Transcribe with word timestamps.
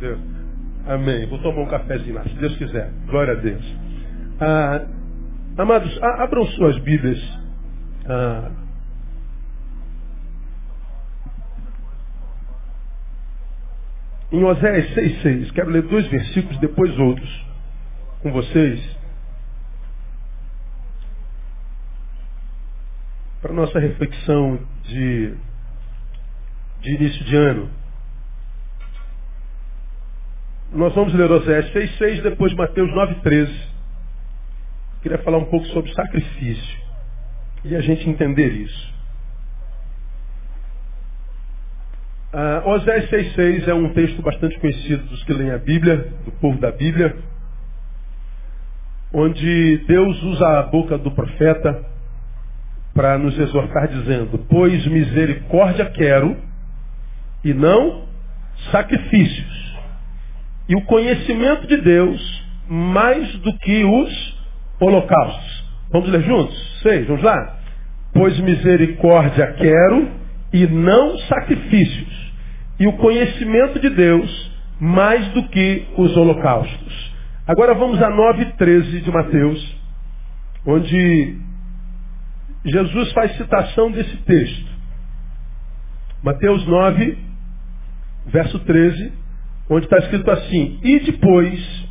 Deus. 0.00 0.18
Amém. 0.86 1.26
Vou 1.26 1.38
tomar 1.38 1.60
um 1.62 1.68
cafezinho 1.68 2.14
lá, 2.14 2.22
se 2.24 2.34
Deus 2.34 2.56
quiser. 2.56 2.90
Glória 3.06 3.34
a 3.34 3.36
Deus. 3.36 3.76
Ah, 4.40 4.86
amados, 5.58 6.02
abram 6.02 6.44
suas 6.46 6.78
Bíblias. 6.78 7.20
Ah, 8.06 8.50
em 14.32 14.42
Oséias 14.42 14.94
6,6. 14.94 15.52
Quero 15.52 15.70
ler 15.70 15.82
dois 15.82 16.06
versículos, 16.08 16.58
depois 16.58 16.98
outros 16.98 17.46
com 18.22 18.32
vocês. 18.32 18.98
Para 23.42 23.52
nossa 23.52 23.78
reflexão 23.78 24.58
de, 24.84 25.34
de 26.80 26.94
início 26.94 27.24
de 27.24 27.36
ano. 27.36 27.79
Nós 30.72 30.94
vamos 30.94 31.12
ler 31.14 31.28
Oséias 31.28 31.68
6,6, 31.72 32.22
depois 32.22 32.54
Mateus 32.54 32.88
9,13. 32.92 33.50
Queria 35.02 35.18
falar 35.18 35.38
um 35.38 35.46
pouco 35.46 35.66
sobre 35.66 35.92
sacrifício. 35.92 36.78
E 37.64 37.74
a 37.74 37.80
gente 37.80 38.08
entender 38.08 38.52
isso. 38.52 38.94
Ah, 42.32 42.62
Oséias 42.66 43.10
6,6 43.10 43.66
é 43.66 43.74
um 43.74 43.92
texto 43.92 44.22
bastante 44.22 44.60
conhecido 44.60 45.02
dos 45.08 45.24
que 45.24 45.32
leem 45.32 45.50
a 45.50 45.58
Bíblia, 45.58 46.12
do 46.24 46.30
povo 46.32 46.60
da 46.60 46.70
Bíblia, 46.70 47.16
onde 49.12 49.78
Deus 49.88 50.22
usa 50.22 50.60
a 50.60 50.62
boca 50.62 50.96
do 50.96 51.10
profeta 51.10 51.84
para 52.94 53.18
nos 53.18 53.36
exortar 53.36 53.88
dizendo, 53.88 54.38
pois 54.48 54.86
misericórdia 54.86 55.86
quero 55.86 56.36
e 57.42 57.52
não 57.52 58.04
sacrifícios 58.70 59.69
e 60.70 60.76
o 60.76 60.82
conhecimento 60.82 61.66
de 61.66 61.78
Deus 61.78 62.44
mais 62.68 63.36
do 63.38 63.52
que 63.58 63.84
os 63.84 64.38
holocaustos. 64.80 65.64
Vamos 65.90 66.08
ler 66.08 66.22
juntos? 66.22 66.80
Seis, 66.80 67.08
vamos 67.08 67.24
lá? 67.24 67.58
Pois 68.14 68.38
misericórdia 68.38 69.52
quero 69.54 70.12
e 70.52 70.68
não 70.68 71.18
sacrifícios. 71.18 72.32
E 72.78 72.86
o 72.86 72.92
conhecimento 72.98 73.80
de 73.80 73.90
Deus 73.90 74.52
mais 74.80 75.26
do 75.32 75.42
que 75.48 75.88
os 75.98 76.16
holocaustos. 76.16 77.12
Agora 77.48 77.74
vamos 77.74 78.00
a 78.00 78.08
9,13 78.08 79.02
de 79.02 79.10
Mateus, 79.10 79.76
onde 80.64 81.36
Jesus 82.64 83.12
faz 83.12 83.36
citação 83.36 83.90
desse 83.90 84.16
texto. 84.18 84.70
Mateus 86.22 86.64
9, 86.64 87.18
verso 88.28 88.60
13 88.60 89.19
onde 89.70 89.86
está 89.86 89.98
escrito 89.98 90.28
assim, 90.30 90.80
e 90.82 90.98
depois, 91.00 91.88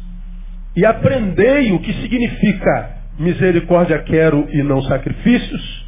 e 0.76 0.86
aprendei 0.86 1.72
o 1.72 1.80
que 1.80 1.94
significa 1.94 2.98
misericórdia 3.18 4.00
quero 4.00 4.48
e 4.52 4.62
não 4.62 4.82
sacrifícios, 4.84 5.88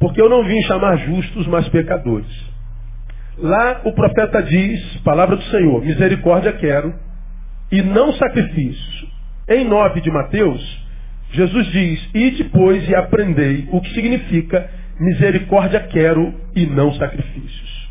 porque 0.00 0.20
eu 0.20 0.30
não 0.30 0.44
vim 0.44 0.60
chamar 0.62 0.96
justos, 0.96 1.46
mas 1.46 1.68
pecadores. 1.68 2.26
Lá 3.38 3.82
o 3.84 3.92
profeta 3.92 4.42
diz, 4.42 4.96
palavra 5.04 5.36
do 5.36 5.42
Senhor, 5.44 5.84
misericórdia 5.84 6.52
quero 6.54 6.94
e 7.70 7.82
não 7.82 8.12
sacrifícios. 8.14 9.06
Em 9.48 9.64
9 9.64 10.00
de 10.00 10.10
Mateus, 10.10 10.86
Jesus 11.32 11.66
diz, 11.66 12.10
e 12.14 12.30
depois 12.30 12.88
e 12.88 12.94
aprendei 12.94 13.68
o 13.70 13.80
que 13.80 13.90
significa 13.90 14.70
misericórdia 14.98 15.80
quero 15.80 16.34
e 16.54 16.66
não 16.66 16.94
sacrifícios. 16.94 17.90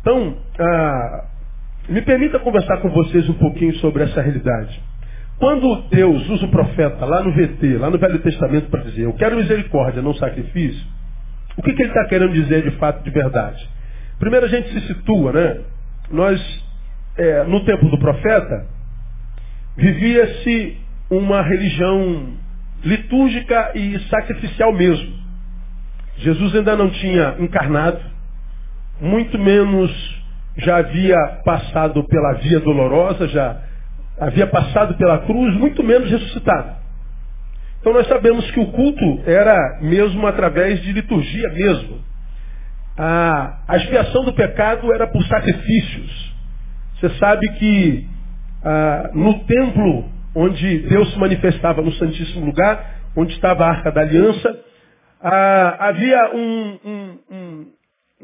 Então, 0.00 0.38
ah, 0.58 1.24
me 1.88 2.02
permita 2.02 2.38
conversar 2.38 2.78
com 2.78 2.88
vocês 2.90 3.28
um 3.28 3.34
pouquinho 3.34 3.74
sobre 3.76 4.04
essa 4.04 4.20
realidade. 4.20 4.80
Quando 5.38 5.88
Deus 5.90 6.28
usa 6.28 6.46
o 6.46 6.50
profeta 6.50 7.04
lá 7.04 7.22
no 7.22 7.32
VT, 7.32 7.78
lá 7.78 7.90
no 7.90 7.98
Velho 7.98 8.20
Testamento, 8.20 8.70
para 8.70 8.82
dizer, 8.84 9.02
eu 9.02 9.12
quero 9.14 9.36
misericórdia, 9.36 10.00
não 10.00 10.14
sacrifício, 10.14 10.86
o 11.56 11.62
que, 11.62 11.72
que 11.72 11.82
ele 11.82 11.90
está 11.90 12.06
querendo 12.06 12.32
dizer 12.32 12.62
de 12.62 12.70
fato, 12.78 13.02
de 13.02 13.10
verdade? 13.10 13.68
Primeiro 14.18 14.46
a 14.46 14.48
gente 14.48 14.68
se 14.70 14.86
situa, 14.86 15.32
né? 15.32 15.60
Nós, 16.10 16.64
é, 17.16 17.44
no 17.44 17.64
tempo 17.64 17.88
do 17.88 17.98
profeta, 17.98 18.66
vivia-se 19.76 20.78
uma 21.10 21.42
religião 21.42 22.34
litúrgica 22.84 23.72
e 23.74 23.98
sacrificial 24.08 24.72
mesmo. 24.72 25.12
Jesus 26.18 26.54
ainda 26.54 26.76
não 26.76 26.90
tinha 26.90 27.36
encarnado, 27.40 28.00
muito 29.00 29.38
menos 29.38 30.21
já 30.56 30.76
havia 30.76 31.16
passado 31.44 32.04
pela 32.04 32.34
via 32.34 32.60
dolorosa, 32.60 33.28
já 33.28 33.62
havia 34.20 34.46
passado 34.46 34.94
pela 34.94 35.18
cruz, 35.20 35.54
muito 35.56 35.82
menos 35.82 36.10
ressuscitado. 36.10 36.82
Então 37.80 37.92
nós 37.92 38.06
sabemos 38.06 38.48
que 38.52 38.60
o 38.60 38.66
culto 38.66 39.22
era 39.26 39.80
mesmo 39.80 40.26
através 40.26 40.80
de 40.82 40.92
liturgia 40.92 41.48
mesmo. 41.50 42.00
A, 42.96 43.62
a 43.66 43.76
expiação 43.78 44.24
do 44.24 44.32
pecado 44.32 44.92
era 44.92 45.06
por 45.06 45.22
sacrifícios. 45.24 46.32
Você 46.94 47.10
sabe 47.18 47.48
que 47.54 48.06
ah, 48.64 49.10
no 49.14 49.40
templo 49.40 50.08
onde 50.34 50.78
Deus 50.80 51.12
se 51.12 51.18
manifestava 51.18 51.82
no 51.82 51.92
Santíssimo 51.94 52.46
Lugar, 52.46 53.00
onde 53.16 53.32
estava 53.32 53.64
a 53.64 53.70
Arca 53.70 53.90
da 53.90 54.02
Aliança, 54.02 54.60
ah, 55.20 55.88
havia 55.88 56.30
um, 56.34 56.78
um, 56.84 57.18
um, 57.30 57.66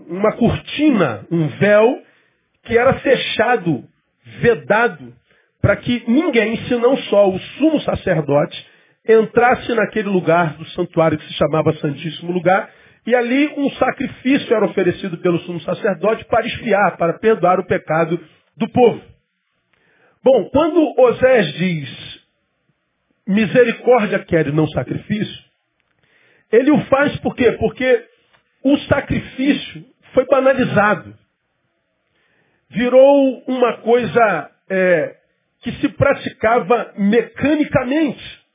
uma 0.08 0.32
cortina, 0.32 1.26
um 1.30 1.48
véu, 1.48 1.98
que 2.68 2.76
era 2.76 3.00
fechado, 3.00 3.82
vedado, 4.40 5.14
para 5.60 5.74
que 5.76 6.04
ninguém, 6.06 6.58
senão 6.68 6.96
só 6.98 7.28
o 7.28 7.38
sumo 7.38 7.80
sacerdote, 7.80 8.66
entrasse 9.08 9.74
naquele 9.74 10.08
lugar 10.08 10.54
do 10.58 10.66
santuário 10.66 11.18
que 11.18 11.26
se 11.26 11.32
chamava 11.32 11.72
Santíssimo 11.78 12.30
Lugar, 12.30 12.70
e 13.06 13.14
ali 13.14 13.48
um 13.56 13.70
sacrifício 13.70 14.54
era 14.54 14.66
oferecido 14.66 15.16
pelo 15.18 15.40
sumo 15.40 15.60
sacerdote 15.62 16.26
para 16.26 16.46
espiar, 16.46 16.98
para 16.98 17.18
perdoar 17.18 17.58
o 17.58 17.66
pecado 17.66 18.20
do 18.54 18.68
povo. 18.68 19.00
Bom, 20.22 20.50
quando 20.50 21.00
Osés 21.00 21.52
diz 21.54 22.20
misericórdia 23.26 24.18
quer 24.18 24.48
e 24.48 24.52
não 24.52 24.66
sacrifício, 24.68 25.44
ele 26.52 26.70
o 26.70 26.80
faz 26.84 27.16
por 27.20 27.34
quê? 27.34 27.52
Porque 27.52 28.04
o 28.62 28.76
sacrifício 28.80 29.84
foi 30.12 30.26
banalizado 30.26 31.14
virou 32.70 33.42
uma 33.46 33.78
coisa 33.78 34.50
é, 34.68 35.16
que 35.60 35.72
se 35.72 35.88
praticava 35.90 36.94
mecanicamente. 36.96 38.46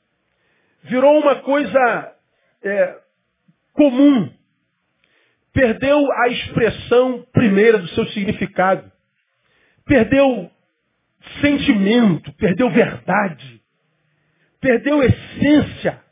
Virou 0.84 1.18
uma 1.18 1.36
coisa 1.36 2.14
é, 2.62 2.98
comum. 3.72 4.32
Perdeu 5.52 6.12
a 6.12 6.28
expressão 6.28 7.26
primeira 7.32 7.78
do 7.78 7.88
seu 7.88 8.06
significado. 8.08 8.90
Perdeu 9.84 10.50
sentimento, 11.40 12.32
perdeu 12.34 12.70
verdade, 12.70 13.62
perdeu 14.60 15.02
essência. 15.02 16.02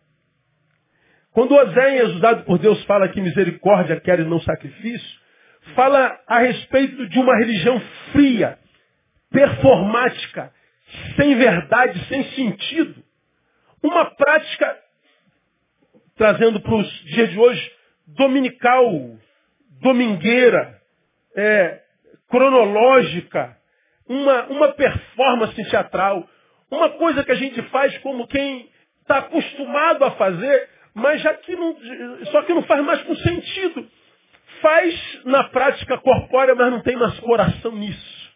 Quando 1.32 1.54
Oséias, 1.54 2.14
usado 2.16 2.44
por 2.44 2.58
Deus, 2.58 2.82
fala 2.84 3.08
que 3.08 3.20
misericórdia 3.20 3.98
quer 4.00 4.20
e 4.20 4.24
não 4.24 4.40
sacrifício, 4.40 5.21
fala 5.74 6.20
a 6.26 6.38
respeito 6.38 7.08
de 7.08 7.18
uma 7.18 7.36
religião 7.36 7.80
fria, 8.12 8.58
performática, 9.30 10.52
sem 11.16 11.36
verdade, 11.36 12.04
sem 12.08 12.24
sentido. 12.30 13.02
Uma 13.82 14.04
prática, 14.14 14.78
trazendo 16.16 16.60
para 16.60 16.74
os 16.74 16.88
dias 17.04 17.30
de 17.30 17.38
hoje, 17.38 17.72
dominical, 18.06 19.16
domingueira, 19.80 20.80
é, 21.34 21.80
cronológica, 22.28 23.56
uma, 24.06 24.44
uma 24.44 24.68
performance 24.68 25.70
teatral, 25.70 26.28
uma 26.70 26.90
coisa 26.90 27.24
que 27.24 27.32
a 27.32 27.36
gente 27.36 27.60
faz 27.70 27.96
como 27.98 28.26
quem 28.26 28.70
está 29.00 29.18
acostumado 29.18 30.04
a 30.04 30.12
fazer, 30.12 30.68
mas 30.94 31.20
já 31.22 31.34
que 31.34 31.56
não, 31.56 31.76
só 32.30 32.42
que 32.42 32.52
não 32.52 32.62
faz 32.64 32.84
mais 32.84 33.02
com 33.02 33.14
sentido 33.16 33.88
faz 34.62 35.20
na 35.24 35.44
prática 35.44 35.98
corpórea, 35.98 36.54
mas 36.54 36.70
não 36.70 36.80
tem 36.80 36.96
mais 36.96 37.18
coração 37.20 37.72
nisso. 37.72 38.32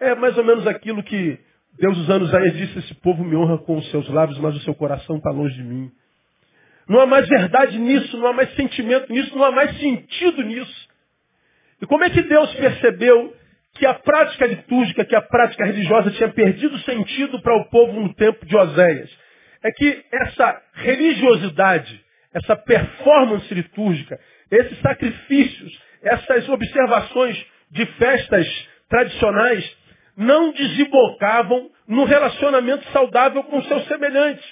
É 0.00 0.14
mais 0.14 0.38
ou 0.38 0.44
menos 0.44 0.66
aquilo 0.66 1.02
que 1.02 1.38
Deus 1.78 1.98
usando 1.98 2.24
Isaías 2.24 2.56
disse, 2.56 2.78
esse 2.78 2.94
povo 2.94 3.22
me 3.22 3.36
honra 3.36 3.58
com 3.58 3.76
os 3.76 3.90
seus 3.90 4.08
lábios, 4.08 4.38
mas 4.38 4.56
o 4.56 4.60
seu 4.60 4.74
coração 4.74 5.16
está 5.16 5.30
longe 5.30 5.54
de 5.54 5.62
mim. 5.62 5.90
Não 6.88 7.00
há 7.00 7.06
mais 7.06 7.28
verdade 7.28 7.78
nisso, 7.78 8.16
não 8.16 8.28
há 8.28 8.32
mais 8.32 8.54
sentimento 8.54 9.12
nisso, 9.12 9.36
não 9.36 9.44
há 9.44 9.50
mais 9.50 9.76
sentido 9.78 10.42
nisso. 10.42 10.88
E 11.82 11.86
como 11.86 12.04
é 12.04 12.10
que 12.10 12.22
Deus 12.22 12.54
percebeu 12.54 13.34
que 13.74 13.84
a 13.84 13.94
prática 13.94 14.46
litúrgica, 14.46 15.04
que 15.04 15.14
a 15.14 15.20
prática 15.20 15.66
religiosa 15.66 16.10
tinha 16.12 16.28
perdido 16.30 16.78
sentido 16.80 17.40
para 17.42 17.56
o 17.56 17.64
povo 17.68 18.00
no 18.00 18.14
tempo 18.14 18.46
de 18.46 18.56
Oséias? 18.56 19.10
É 19.62 19.70
que 19.72 20.04
essa 20.12 20.62
religiosidade, 20.74 22.02
essa 22.32 22.56
performance 22.56 23.52
litúrgica, 23.52 24.18
esses 24.50 24.78
sacrifícios, 24.80 25.80
essas 26.02 26.48
observações 26.48 27.44
de 27.70 27.84
festas 27.86 28.46
tradicionais, 28.88 29.76
não 30.16 30.52
desembocavam 30.52 31.70
no 31.86 32.04
relacionamento 32.04 32.84
saudável 32.90 33.42
com 33.44 33.62
seus 33.64 33.86
semelhantes. 33.86 34.44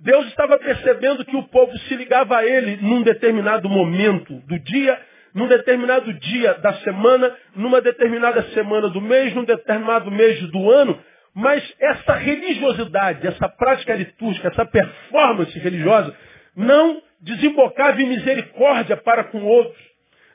Deus 0.00 0.26
estava 0.26 0.58
percebendo 0.58 1.24
que 1.24 1.36
o 1.36 1.44
povo 1.44 1.76
se 1.80 1.94
ligava 1.94 2.38
a 2.38 2.44
ele 2.44 2.78
num 2.80 3.02
determinado 3.02 3.68
momento 3.68 4.34
do 4.46 4.58
dia, 4.58 5.00
num 5.34 5.46
determinado 5.46 6.12
dia 6.14 6.54
da 6.54 6.74
semana, 6.74 7.34
numa 7.54 7.80
determinada 7.80 8.42
semana 8.54 8.88
do 8.88 9.00
mês, 9.00 9.34
num 9.34 9.44
determinado 9.44 10.10
mês 10.10 10.40
do 10.50 10.70
ano, 10.70 10.98
mas 11.34 11.62
essa 11.80 12.14
religiosidade, 12.14 13.26
essa 13.26 13.48
prática 13.48 13.94
litúrgica, 13.94 14.48
essa 14.48 14.64
performance 14.64 15.58
religiosa, 15.58 16.16
não 16.56 17.02
desembocava 17.24 18.00
em 18.00 18.06
misericórdia 18.06 18.96
para 18.98 19.24
com 19.24 19.42
outros, 19.42 19.82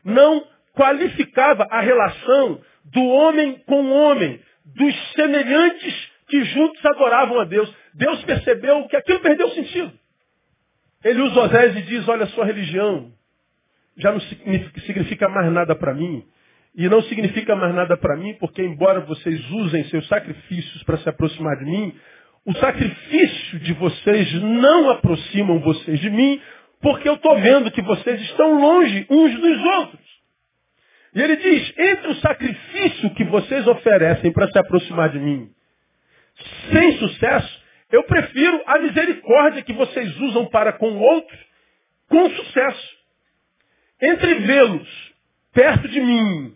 não 0.03 0.43
qualificava 0.73 1.67
a 1.69 1.79
relação 1.79 2.61
do 2.85 3.05
homem 3.05 3.61
com 3.65 3.83
o 3.83 3.93
homem, 3.93 4.41
dos 4.65 5.11
semelhantes 5.13 6.11
que 6.27 6.43
juntos 6.45 6.83
adoravam 6.85 7.39
a 7.39 7.45
Deus. 7.45 7.73
Deus 7.93 8.23
percebeu 8.23 8.87
que 8.87 8.95
aquilo 8.95 9.19
perdeu 9.19 9.49
sentido. 9.51 9.91
Ele 11.03 11.21
usa 11.21 11.39
Osés 11.41 11.75
e 11.77 11.81
diz, 11.83 12.07
olha, 12.07 12.25
sua 12.27 12.45
religião 12.45 13.11
já 13.97 14.11
não 14.11 14.19
significa 14.19 15.27
mais 15.29 15.51
nada 15.51 15.75
para 15.75 15.93
mim. 15.93 16.25
E 16.75 16.87
não 16.87 17.01
significa 17.03 17.55
mais 17.55 17.73
nada 17.73 17.97
para 17.97 18.15
mim, 18.15 18.35
porque 18.35 18.61
embora 18.61 19.01
vocês 19.01 19.49
usem 19.51 19.83
seus 19.85 20.07
sacrifícios 20.07 20.83
para 20.83 20.97
se 20.97 21.09
aproximar 21.09 21.57
de 21.57 21.65
mim, 21.65 21.93
o 22.45 22.53
sacrifício 22.53 23.59
de 23.59 23.73
vocês 23.73 24.33
não 24.41 24.89
aproximam 24.91 25.59
vocês 25.59 25.99
de 25.99 26.09
mim, 26.09 26.41
porque 26.81 27.07
eu 27.07 27.15
estou 27.15 27.37
vendo 27.39 27.71
que 27.71 27.81
vocês 27.81 28.21
estão 28.21 28.59
longe 28.59 29.05
uns 29.09 29.39
dos 29.39 29.63
outros. 29.65 30.09
E 31.13 31.21
ele 31.21 31.35
diz, 31.37 31.73
entre 31.77 32.07
o 32.11 32.15
sacrifício 32.15 33.13
que 33.15 33.23
vocês 33.25 33.67
oferecem 33.67 34.31
para 34.31 34.47
se 34.47 34.59
aproximar 34.59 35.09
de 35.09 35.19
mim, 35.19 35.49
sem 36.71 36.97
sucesso, 36.99 37.63
eu 37.91 38.03
prefiro 38.03 38.61
a 38.65 38.79
misericórdia 38.79 39.63
que 39.63 39.73
vocês 39.73 40.15
usam 40.21 40.45
para 40.47 40.73
com 40.73 40.97
outros, 40.97 41.39
com 42.07 42.29
sucesso. 42.29 42.99
Entre 44.01 44.35
vê-los 44.35 45.13
perto 45.51 45.87
de 45.87 45.99
mim 45.99 46.55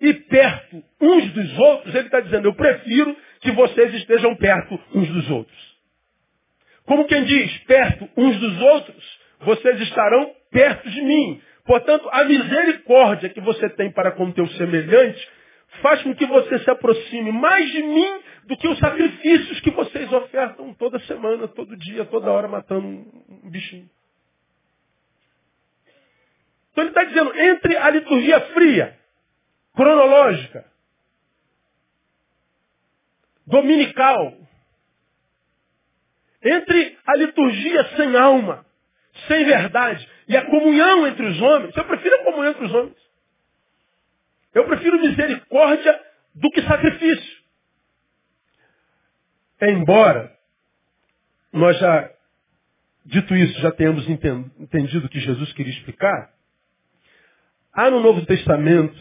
e 0.00 0.14
perto 0.14 0.82
uns 1.00 1.32
dos 1.32 1.58
outros, 1.58 1.94
ele 1.94 2.06
está 2.06 2.20
dizendo, 2.20 2.48
eu 2.48 2.54
prefiro 2.54 3.16
que 3.40 3.50
vocês 3.50 3.92
estejam 3.94 4.34
perto 4.36 4.80
uns 4.94 5.08
dos 5.08 5.30
outros. 5.30 5.73
Como 6.86 7.06
quem 7.06 7.24
diz, 7.24 7.58
perto 7.64 8.08
uns 8.16 8.38
dos 8.38 8.60
outros, 8.60 9.18
vocês 9.40 9.80
estarão 9.80 10.34
perto 10.50 10.88
de 10.90 11.02
mim. 11.02 11.40
Portanto, 11.64 12.08
a 12.12 12.24
misericórdia 12.24 13.30
que 13.30 13.40
você 13.40 13.68
tem 13.70 13.90
para 13.90 14.12
com 14.12 14.26
o 14.26 14.32
teu 14.32 14.46
semelhante 14.48 15.28
faz 15.80 16.02
com 16.02 16.14
que 16.14 16.26
você 16.26 16.58
se 16.58 16.70
aproxime 16.70 17.32
mais 17.32 17.70
de 17.72 17.82
mim 17.82 18.20
do 18.44 18.56
que 18.56 18.68
os 18.68 18.78
sacrifícios 18.78 19.60
que 19.60 19.70
vocês 19.70 20.12
ofertam 20.12 20.74
toda 20.74 20.98
semana, 21.00 21.48
todo 21.48 21.76
dia, 21.76 22.04
toda 22.04 22.30
hora, 22.30 22.46
matando 22.46 22.86
um 22.86 23.50
bichinho. 23.50 23.88
Então 26.70 26.84
ele 26.84 26.90
está 26.90 27.04
dizendo, 27.04 27.34
entre 27.34 27.76
a 27.76 27.90
liturgia 27.90 28.40
fria, 28.52 28.98
cronológica, 29.74 30.66
dominical, 33.46 34.36
entre 36.44 36.98
a 37.06 37.16
liturgia 37.16 37.96
sem 37.96 38.14
alma, 38.16 38.66
sem 39.26 39.44
verdade, 39.44 40.06
e 40.28 40.36
a 40.36 40.44
comunhão 40.46 41.06
entre 41.06 41.26
os 41.26 41.40
homens, 41.40 41.76
eu 41.76 41.84
prefiro 41.84 42.14
a 42.16 42.24
comunhão 42.24 42.50
entre 42.50 42.64
os 42.66 42.74
homens. 42.74 42.96
Eu 44.52 44.66
prefiro 44.66 45.00
misericórdia 45.00 46.00
do 46.34 46.50
que 46.50 46.62
sacrifício. 46.62 47.44
Embora 49.62 50.32
nós 51.52 51.78
já, 51.78 52.10
dito 53.06 53.34
isso, 53.34 53.60
já 53.60 53.70
tenhamos 53.70 54.06
entendido 54.08 55.06
o 55.06 55.08
que 55.08 55.20
Jesus 55.20 55.52
queria 55.52 55.72
explicar, 55.72 56.32
há 57.72 57.90
no 57.90 58.00
Novo 58.00 58.26
Testamento 58.26 58.98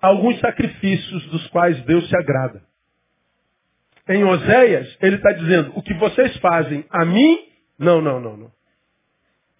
alguns 0.00 0.38
sacrifícios 0.40 1.26
dos 1.26 1.46
quais 1.48 1.80
Deus 1.84 2.08
se 2.08 2.16
agrada. 2.16 2.62
Em 4.08 4.24
Oséias, 4.24 4.96
ele 5.00 5.16
está 5.16 5.32
dizendo, 5.32 5.72
o 5.76 5.82
que 5.82 5.94
vocês 5.94 6.36
fazem 6.38 6.84
a 6.90 7.04
mim, 7.04 7.38
não, 7.78 8.00
não, 8.00 8.20
não, 8.20 8.36
não. 8.36 8.52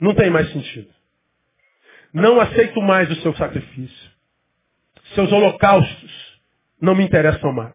Não 0.00 0.14
tem 0.14 0.30
mais 0.30 0.50
sentido. 0.52 0.88
Não 2.12 2.40
aceito 2.40 2.80
mais 2.82 3.10
o 3.10 3.22
seu 3.22 3.34
sacrifício. 3.36 4.10
Seus 5.14 5.30
holocaustos 5.30 6.40
não 6.80 6.94
me 6.94 7.04
interessam 7.04 7.52
mais. 7.52 7.74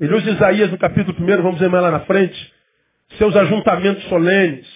Ele 0.00 0.14
usa 0.14 0.30
Isaías 0.30 0.70
no 0.70 0.78
capítulo 0.78 1.16
1, 1.20 1.42
vamos 1.42 1.60
ver 1.60 1.68
mais 1.68 1.82
lá 1.82 1.90
na 1.90 2.00
frente, 2.00 2.52
seus 3.18 3.36
ajuntamentos 3.36 4.02
solenes, 4.04 4.66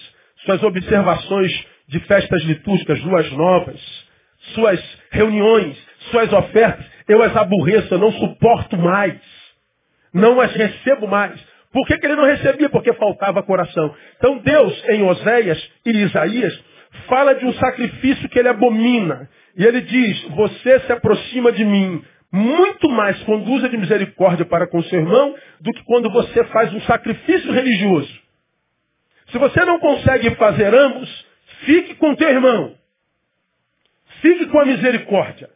suas 0.45 0.61
observações 0.61 1.51
de 1.87 1.99
festas 2.01 2.43
litúrgicas, 2.43 3.01
luas 3.01 3.31
novas, 3.31 3.81
suas 4.53 4.79
reuniões, 5.11 5.77
suas 6.11 6.31
ofertas, 6.31 6.85
eu 7.07 7.21
as 7.23 7.35
aborreço, 7.35 7.93
eu 7.93 7.97
não 7.97 8.11
suporto 8.11 8.77
mais. 8.77 9.19
Não 10.15 10.39
as 10.39 10.53
recebo 10.53 11.07
mais. 11.07 11.37
Por 11.73 11.85
que, 11.85 11.97
que 11.97 12.05
ele 12.05 12.15
não 12.15 12.23
recebia? 12.23 12.69
Porque 12.69 12.93
faltava 12.93 13.43
coração. 13.43 13.93
Então 14.15 14.37
Deus, 14.37 14.83
em 14.87 15.03
Oséias 15.03 15.71
e 15.85 15.91
Isaías, 15.91 16.57
fala 17.05 17.35
de 17.35 17.45
um 17.45 17.51
sacrifício 17.55 18.29
que 18.29 18.39
ele 18.39 18.47
abomina. 18.47 19.29
E 19.57 19.65
ele 19.65 19.81
diz, 19.81 20.23
você 20.29 20.79
se 20.79 20.91
aproxima 20.93 21.51
de 21.51 21.65
mim 21.65 22.01
muito 22.31 22.89
mais 22.89 23.21
usa 23.27 23.69
de 23.69 23.77
misericórdia 23.77 24.45
para 24.45 24.67
com 24.67 24.81
seu 24.83 24.99
irmão 24.99 25.35
do 25.59 25.71
que 25.71 25.83
quando 25.83 26.09
você 26.09 26.45
faz 26.45 26.73
um 26.73 26.81
sacrifício 26.81 27.51
religioso. 27.51 28.13
Se 29.31 29.37
você 29.37 29.65
não 29.65 29.79
consegue 29.79 30.33
fazer 30.35 30.73
ambos, 30.73 31.25
fique 31.65 31.95
com 31.95 32.15
teu 32.15 32.29
irmão. 32.29 32.75
Fique 34.21 34.45
com 34.47 34.59
a 34.59 34.65
misericórdia. 34.65 35.49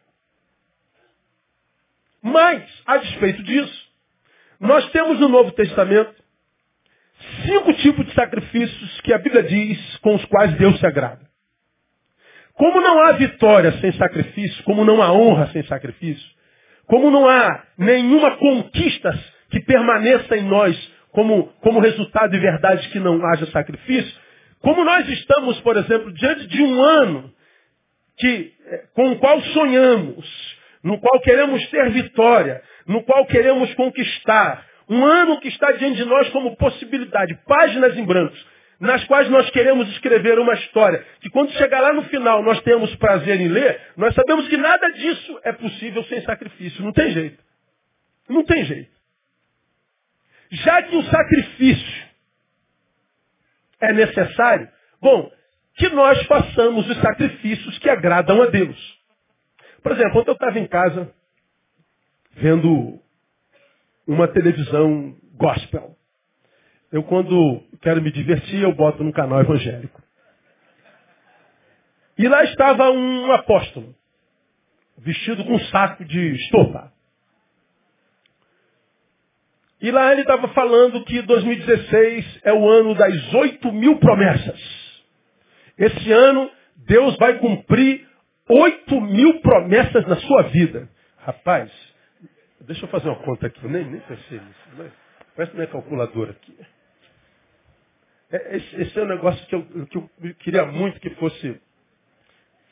Mas, 2.21 2.63
a 2.85 2.97
despeito 2.97 3.41
disso, 3.43 3.78
nós 4.59 4.89
temos 4.91 5.19
no 5.19 5.29
Novo 5.29 5.51
Testamento 5.51 6.13
cinco 7.45 7.73
tipos 7.73 8.05
de 8.05 8.13
sacrifícios 8.13 9.01
que 9.01 9.13
a 9.13 9.17
Bíblia 9.17 9.43
diz 9.43 9.97
com 9.97 10.15
os 10.15 10.25
quais 10.25 10.53
Deus 10.57 10.79
se 10.79 10.85
agrada. 10.85 11.21
Como 12.53 12.81
não 12.81 13.03
há 13.03 13.13
vitória 13.13 13.71
sem 13.79 13.91
sacrifício, 13.93 14.63
como 14.63 14.83
não 14.83 15.01
há 15.01 15.13
honra 15.13 15.47
sem 15.53 15.63
sacrifício, 15.63 16.27
como 16.85 17.09
não 17.09 17.27
há 17.27 17.63
nenhuma 17.77 18.35
conquista 18.37 19.17
que 19.49 19.61
permaneça 19.61 20.35
em 20.35 20.43
nós 20.43 20.75
como, 21.11 21.47
como 21.61 21.79
resultado 21.79 22.31
de 22.31 22.39
verdade 22.39 22.89
que 22.89 22.99
não 22.99 23.25
haja 23.25 23.45
sacrifício, 23.47 24.13
como 24.61 24.83
nós 24.83 25.07
estamos, 25.07 25.59
por 25.61 25.77
exemplo, 25.77 26.11
diante 26.13 26.47
de 26.47 26.61
um 26.61 26.81
ano 26.81 27.33
que, 28.17 28.53
eh, 28.65 28.83
com 28.93 29.11
o 29.11 29.19
qual 29.19 29.41
sonhamos, 29.41 30.57
no 30.83 30.99
qual 30.99 31.21
queremos 31.21 31.65
ter 31.69 31.89
vitória, 31.91 32.61
no 32.89 33.03
qual 33.03 33.23
queremos 33.27 33.71
conquistar, 33.75 34.65
um 34.89 35.05
ano 35.05 35.39
que 35.39 35.47
está 35.47 35.71
diante 35.73 35.97
de 35.97 36.05
nós 36.05 36.27
como 36.29 36.57
possibilidade, 36.57 37.37
páginas 37.45 37.95
em 37.95 38.03
brancos, 38.03 38.43
nas 38.79 39.03
quais 39.05 39.29
nós 39.29 39.47
queremos 39.51 39.87
escrever 39.89 40.39
uma 40.39 40.55
história, 40.55 41.05
que 41.21 41.29
quando 41.29 41.51
chegar 41.51 41.81
lá 41.81 41.93
no 41.93 42.03
final 42.05 42.41
nós 42.41 42.59
temos 42.63 42.93
prazer 42.95 43.39
em 43.39 43.47
ler, 43.47 43.79
nós 43.95 44.15
sabemos 44.15 44.47
que 44.47 44.57
nada 44.57 44.89
disso 44.93 45.39
é 45.43 45.51
possível 45.53 46.03
sem 46.05 46.19
sacrifício. 46.23 46.83
Não 46.83 46.91
tem 46.91 47.11
jeito. 47.11 47.43
Não 48.27 48.43
tem 48.43 48.65
jeito. 48.65 48.91
Já 50.49 50.81
que 50.81 50.95
o 50.95 51.03
sacrifício 51.03 52.09
é 53.81 53.93
necessário, 53.93 54.67
bom, 54.99 55.31
que 55.75 55.89
nós 55.89 56.25
façamos 56.25 56.89
os 56.89 56.97
sacrifícios 56.97 57.77
que 57.77 57.89
agradam 57.89 58.41
a 58.41 58.47
Deus. 58.47 58.99
Por 59.83 59.91
exemplo, 59.91 60.21
ontem 60.21 60.31
eu 60.31 60.33
estava 60.33 60.57
em 60.57 60.65
casa 60.65 61.18
vendo 62.39 62.99
uma 64.07 64.27
televisão 64.27 65.15
gospel. 65.35 65.95
Eu, 66.91 67.03
quando 67.03 67.61
quero 67.81 68.01
me 68.01 68.11
divertir, 68.11 68.63
eu 68.63 68.73
boto 68.73 69.03
no 69.03 69.13
canal 69.13 69.41
evangélico. 69.41 70.01
E 72.17 72.27
lá 72.27 72.43
estava 72.43 72.89
um 72.91 73.31
apóstolo, 73.31 73.95
vestido 74.97 75.45
com 75.45 75.53
um 75.53 75.59
saco 75.65 76.03
de 76.03 76.35
estopa. 76.35 76.91
E 79.81 79.91
lá 79.91 80.11
ele 80.11 80.21
estava 80.21 80.49
falando 80.49 81.05
que 81.05 81.21
2016 81.21 82.41
é 82.43 82.51
o 82.51 82.67
ano 82.67 82.93
das 82.95 83.33
8 83.33 83.71
mil 83.71 83.97
promessas. 83.97 84.59
Esse 85.77 86.11
ano, 86.11 86.51
Deus 86.75 87.15
vai 87.17 87.37
cumprir 87.37 88.05
8 88.49 88.99
mil 88.99 89.39
promessas 89.39 90.05
na 90.05 90.17
sua 90.17 90.43
vida. 90.43 90.89
Rapaz, 91.19 91.71
deixa 92.61 92.85
eu 92.85 92.89
fazer 92.89 93.09
uma 93.09 93.23
conta 93.23 93.47
aqui, 93.47 93.67
nem, 93.67 93.85
nem 93.85 94.01
pensei 94.01 94.39
nisso. 94.39 94.93
Presta 95.35 95.55
minha 95.55 95.67
calculadora 95.67 96.31
aqui. 96.31 96.57
É, 98.31 98.57
esse, 98.57 98.75
esse 98.81 98.99
é 98.99 99.03
um 99.03 99.07
negócio 99.07 99.45
que 99.47 99.55
eu, 99.55 99.87
que 99.87 99.97
eu 99.97 100.35
queria 100.39 100.65
muito 100.65 100.99
que 100.99 101.09
fosse, 101.15 101.61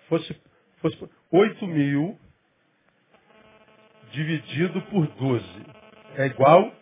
fosse, 0.08 0.41
fosse 0.82 1.10
8 1.32 1.67
mil 1.67 2.20
dividido 4.12 4.82
por 4.84 5.08
12 5.08 5.46
é 6.15 6.25
igual, 6.27 6.74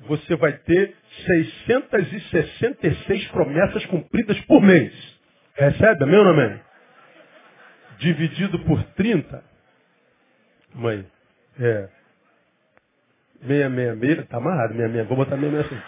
você 0.00 0.36
vai 0.36 0.56
ter 0.58 0.96
666 1.26 3.28
promessas 3.28 3.84
cumpridas 3.86 4.40
por 4.42 4.60
mês. 4.60 4.92
Recebe, 5.54 6.04
amém 6.04 6.18
ou 6.18 6.28
amém? 6.28 6.60
Dividido 7.98 8.58
por 8.64 8.82
30, 8.94 9.44
mãe, 10.74 11.06
é 11.60 12.03
666, 13.46 14.28
tá 14.28 14.38
amarrado, 14.38 14.74
66, 14.74 15.08
vou 15.08 15.16
botar 15.16 15.36
666 15.36 15.82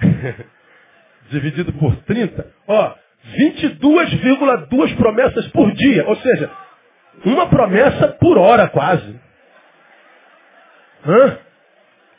assim. 0.00 0.44
Dividido 1.30 1.72
por 1.74 1.94
30, 2.04 2.46
ó, 2.66 2.94
22,2 3.36 4.96
promessas 4.96 5.48
por 5.48 5.70
dia. 5.72 6.06
Ou 6.06 6.16
seja, 6.16 6.50
uma 7.24 7.48
promessa 7.48 8.08
por 8.08 8.38
hora 8.38 8.68
quase. 8.68 9.20
Hã? 11.06 11.38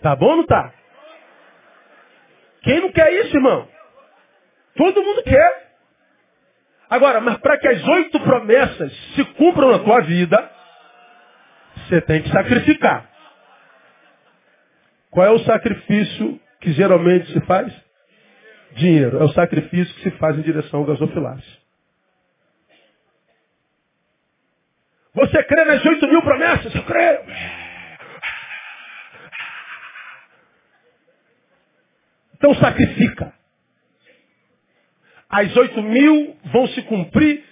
Tá 0.01 0.15
bom 0.15 0.27
ou 0.27 0.37
não 0.37 0.45
tá? 0.45 0.71
Quem 2.61 2.81
não 2.81 2.91
quer 2.91 3.11
isso, 3.13 3.35
irmão? 3.35 3.67
Todo 4.75 5.03
mundo 5.03 5.23
quer. 5.23 5.69
Agora, 6.89 7.21
mas 7.21 7.37
para 7.37 7.57
que 7.57 7.67
as 7.67 7.87
oito 7.87 8.19
promessas 8.19 8.91
se 9.15 9.23
cumpram 9.35 9.71
na 9.71 9.79
tua 9.79 10.01
vida, 10.01 10.51
você 11.87 12.01
tem 12.01 12.21
que 12.21 12.29
sacrificar. 12.29 13.08
Qual 15.09 15.25
é 15.25 15.31
o 15.31 15.39
sacrifício 15.39 16.39
que 16.61 16.71
geralmente 16.73 17.31
se 17.31 17.39
faz? 17.41 17.73
Dinheiro. 18.73 19.17
É 19.17 19.23
o 19.23 19.33
sacrifício 19.33 19.93
que 19.95 20.03
se 20.03 20.11
faz 20.17 20.37
em 20.37 20.41
direção 20.41 20.79
ao 20.79 20.85
gasofilácio. 20.85 21.59
Você 25.13 25.43
crê 25.43 25.65
nas 25.65 25.83
oito 25.85 26.07
mil 26.07 26.21
promessas? 26.21 26.73
Eu 26.73 26.83
creio. 26.83 27.19
Então 32.35 32.53
sacrifica. 32.55 33.33
As 35.29 35.55
oito 35.57 35.81
mil 35.83 36.37
vão 36.45 36.67
se 36.67 36.81
cumprir 36.83 37.43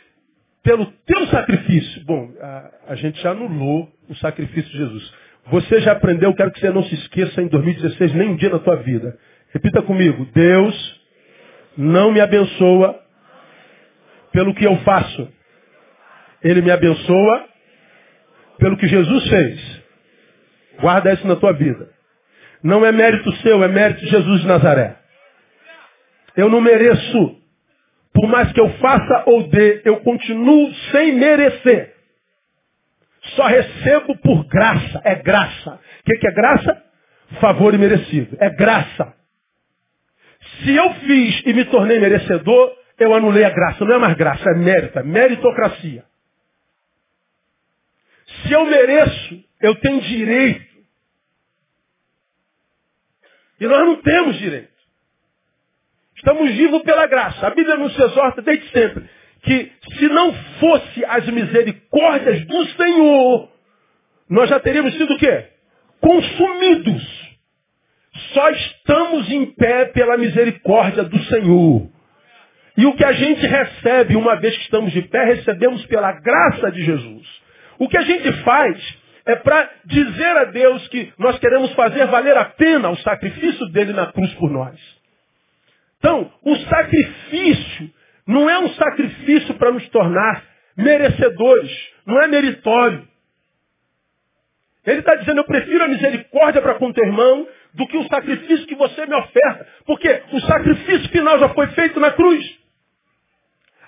pelo 0.64 0.86
teu 0.86 1.28
sacrifício. 1.28 2.04
Bom, 2.06 2.34
a, 2.42 2.72
a, 2.88 2.96
gente 2.96 3.22
já 3.22 3.32
anulou 3.32 3.92
o 4.10 4.16
sacrifício 4.16 4.72
de 4.72 4.78
Jesus. 4.78 5.14
Você 5.50 5.80
já 5.80 5.94
aprendeu, 5.94 6.34
quero 6.34 6.52
que 6.52 6.60
você 6.60 6.70
não 6.72 6.84
se 6.84 6.94
esqueça 6.96 7.42
em 7.42 7.48
2016, 7.48 8.14
nem 8.14 8.30
um 8.30 8.36
dia 8.36 8.50
na 8.50 8.60
tua 8.60 8.76
vida. 8.78 9.18
Repita 9.54 9.82
comigo. 9.82 10.28
Deus 10.34 11.02
não 11.78 12.12
me 12.12 12.20
abençoa 12.20 13.00
pelo 14.32 14.54
que 14.54 14.66
eu 14.66 14.76
faço. 14.80 15.32
Ele 16.44 16.62
me 16.62 16.70
abençoa 16.70 17.46
pelo 18.58 18.78
que 18.78 18.88
Jesus 18.88 19.30
fez. 19.30 19.82
Guarda 20.82 21.14
isso 21.14 21.26
na 21.26 21.36
tua 21.36 21.54
vida. 21.54 21.90
Não 22.62 22.86
é 22.86 22.92
mérito 22.92 23.32
seu, 23.38 23.64
é 23.64 23.68
mérito 23.68 24.02
de 24.02 24.10
Jesus 24.10 24.42
de 24.42 24.48
Nazaré. 24.48 24.98
Eu 26.36 26.50
não 26.50 26.60
mereço. 26.60 27.38
Por 28.14 28.28
mais 28.28 28.52
que 28.52 28.60
eu 28.60 28.70
faça 28.78 29.24
ou 29.28 29.48
dê, 29.48 29.82
eu 29.86 29.98
continuo 29.98 30.74
sem 30.92 31.14
merecer. 31.16 31.94
Só 33.36 33.48
recebo 33.48 34.18
por 34.18 34.46
graça. 34.48 35.02
É 35.04 35.16
graça. 35.16 35.74
O 35.76 36.04
que, 36.06 36.18
que 36.18 36.28
é 36.28 36.32
graça? 36.32 36.84
Favor 37.42 37.74
imerecido. 37.74 38.38
É 38.40 38.50
graça. 38.50 39.14
Se 40.64 40.76
eu 40.76 40.94
fiz 40.96 41.44
e 41.46 41.54
me 41.54 41.66
tornei 41.66 42.00
merecedor, 42.00 42.76
eu 43.00 43.14
anulei 43.14 43.44
a 43.44 43.50
graça. 43.50 43.84
Não 43.84 43.96
é 43.96 44.00
mais 44.00 44.16
graça, 44.16 44.50
é 44.50 44.56
mérito, 44.56 45.00
é 45.00 45.04
meritocracia. 45.04 46.06
Se 48.44 48.52
eu 48.52 48.66
mereço, 48.66 49.44
eu 49.62 49.76
tenho 49.76 50.02
direito. 50.02 50.78
E 53.60 53.68
nós 53.68 53.80
não 53.86 54.02
temos 54.02 54.38
direito. 54.38 54.72
Estamos 56.16 56.52
vivos 56.52 56.82
pela 56.84 57.08
graça. 57.08 57.48
A 57.48 57.50
Bíblia 57.52 57.78
nos 57.78 57.98
exorta 57.98 58.42
desde 58.42 58.70
sempre 58.72 59.17
que 59.48 59.72
se 59.98 60.10
não 60.10 60.34
fosse 60.60 61.06
as 61.06 61.26
misericórdias 61.28 62.46
do 62.46 62.66
Senhor, 62.72 63.50
nós 64.30 64.50
já 64.50 64.60
teríamos 64.60 64.94
sido 64.96 65.14
o 65.14 65.18
quê? 65.18 65.46
Consumidos. 66.02 67.28
Só 68.34 68.50
estamos 68.50 69.32
em 69.32 69.46
pé 69.46 69.86
pela 69.86 70.18
misericórdia 70.18 71.04
do 71.04 71.18
Senhor. 71.26 71.90
E 72.76 72.86
o 72.86 72.94
que 72.94 73.06
a 73.06 73.14
gente 73.14 73.46
recebe, 73.48 74.18
uma 74.18 74.36
vez 74.36 74.56
que 74.58 74.64
estamos 74.64 74.92
de 74.92 75.02
pé, 75.04 75.24
recebemos 75.24 75.86
pela 75.86 76.12
graça 76.12 76.70
de 76.72 76.84
Jesus. 76.84 77.26
O 77.80 77.88
que 77.88 77.98
a 77.98 78.02
gente 78.02 78.32
faz 78.44 78.98
é 79.26 79.36
para 79.36 79.70
dizer 79.86 80.38
a 80.38 80.46
Deus 80.46 80.88
que 80.90 81.12
nós 81.18 81.40
queremos 81.40 81.72
fazer 81.74 82.06
valer 82.08 82.38
a 82.38 82.46
pena 82.46 82.90
o 82.90 82.98
sacrifício 82.98 83.66
dele 83.68 83.94
na 83.94 84.08
cruz 84.08 84.34
por 84.34 84.52
nós. 84.52 84.78
Então, 86.00 86.32
o 86.44 86.56
sacrifício 86.56 87.97
não 88.28 88.50
é 88.50 88.60
um 88.60 88.70
sacrifício 88.74 89.56
para 89.56 89.72
nos 89.72 89.88
tornar 89.90 90.44
merecedores, 90.76 91.72
não 92.06 92.22
é 92.22 92.28
meritório. 92.28 93.08
Ele 94.86 95.00
está 95.00 95.16
dizendo, 95.16 95.40
eu 95.40 95.46
prefiro 95.46 95.84
a 95.84 95.88
misericórdia 95.88 96.62
para 96.62 96.76
com 96.76 96.94
teu 96.94 97.06
irmão 97.06 97.48
do 97.74 97.88
que 97.88 97.98
o 97.98 98.08
sacrifício 98.08 98.68
que 98.68 98.76
você 98.76 99.06
me 99.06 99.16
oferta. 99.16 99.68
Porque 99.86 100.24
o 100.32 100.40
sacrifício 100.42 101.10
final 101.10 101.40
já 101.40 101.50
foi 101.50 101.68
feito 101.68 102.00
na 102.00 102.12
cruz. 102.12 102.58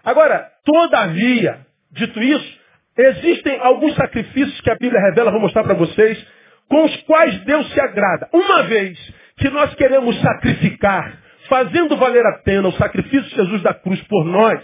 Agora, 0.03 0.49
todavia, 0.65 1.65
dito 1.91 2.21
isso, 2.21 2.59
existem 2.97 3.59
alguns 3.59 3.95
sacrifícios 3.95 4.59
que 4.61 4.71
a 4.71 4.75
Bíblia 4.75 5.01
revela, 5.01 5.31
vou 5.31 5.39
mostrar 5.39 5.63
para 5.63 5.73
vocês, 5.73 6.25
com 6.67 6.83
os 6.83 6.95
quais 7.03 7.37
Deus 7.45 7.71
se 7.73 7.79
agrada. 7.79 8.29
Uma 8.33 8.63
vez 8.63 8.97
que 9.37 9.49
nós 9.49 9.73
queremos 9.75 10.19
sacrificar, 10.21 11.17
fazendo 11.49 11.97
valer 11.97 12.25
a 12.25 12.39
pena 12.43 12.69
o 12.69 12.73
sacrifício 12.73 13.29
de 13.29 13.35
Jesus 13.35 13.61
da 13.61 13.73
cruz 13.73 14.01
por 14.03 14.23
nós, 14.23 14.61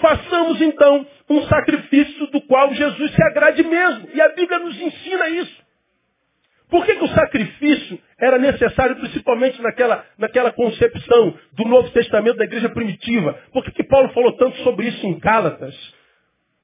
façamos 0.00 0.60
então 0.60 1.06
um 1.28 1.42
sacrifício 1.46 2.26
do 2.28 2.40
qual 2.42 2.72
Jesus 2.74 3.10
se 3.12 3.22
agrade 3.24 3.62
mesmo. 3.64 4.08
E 4.14 4.20
a 4.20 4.28
Bíblia 4.28 4.58
nos 4.60 4.80
ensina 4.80 5.28
isso. 5.28 5.62
Por 6.68 6.86
que, 6.86 6.94
que, 6.94 7.04
o 7.04 7.08
sacrifício 7.08 7.98
era 8.18 8.38
necessário, 8.38 8.96
principalmente 8.96 9.60
naquela, 9.60 10.06
naquela 10.16 10.50
concepção 10.52 11.36
do 11.52 11.64
Novo 11.66 11.90
Testamento 11.90 12.38
da 12.38 12.44
igreja 12.44 12.70
primitiva? 12.70 13.38
Por 13.52 13.62
que, 13.62 13.72
que 13.72 13.84
Paulo 13.84 14.08
falou 14.10 14.32
tanto 14.32 14.56
sobre 14.62 14.88
isso 14.88 15.06
em 15.06 15.18
Gálatas? 15.18 15.74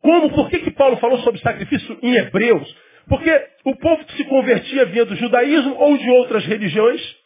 Como? 0.00 0.31
Por 0.31 0.49
que, 0.49 0.61
que 0.61 0.71
Paulo 0.71 0.97
falou 0.97 1.19
sobre 1.19 1.40
sacrifício 1.40 1.99
em 2.02 2.17
Hebreus? 2.17 2.75
Porque 3.07 3.49
o 3.64 3.76
povo 3.76 4.05
que 4.07 4.17
se 4.17 4.25
convertia 4.25 4.87
vinha 4.87 5.05
do 5.05 5.17
judaísmo 5.17 5.75
ou 5.78 5.99
de 5.99 6.09
outras 6.11 6.45
religiões 6.47 7.19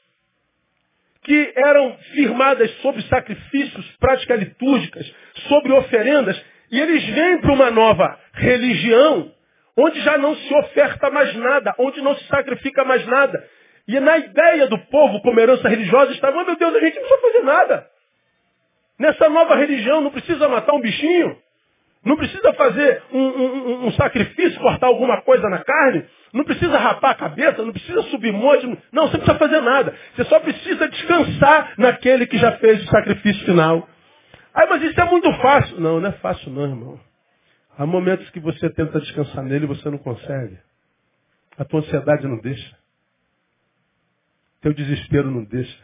que 1.23 1.53
eram 1.57 1.97
firmadas 2.15 2.71
sobre 2.81 3.03
sacrifícios, 3.03 3.97
práticas 3.99 4.41
litúrgicas, 4.41 5.15
sobre 5.49 5.73
oferendas, 5.73 6.41
e 6.71 6.81
eles 6.81 7.05
vêm 7.07 7.41
para 7.41 7.53
uma 7.53 7.71
nova 7.71 8.19
religião 8.33 9.33
onde 9.77 10.01
já 10.01 10.19
não 10.19 10.35
se 10.35 10.55
oferta 10.55 11.11
mais 11.11 11.35
nada, 11.37 11.75
onde 11.79 12.01
não 12.03 12.15
se 12.17 12.27
sacrifica 12.27 12.85
mais 12.85 13.07
nada. 13.07 13.47
E 13.89 13.99
na 13.99 14.19
ideia 14.19 14.67
do 14.67 14.79
povo, 14.87 15.21
como 15.23 15.41
herança 15.41 15.69
religiosa, 15.69 16.13
estava, 16.13 16.39
oh, 16.39 16.45
meu 16.45 16.57
Deus, 16.57 16.75
a 16.75 16.81
gente 16.81 16.95
não 17.01 17.09
precisa 17.09 17.33
fazer 17.33 17.45
nada. 17.45 17.87
Nessa 18.99 19.29
nova 19.29 19.57
religião 19.57 20.01
não 20.01 20.11
precisa 20.11 20.49
matar 20.49 20.75
um 20.75 20.81
bichinho, 20.81 21.37
não 22.05 22.17
precisa 22.17 22.53
fazer 22.53 23.03
um, 23.13 23.21
um, 23.21 23.87
um 23.87 23.93
sacrifício, 23.93 24.61
cortar 24.61 24.87
alguma 24.87 25.23
coisa 25.23 25.49
na 25.49 25.65
carne, 25.65 26.05
não 26.33 26.45
precisa 26.45 26.79
rapar 26.79 27.11
a 27.11 27.15
cabeça, 27.15 27.63
não 27.63 27.73
precisa 27.73 28.03
subir 28.05 28.33
monte, 28.33 28.67
não, 28.91 29.09
você 29.09 29.19
não 29.19 29.25
precisa 29.25 29.39
fazer 29.39 29.61
nada. 29.61 29.95
Você 30.15 30.25
só 30.25 30.41
precisa 30.41 30.89
descansar 30.89 31.75
naquele 31.77 32.27
que 32.27 32.39
já 32.39 32.53
fez 32.53 32.83
o 32.83 32.91
sacrifício 32.91 33.45
final. 33.45 33.87
Aí, 34.55 34.67
mas 34.69 34.83
isso 34.83 34.99
é 34.99 35.05
muito 35.05 35.31
fácil. 35.35 35.79
Não, 35.79 36.01
não 36.01 36.09
é 36.09 36.13
fácil 36.13 36.51
não, 36.51 36.63
irmão. 36.63 37.01
Há 37.77 37.85
momentos 37.85 38.29
que 38.31 38.41
você 38.41 38.71
tenta 38.71 39.01
descansar 39.01 39.45
nele 39.45 39.65
e 39.65 39.69
você 39.69 39.91
não 39.91 39.99
consegue. 39.99 40.59
A 41.59 41.65
tua 41.65 41.81
ansiedade 41.81 42.27
não 42.27 42.39
deixa. 42.39 42.77
Teu 44.63 44.73
desespero 44.73 45.31
não 45.31 45.45
deixa. 45.45 45.79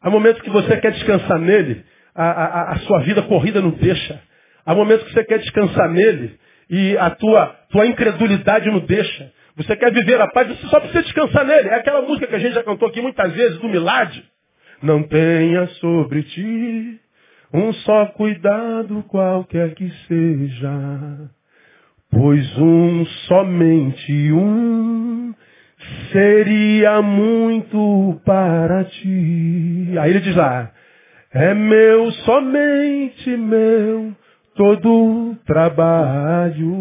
Há 0.00 0.10
momentos 0.10 0.42
que 0.42 0.50
você 0.50 0.80
quer 0.80 0.92
descansar 0.92 1.38
nele, 1.38 1.84
a, 2.14 2.24
a, 2.24 2.72
a 2.72 2.78
sua 2.80 3.00
vida 3.00 3.22
corrida 3.22 3.60
não 3.60 3.70
deixa. 3.70 4.20
Há 4.66 4.74
momentos 4.74 5.06
que 5.06 5.14
você 5.14 5.24
quer 5.24 5.38
descansar 5.38 5.88
nele 5.90 6.38
e 6.68 6.96
a 6.98 7.10
tua, 7.10 7.46
tua 7.70 7.86
incredulidade 7.86 8.70
não 8.70 8.80
deixa. 8.80 9.32
Você 9.56 9.76
quer 9.76 9.92
viver 9.92 10.20
a 10.20 10.26
paz, 10.28 10.48
você 10.48 10.66
só 10.66 10.80
precisa 10.80 11.02
descansar 11.02 11.44
nele. 11.44 11.68
É 11.68 11.74
aquela 11.76 12.02
música 12.02 12.26
que 12.26 12.34
a 12.34 12.38
gente 12.38 12.54
já 12.54 12.62
cantou 12.64 12.88
aqui 12.88 13.00
muitas 13.00 13.32
vezes, 13.32 13.58
do 13.58 13.68
Milad. 13.68 14.22
Não 14.82 15.02
tenha 15.02 15.66
sobre 15.80 16.22
ti 16.24 17.00
um 17.52 17.72
só 17.72 18.06
cuidado 18.06 19.04
qualquer 19.04 19.74
que 19.74 19.88
seja, 20.08 21.30
pois 22.10 22.58
um, 22.58 23.06
somente 23.28 24.32
um, 24.32 25.32
seria 26.10 27.00
muito 27.00 28.20
para 28.24 28.82
ti. 28.84 29.94
Aí 30.00 30.10
ele 30.10 30.20
diz 30.20 30.34
lá, 30.34 30.72
é 31.32 31.54
meu, 31.54 32.10
somente 32.10 33.36
meu, 33.36 34.12
todo 34.54 35.36
trabalho. 35.44 36.74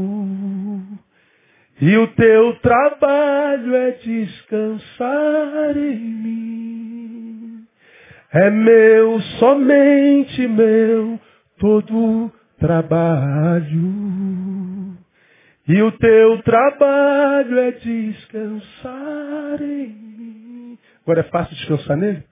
E 1.81 1.97
o 1.97 2.07
teu 2.07 2.55
trabalho 2.59 3.75
é 3.75 3.91
descansar 3.91 5.77
em 5.77 5.99
mim. 5.99 7.65
É 8.31 8.49
meu, 8.49 9.19
somente 9.39 10.47
meu, 10.47 11.19
todo 11.59 12.31
trabalho. 12.59 14.13
E 15.67 15.81
o 15.81 15.91
teu 15.93 16.41
trabalho 16.43 17.59
é 17.59 17.71
descansar 17.71 19.61
em 19.61 19.87
mim. 19.87 20.79
Agora 21.03 21.21
é 21.21 21.23
fácil 21.23 21.55
descansar 21.55 21.97
nele? 21.97 22.23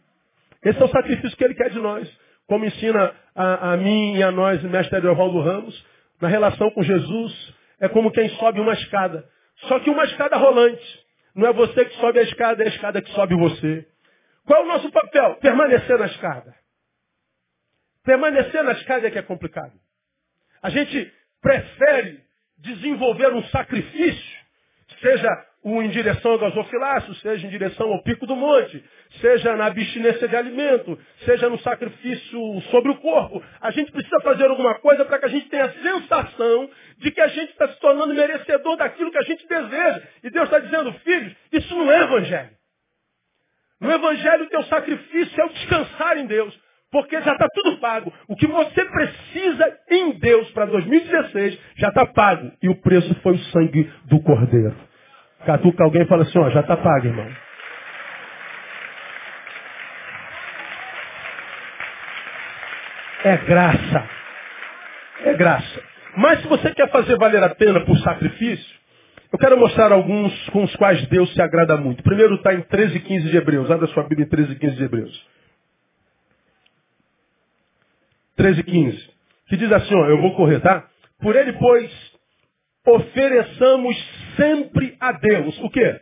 Esse 0.63 0.79
é 0.81 0.85
o 0.85 0.89
sacrifício 0.89 1.37
que 1.37 1.43
ele 1.43 1.55
quer 1.55 1.69
de 1.71 1.79
nós. 1.79 2.09
Como 2.47 2.65
ensina 2.65 3.11
a, 3.35 3.73
a 3.73 3.77
mim 3.77 4.15
e 4.15 4.23
a 4.23 4.31
nós, 4.31 4.63
o 4.63 4.69
mestre 4.69 4.97
Eduardo 4.97 5.39
Ramos, 5.39 5.85
na 6.21 6.27
relação 6.27 6.69
com 6.71 6.83
Jesus, 6.83 7.53
é 7.79 7.87
como 7.89 8.11
quem 8.11 8.29
sobe 8.37 8.59
uma 8.59 8.73
escada. 8.73 9.27
Só 9.67 9.79
que 9.79 9.89
uma 9.89 10.03
escada 10.05 10.37
rolante. 10.37 11.05
Não 11.33 11.47
é 11.47 11.53
você 11.53 11.85
que 11.85 11.95
sobe 11.97 12.19
a 12.19 12.23
escada, 12.23 12.63
é 12.63 12.67
a 12.67 12.69
escada 12.69 13.01
que 13.01 13.11
sobe 13.11 13.35
você. 13.35 13.87
Qual 14.45 14.61
é 14.61 14.63
o 14.63 14.67
nosso 14.67 14.91
papel? 14.91 15.35
Permanecer 15.35 15.97
na 15.97 16.05
escada. 16.05 16.55
Permanecer 18.03 18.63
na 18.63 18.73
escada 18.73 19.07
é 19.07 19.11
que 19.11 19.19
é 19.19 19.21
complicado. 19.21 19.73
A 20.61 20.69
gente 20.69 21.11
prefere 21.41 22.21
desenvolver 22.57 23.33
um 23.33 23.43
sacrifício, 23.45 24.39
seja 24.99 25.29
um 25.63 25.81
em 25.81 25.89
direção 25.89 26.31
ao 26.31 26.39
gasofilaço, 26.39 27.13
seja 27.15 27.45
em 27.45 27.49
direção 27.49 27.91
ao 27.91 28.01
pico 28.03 28.25
do 28.25 28.35
monte, 28.35 28.83
seja 29.19 29.55
na 29.55 29.65
abstinência 29.65 30.27
de 30.27 30.35
alimento, 30.35 30.97
seja 31.23 31.49
no 31.49 31.59
sacrifício 31.59 32.61
sobre 32.71 32.91
o 32.91 32.97
corpo. 32.97 33.43
A 33.61 33.69
gente 33.71 33.91
precisa 33.91 34.19
fazer 34.21 34.45
alguma 34.45 34.75
coisa 34.79 35.05
para 35.05 35.19
que 35.19 35.25
a 35.25 35.29
gente 35.29 35.49
tenha 35.49 35.65
a 35.65 35.73
sensação 35.73 36.69
de 36.97 37.11
que 37.11 37.21
a 37.21 37.27
gente 37.27 37.51
está 37.51 37.67
se 37.67 37.79
tornando 37.79 38.13
merecedor 38.13 38.75
daquilo 38.75 39.11
que 39.11 39.19
a 39.19 39.23
gente 39.23 39.47
deseja. 39.47 40.01
E 40.23 40.29
Deus 40.29 40.45
está 40.45 40.59
dizendo, 40.59 40.91
filhos, 41.03 41.33
isso 41.51 41.75
não 41.75 41.91
é 41.91 42.03
evangelho. 42.03 42.49
No 43.79 43.91
evangelho, 43.91 44.45
o 44.45 44.49
teu 44.49 44.63
sacrifício 44.63 45.41
é 45.41 45.45
o 45.45 45.49
descansar 45.49 46.17
em 46.17 46.25
Deus. 46.25 46.59
Porque 46.91 47.19
já 47.21 47.31
está 47.31 47.47
tudo 47.53 47.79
pago. 47.79 48.13
O 48.27 48.35
que 48.35 48.45
você 48.45 48.83
precisa 48.83 49.79
em 49.89 50.11
Deus 50.19 50.51
para 50.51 50.65
2016 50.65 51.57
já 51.77 51.87
está 51.87 52.05
pago. 52.05 52.51
E 52.61 52.67
o 52.67 52.75
preço 52.81 53.15
foi 53.21 53.35
o 53.35 53.43
sangue 53.45 53.89
do 54.05 54.21
Cordeiro. 54.21 54.90
Catuca 55.45 55.83
alguém 55.83 56.03
e 56.03 56.07
fala 56.07 56.23
assim, 56.23 56.37
ó, 56.37 56.49
já 56.49 56.61
está 56.61 56.77
pago, 56.77 57.07
irmão. 57.07 57.27
É 63.23 63.37
graça. 63.37 64.09
É 65.25 65.33
graça. 65.33 65.83
Mas 66.17 66.41
se 66.41 66.47
você 66.47 66.73
quer 66.73 66.89
fazer 66.89 67.17
valer 67.17 67.43
a 67.43 67.55
pena 67.55 67.79
por 67.85 67.97
sacrifício, 67.99 68.81
eu 69.31 69.39
quero 69.39 69.57
mostrar 69.57 69.91
alguns 69.91 70.49
com 70.49 70.63
os 70.63 70.75
quais 70.75 71.07
Deus 71.07 71.33
se 71.33 71.41
agrada 71.41 71.77
muito. 71.77 72.03
Primeiro 72.03 72.35
está 72.35 72.53
em 72.53 72.61
13 72.61 72.97
e 72.97 72.99
15 72.99 73.29
de 73.29 73.37
Hebreus. 73.37 73.71
Abra 73.71 73.87
sua 73.87 74.03
Bíblia 74.03 74.25
em 74.25 74.29
13 74.29 74.51
e 74.51 74.55
15 74.55 74.75
de 74.75 74.83
Hebreus. 74.83 75.27
13 78.35 78.59
e 78.59 78.63
15. 78.63 79.09
Que 79.47 79.57
diz 79.57 79.71
assim, 79.71 79.95
ó, 79.95 80.05
eu 80.07 80.19
vou 80.21 80.35
correr, 80.35 80.59
tá? 80.59 80.85
Por 81.21 81.35
ele, 81.35 81.53
pois, 81.53 82.10
ofereçamos 82.85 83.95
sempre 84.35 84.95
a 84.99 85.11
Deus. 85.11 85.57
O 85.59 85.69
quê? 85.69 85.99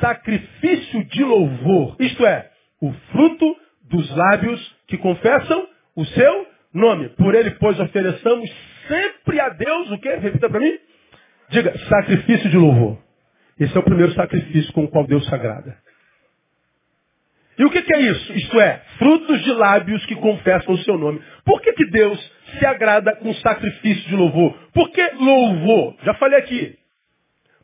Sacrifício 0.00 1.04
de 1.04 1.24
louvor. 1.24 1.96
Isto 2.00 2.26
é, 2.26 2.50
o 2.80 2.92
fruto 3.10 3.56
dos 3.82 4.16
lábios 4.16 4.76
que 4.86 4.98
confessam 4.98 5.68
o 5.96 6.04
seu 6.04 6.46
nome. 6.72 7.10
Por 7.10 7.34
ele, 7.34 7.52
pois, 7.52 7.78
ofereçamos 7.78 8.50
sempre 8.88 9.40
a 9.40 9.48
Deus 9.50 9.90
o 9.90 9.98
quê? 9.98 10.16
Repita 10.16 10.48
para 10.48 10.60
mim. 10.60 10.78
Diga, 11.50 11.76
sacrifício 11.88 12.50
de 12.50 12.56
louvor. 12.56 12.98
Esse 13.58 13.76
é 13.76 13.80
o 13.80 13.84
primeiro 13.84 14.12
sacrifício 14.14 14.72
com 14.72 14.84
o 14.84 14.88
qual 14.88 15.06
Deus 15.06 15.24
se 15.26 15.34
agrada. 15.34 15.76
E 17.62 17.64
o 17.64 17.70
que, 17.70 17.80
que, 17.80 17.94
é 17.94 18.00
isso? 18.00 18.32
Isto 18.32 18.60
é, 18.60 18.82
frutos 18.98 19.40
de 19.44 19.52
lábios 19.52 20.04
que 20.06 20.16
confessam 20.16 20.74
o 20.74 20.78
seu 20.78 20.98
nome. 20.98 21.22
Por 21.44 21.60
que, 21.60 21.72
que 21.74 21.88
Deus 21.92 22.18
se 22.58 22.66
agrada 22.66 23.14
com 23.14 23.32
sacrifício 23.34 24.08
de 24.08 24.16
louvor? 24.16 24.52
Por 24.74 24.90
que 24.90 25.10
louvor? 25.12 25.94
Já 26.02 26.12
falei 26.14 26.40
aqui. 26.40 26.76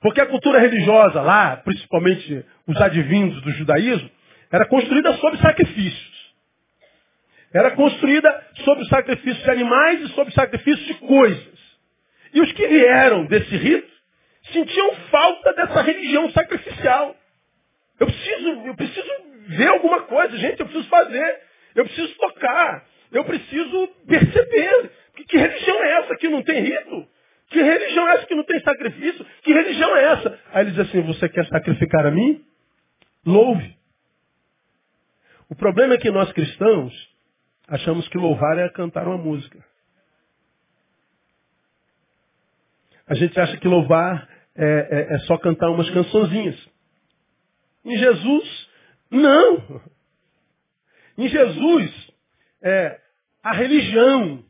Porque 0.00 0.20
a 0.20 0.26
cultura 0.26 0.60
religiosa 0.60 1.20
lá, 1.20 1.56
principalmente 1.56 2.46
os 2.64 2.80
advindos 2.80 3.42
do 3.42 3.50
judaísmo, 3.50 4.08
era 4.52 4.68
construída 4.68 5.14
sobre 5.14 5.40
sacrifícios. 5.40 6.32
Era 7.52 7.72
construída 7.72 8.46
sobre 8.64 8.84
o 8.84 8.86
sacrifício 8.86 9.42
de 9.42 9.50
animais 9.50 10.00
e 10.02 10.08
sobre 10.10 10.30
o 10.30 10.36
sacrifício 10.36 10.86
de 10.86 10.94
coisas. 10.94 11.58
E 12.32 12.40
os 12.40 12.52
que 12.52 12.68
vieram 12.68 13.26
desse 13.26 13.56
rito 13.56 13.90
sentiam 14.52 14.94
falta 15.10 15.54
dessa 15.54 15.82
religião 15.82 16.30
sacrificial. 16.30 17.16
Eu 17.98 18.06
preciso, 18.06 18.48
eu 18.64 18.76
preciso 18.76 19.27
ver 19.48 19.68
alguma 19.68 20.02
coisa, 20.02 20.36
gente, 20.36 20.60
eu 20.60 20.66
preciso 20.66 20.88
fazer, 20.88 21.40
eu 21.74 21.84
preciso 21.84 22.14
tocar, 22.16 22.86
eu 23.10 23.24
preciso 23.24 23.88
perceber. 24.06 24.92
Que, 25.16 25.24
que 25.24 25.38
religião 25.38 25.82
é 25.82 25.90
essa 26.00 26.16
que 26.16 26.28
não 26.28 26.42
tem 26.42 26.60
rito? 26.60 27.08
Que 27.48 27.62
religião 27.62 28.08
é 28.08 28.14
essa 28.14 28.26
que 28.26 28.34
não 28.34 28.44
tem 28.44 28.60
sacrifício? 28.60 29.26
Que 29.42 29.52
religião 29.52 29.96
é 29.96 30.04
essa? 30.12 30.38
Aí 30.52 30.64
ele 30.64 30.72
diz 30.72 30.80
assim, 30.80 31.00
você 31.02 31.28
quer 31.28 31.46
sacrificar 31.46 32.06
a 32.06 32.10
mim? 32.10 32.44
Louve. 33.24 33.76
O 35.48 35.54
problema 35.54 35.94
é 35.94 35.98
que 35.98 36.10
nós 36.10 36.30
cristãos 36.32 36.92
achamos 37.66 38.06
que 38.08 38.18
louvar 38.18 38.58
é 38.58 38.68
cantar 38.68 39.08
uma 39.08 39.16
música. 39.16 39.64
A 43.06 43.14
gente 43.14 43.40
acha 43.40 43.56
que 43.56 43.66
louvar 43.66 44.28
é, 44.54 44.64
é, 44.64 45.14
é 45.14 45.18
só 45.20 45.38
cantar 45.38 45.70
umas 45.70 45.88
cançõezinhas. 45.88 46.68
Em 47.82 47.96
Jesus, 47.96 48.67
não. 49.10 49.82
Em 51.16 51.28
Jesus, 51.28 52.10
é, 52.62 53.00
a 53.42 53.52
religião 53.52 54.44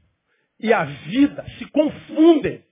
e 0.61 0.73
a 0.73 0.85
vida 0.85 1.44
se 1.59 1.66
confundem. 1.66 2.64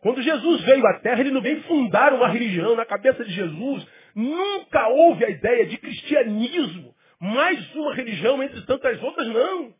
Quando 0.00 0.20
Jesus 0.20 0.62
veio 0.62 0.86
à 0.86 0.94
Terra, 1.00 1.20
ele 1.20 1.30
não 1.30 1.40
veio 1.40 1.62
fundar 1.62 2.12
uma 2.12 2.28
religião. 2.28 2.76
Na 2.76 2.84
cabeça 2.84 3.24
de 3.24 3.32
Jesus, 3.32 3.86
nunca 4.14 4.88
houve 4.88 5.24
a 5.24 5.30
ideia 5.30 5.66
de 5.66 5.78
cristianismo, 5.78 6.94
mais 7.20 7.74
uma 7.74 7.94
religião 7.94 8.42
entre 8.42 8.60
tantas 8.66 9.00
outras, 9.02 9.28
não. 9.28 9.72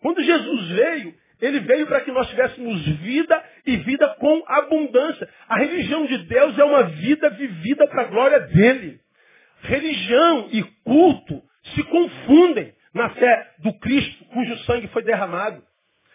Quando 0.00 0.22
Jesus 0.22 0.68
veio, 0.70 1.14
ele 1.40 1.60
veio 1.60 1.86
para 1.86 2.00
que 2.00 2.10
nós 2.10 2.28
tivéssemos 2.28 2.84
vida 2.98 3.44
e 3.66 3.76
vida 3.78 4.08
com 4.18 4.42
abundância. 4.46 5.28
A 5.48 5.58
religião 5.58 6.04
de 6.06 6.18
Deus 6.18 6.58
é 6.58 6.64
uma 6.64 6.84
vida 6.84 7.30
vivida 7.30 7.86
para 7.88 8.02
a 8.02 8.06
glória 8.06 8.40
dele. 8.40 9.00
Religião 9.62 10.48
e 10.50 10.62
culto 10.84 11.42
se 11.74 11.82
confundem 11.84 12.74
na 12.92 13.10
fé 13.10 13.54
do 13.58 13.72
Cristo 13.78 14.24
cujo 14.26 14.58
sangue 14.64 14.88
foi 14.88 15.02
derramado. 15.02 15.62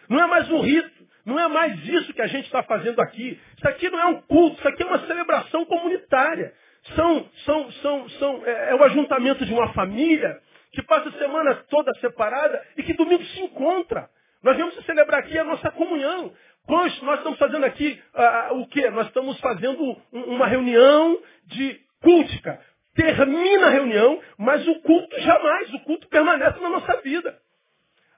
Não 0.08 0.22
é 0.22 0.26
mais 0.26 0.50
um 0.50 0.60
rito, 0.60 1.08
não 1.24 1.38
é 1.38 1.48
mais 1.48 1.78
isso 1.86 2.12
que 2.12 2.22
a 2.22 2.26
gente 2.26 2.44
está 2.44 2.62
fazendo 2.62 3.00
aqui. 3.00 3.40
Isso 3.56 3.68
aqui 3.68 3.90
não 3.90 3.98
é 3.98 4.06
um 4.06 4.22
culto, 4.22 4.58
isso 4.58 4.68
aqui 4.68 4.82
é 4.82 4.86
uma 4.86 5.06
celebração 5.06 5.64
comunitária. 5.64 6.52
São, 6.94 7.28
são, 7.44 7.72
são, 7.72 8.08
são, 8.10 8.46
é, 8.46 8.70
é 8.70 8.74
o 8.74 8.82
ajuntamento 8.84 9.44
de 9.44 9.52
uma 9.52 9.72
família 9.72 10.40
que 10.72 10.82
passa 10.82 11.08
a 11.08 11.12
semana 11.12 11.54
toda 11.68 11.92
separada 12.00 12.62
e 12.76 12.82
que 12.82 12.94
domingo 12.94 13.24
se 13.24 13.40
encontra. 13.40 14.08
Nós 14.42 14.56
vamos 14.56 14.74
celebrar 14.84 15.20
aqui 15.20 15.36
a 15.38 15.44
nossa 15.44 15.70
comunhão. 15.70 16.32
Nós, 16.68 17.02
nós 17.02 17.18
estamos 17.18 17.38
fazendo 17.38 17.64
aqui 17.64 18.00
uh, 18.14 18.60
o 18.60 18.68
quê? 18.68 18.88
Nós 18.90 19.06
estamos 19.06 19.40
fazendo 19.40 19.96
um, 20.12 20.20
uma 20.34 20.46
reunião 20.46 21.18
de 21.46 21.80
cultica 22.00 22.60
termina 22.98 23.68
a 23.68 23.70
reunião, 23.70 24.20
mas 24.36 24.66
o 24.66 24.80
culto 24.80 25.20
jamais, 25.20 25.72
o 25.72 25.80
culto 25.84 26.08
permanece 26.08 26.58
na 26.60 26.68
nossa 26.68 27.00
vida. 27.00 27.38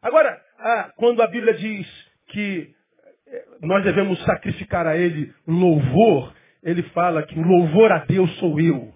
Agora, 0.00 0.40
ah, 0.58 0.90
quando 0.96 1.22
a 1.22 1.26
Bíblia 1.26 1.52
diz 1.52 1.86
que 2.28 2.74
eh, 3.28 3.44
nós 3.60 3.84
devemos 3.84 4.18
sacrificar 4.24 4.86
a 4.86 4.96
Ele 4.96 5.34
louvor, 5.46 6.32
ele 6.62 6.82
fala 6.94 7.22
que 7.22 7.38
o 7.38 7.42
louvor 7.42 7.92
a 7.92 7.98
Deus 8.06 8.34
sou 8.38 8.58
eu. 8.58 8.92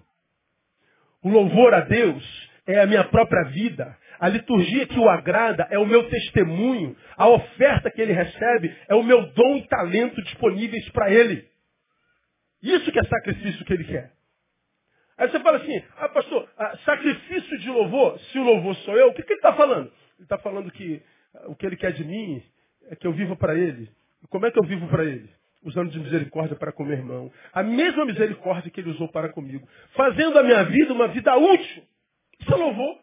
O 1.23 1.29
louvor 1.29 1.75
a 1.75 1.81
Deus 1.81 2.51
é 2.67 2.81
a 2.81 2.87
minha 2.87 3.05
própria 3.05 3.45
vida. 3.51 3.95
A 4.19 4.29
liturgia 4.29 4.87
que 4.87 4.99
o 4.99 5.09
agrada 5.09 5.67
é 5.71 5.79
o 5.79 5.87
meu 5.87 6.09
testemunho. 6.09 6.97
A 7.17 7.29
oferta 7.29 7.91
que 7.91 8.01
ele 8.01 8.13
recebe 8.13 8.75
é 8.89 8.95
o 8.95 9.03
meu 9.03 9.27
dom 9.33 9.57
e 9.57 9.69
talento 9.69 10.23
disponíveis 10.23 10.89
para 10.91 11.11
ele. 11.11 11.47
Isso 12.63 12.91
que 12.91 12.99
é 12.99 13.05
sacrifício 13.05 13.65
que 13.67 13.73
ele 13.73 13.85
quer. 13.85 14.15
Aí 15.17 15.31
você 15.31 15.39
fala 15.41 15.59
assim, 15.59 15.83
ah 15.97 16.09
pastor, 16.09 16.49
ah, 16.59 16.77
sacrifício 16.85 17.59
de 17.59 17.71
louvor, 17.71 18.19
se 18.19 18.39
o 18.39 18.43
louvor 18.43 18.75
sou 18.77 18.97
eu, 18.97 19.09
o 19.09 19.15
que, 19.15 19.23
que 19.23 19.33
ele 19.33 19.39
está 19.39 19.55
falando? 19.55 19.87
Ele 20.17 20.25
está 20.25 20.39
falando 20.39 20.71
que 20.71 21.03
ah, 21.35 21.45
o 21.47 21.55
que 21.55 21.67
ele 21.67 21.77
quer 21.77 21.93
de 21.93 22.05
mim 22.05 22.43
é 22.89 22.97
que 22.97 23.07
eu 23.07 23.13
viva 23.13 23.37
para 23.37 23.55
ele. 23.55 23.91
Como 24.29 24.47
é 24.47 24.51
que 24.51 24.59
eu 24.59 24.65
vivo 24.65 24.89
para 24.89 25.05
ele? 25.05 25.31
Usando 25.63 25.91
de 25.91 25.99
misericórdia 25.99 26.57
para 26.57 26.73
com 26.73 26.85
meu 26.85 26.97
irmão. 26.97 27.33
A 27.53 27.63
mesma 27.63 28.05
misericórdia 28.05 28.71
que 28.71 28.81
ele 28.81 28.91
usou 28.91 29.09
para 29.09 29.31
comigo. 29.31 29.67
Fazendo 29.95 30.39
a 30.39 30.43
minha 30.43 30.65
vida 30.65 30.93
uma 30.93 31.09
vida 31.09 31.35
útil. 31.37 31.83
Isso 32.41 32.53
é 32.53 32.57
louvor. 32.57 32.99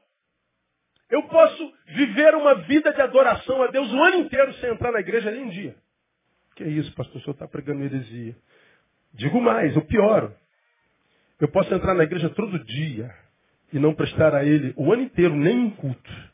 Eu 1.09 1.23
posso 1.23 1.73
viver 1.87 2.35
uma 2.35 2.55
vida 2.55 2.93
de 2.93 3.01
adoração 3.01 3.61
a 3.63 3.67
Deus 3.67 3.91
o 3.91 4.03
ano 4.03 4.17
inteiro 4.19 4.53
sem 4.55 4.69
entrar 4.69 4.91
na 4.91 4.99
igreja 4.99 5.31
nem 5.31 5.43
um 5.43 5.49
dia. 5.49 5.75
Que 6.55 6.63
é 6.63 6.67
isso, 6.67 6.93
pastor? 6.93 7.17
O 7.17 7.23
senhor 7.23 7.33
está 7.33 7.47
pregando 7.47 7.83
heresia. 7.83 8.35
Digo 9.13 9.41
mais, 9.41 9.75
eu 9.75 9.83
pioro. 9.83 10.33
Eu 11.41 11.47
posso 11.47 11.73
entrar 11.73 11.95
na 11.95 12.03
igreja 12.03 12.29
todo 12.29 12.63
dia 12.63 13.11
e 13.73 13.79
não 13.79 13.95
prestar 13.95 14.35
a 14.35 14.45
ele 14.45 14.75
o 14.77 14.93
ano 14.93 15.01
inteiro 15.01 15.35
nem 15.35 15.57
um 15.57 15.71
culto. 15.71 16.31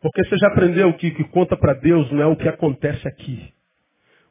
Porque 0.00 0.24
você 0.24 0.38
já 0.38 0.46
aprendeu 0.48 0.90
que 0.94 1.08
o 1.08 1.14
que 1.14 1.24
conta 1.24 1.58
para 1.58 1.74
Deus 1.74 2.10
não 2.10 2.22
é 2.22 2.26
o 2.26 2.36
que 2.36 2.48
acontece 2.48 3.06
aqui. 3.06 3.52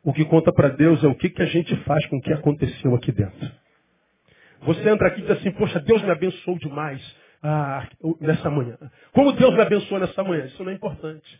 O 0.03 0.11
que 0.11 0.25
conta 0.25 0.51
para 0.51 0.69
Deus 0.69 1.03
é 1.03 1.07
o 1.07 1.13
que, 1.13 1.29
que 1.29 1.43
a 1.43 1.45
gente 1.45 1.75
faz 1.83 2.03
com 2.07 2.17
o 2.17 2.21
que 2.21 2.33
aconteceu 2.33 2.95
aqui 2.95 3.11
dentro. 3.11 3.51
Você 4.61 4.89
entra 4.89 5.09
aqui 5.09 5.19
e 5.19 5.21
diz 5.21 5.31
assim, 5.31 5.51
poxa, 5.51 5.79
Deus 5.79 6.01
me 6.01 6.09
abençoou 6.09 6.57
demais 6.57 7.15
ah, 7.43 7.87
nessa 8.19 8.49
manhã. 8.49 8.77
Como 9.11 9.31
Deus 9.33 9.53
me 9.53 9.61
abençoou 9.61 9.99
nessa 9.99 10.23
manhã? 10.23 10.45
Isso 10.45 10.63
não 10.63 10.71
é 10.71 10.73
importante. 10.73 11.39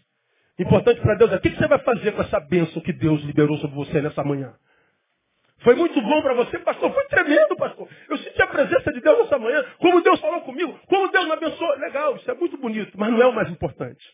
Importante 0.59 1.01
para 1.01 1.15
Deus 1.15 1.31
é 1.31 1.37
o 1.37 1.39
que, 1.39 1.49
que 1.49 1.57
você 1.57 1.67
vai 1.67 1.79
fazer 1.79 2.11
com 2.11 2.21
essa 2.21 2.39
bênção 2.39 2.81
que 2.83 2.93
Deus 2.93 3.23
liberou 3.23 3.57
sobre 3.57 3.75
você 3.75 3.99
nessa 3.99 4.23
manhã. 4.23 4.53
Foi 5.59 5.75
muito 5.75 5.99
bom 6.01 6.21
para 6.21 6.33
você, 6.35 6.59
pastor? 6.59 6.93
Foi 6.93 7.05
tremendo, 7.05 7.55
pastor. 7.55 7.89
Eu 8.09 8.17
senti 8.17 8.41
a 8.41 8.47
presença 8.47 8.93
de 8.93 9.01
Deus 9.01 9.17
nessa 9.19 9.39
manhã. 9.39 9.63
Como 9.79 10.01
Deus 10.01 10.19
falou 10.19 10.41
comigo. 10.41 10.79
Como 10.87 11.11
Deus 11.11 11.25
me 11.25 11.31
abençoou. 11.31 11.77
Legal, 11.79 12.15
isso 12.15 12.29
é 12.29 12.33
muito 12.35 12.57
bonito, 12.57 12.91
mas 12.95 13.11
não 13.11 13.21
é 13.21 13.25
o 13.25 13.33
mais 13.33 13.49
importante. 13.49 14.05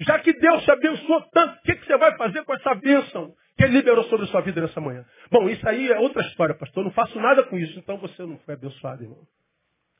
Já 0.00 0.18
que 0.18 0.32
Deus 0.32 0.64
te 0.64 0.70
abençoou 0.70 1.22
tanto, 1.32 1.58
o 1.58 1.62
que, 1.62 1.74
que 1.74 1.86
você 1.86 1.96
vai 1.98 2.16
fazer 2.16 2.42
com 2.44 2.54
essa 2.54 2.74
bênção 2.74 3.34
que 3.56 3.64
Ele 3.64 3.74
liberou 3.74 4.04
sobre 4.04 4.24
a 4.24 4.28
sua 4.28 4.40
vida 4.40 4.62
nessa 4.62 4.80
manhã? 4.80 5.04
Bom, 5.30 5.48
isso 5.50 5.68
aí 5.68 5.92
é 5.92 5.98
outra 5.98 6.22
história, 6.22 6.54
pastor. 6.54 6.82
Eu 6.82 6.86
não 6.86 6.92
faço 6.92 7.20
nada 7.20 7.42
com 7.42 7.58
isso. 7.58 7.78
Então 7.78 7.98
você 7.98 8.22
não 8.22 8.38
foi 8.38 8.54
abençoado, 8.54 9.02
irmão. 9.02 9.18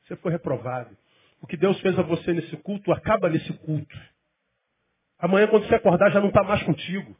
Você 0.03 0.15
foi 0.15 0.31
reprovado. 0.31 0.97
O 1.41 1.47
que 1.47 1.55
Deus 1.55 1.79
fez 1.81 1.97
a 1.97 2.01
você 2.01 2.33
nesse 2.33 2.57
culto, 2.57 2.91
acaba 2.91 3.29
nesse 3.29 3.53
culto. 3.53 3.97
Amanhã, 5.19 5.47
quando 5.47 5.67
você 5.67 5.75
acordar, 5.75 6.09
já 6.11 6.19
não 6.19 6.29
está 6.29 6.43
mais 6.43 6.63
contigo. 6.63 7.15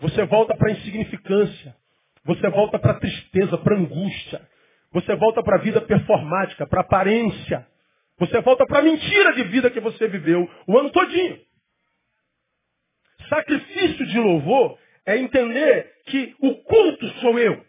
Você 0.00 0.24
volta 0.24 0.56
para 0.56 0.70
a 0.70 0.72
insignificância. 0.72 1.76
Você 2.24 2.48
volta 2.50 2.78
para 2.78 2.92
a 2.92 3.00
tristeza, 3.00 3.58
para 3.58 3.74
a 3.74 3.78
angústia. 3.78 4.40
Você 4.92 5.14
volta 5.16 5.42
para 5.42 5.56
a 5.56 5.60
vida 5.60 5.80
performática, 5.80 6.66
para 6.66 6.80
a 6.80 6.84
aparência. 6.84 7.66
Você 8.18 8.40
volta 8.40 8.64
para 8.66 8.78
a 8.78 8.82
mentira 8.82 9.32
de 9.32 9.42
vida 9.44 9.70
que 9.70 9.80
você 9.80 10.06
viveu 10.06 10.48
o 10.66 10.78
ano 10.78 10.90
todinho. 10.90 11.40
Sacrifício 13.28 14.06
de 14.06 14.18
louvor 14.18 14.78
é 15.06 15.16
entender 15.16 15.90
que 16.06 16.36
o 16.40 16.54
culto 16.62 17.08
sou 17.20 17.38
eu. 17.38 17.64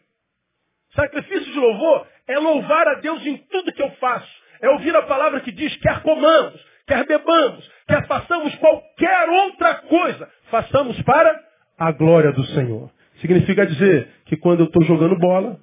Sacrifício 0.95 1.51
de 1.51 1.59
louvor 1.59 2.07
é 2.27 2.37
louvar 2.37 2.87
a 2.87 2.95
Deus 2.95 3.25
em 3.25 3.37
tudo 3.37 3.71
que 3.73 3.81
eu 3.81 3.89
faço. 3.93 4.43
É 4.61 4.69
ouvir 4.69 4.95
a 4.95 5.03
palavra 5.03 5.41
que 5.41 5.51
diz, 5.51 5.75
quer 5.77 6.01
comamos, 6.03 6.63
quer 6.87 7.05
bebamos, 7.05 7.69
quer 7.87 8.05
façamos 8.07 8.53
qualquer 8.55 9.29
outra 9.29 9.75
coisa, 9.75 10.31
façamos 10.49 11.01
para 11.01 11.43
a 11.77 11.91
glória 11.91 12.31
do 12.31 12.45
Senhor. 12.45 12.92
Significa 13.23 13.65
dizer 13.65 14.09
que 14.25 14.35
quando 14.35 14.59
eu 14.59 14.65
estou 14.65 14.83
jogando 14.83 15.17
bola, 15.17 15.57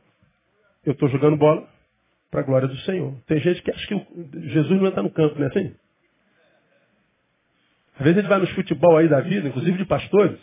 eu 0.82 0.94
estou 0.94 1.10
jogando 1.10 1.36
bola 1.36 1.68
para 2.30 2.40
a 2.40 2.42
glória 2.42 2.66
do 2.66 2.76
Senhor. 2.78 3.14
Tem 3.26 3.38
gente 3.38 3.60
que 3.60 3.70
acha 3.70 3.86
que 3.86 4.48
Jesus 4.48 4.80
não 4.80 4.88
está 4.88 5.02
no 5.02 5.10
campo, 5.10 5.38
não 5.38 5.44
é 5.44 5.48
assim? 5.48 5.76
Às 7.96 8.00
vezes 8.00 8.16
gente 8.16 8.30
vai 8.30 8.38
nos 8.38 8.50
futebol 8.52 8.96
aí 8.96 9.10
da 9.10 9.20
vida, 9.20 9.46
inclusive 9.46 9.76
de 9.76 9.84
pastores, 9.84 10.40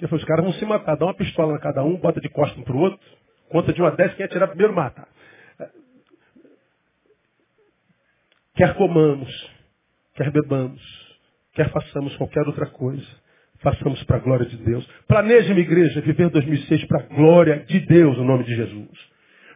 e 0.00 0.06
os 0.06 0.24
caras 0.24 0.46
vão 0.46 0.54
se 0.54 0.64
matar, 0.64 0.96
dá 0.96 1.04
uma 1.04 1.12
pistola 1.12 1.52
na 1.52 1.58
cada 1.58 1.84
um, 1.84 1.98
bota 1.98 2.22
de 2.22 2.30
costa 2.30 2.58
um 2.58 2.64
para 2.64 2.74
o 2.74 2.78
outro, 2.78 3.06
conta 3.50 3.70
de 3.74 3.82
uma 3.82 3.90
dez, 3.90 4.14
quem 4.14 4.24
atirar 4.24 4.48
primeiro 4.48 4.74
mata. 4.74 5.06
Quer 8.54 8.74
comamos, 8.76 9.50
quer 10.14 10.30
bebamos, 10.30 10.80
quer 11.52 11.70
façamos 11.70 12.16
qualquer 12.16 12.46
outra 12.46 12.64
coisa, 12.64 13.06
façamos 13.64 14.00
para 14.04 14.18
a 14.18 14.20
glória 14.20 14.46
de 14.46 14.56
Deus. 14.58 14.86
Planeje, 15.08 15.52
minha 15.52 15.66
igreja, 15.66 16.00
viver 16.02 16.28
2006 16.28 16.84
para 16.84 17.00
a 17.00 17.06
glória 17.06 17.64
de 17.66 17.80
Deus, 17.80 18.16
no 18.18 18.24
nome 18.24 18.44
de 18.44 18.54
Jesus. 18.54 18.90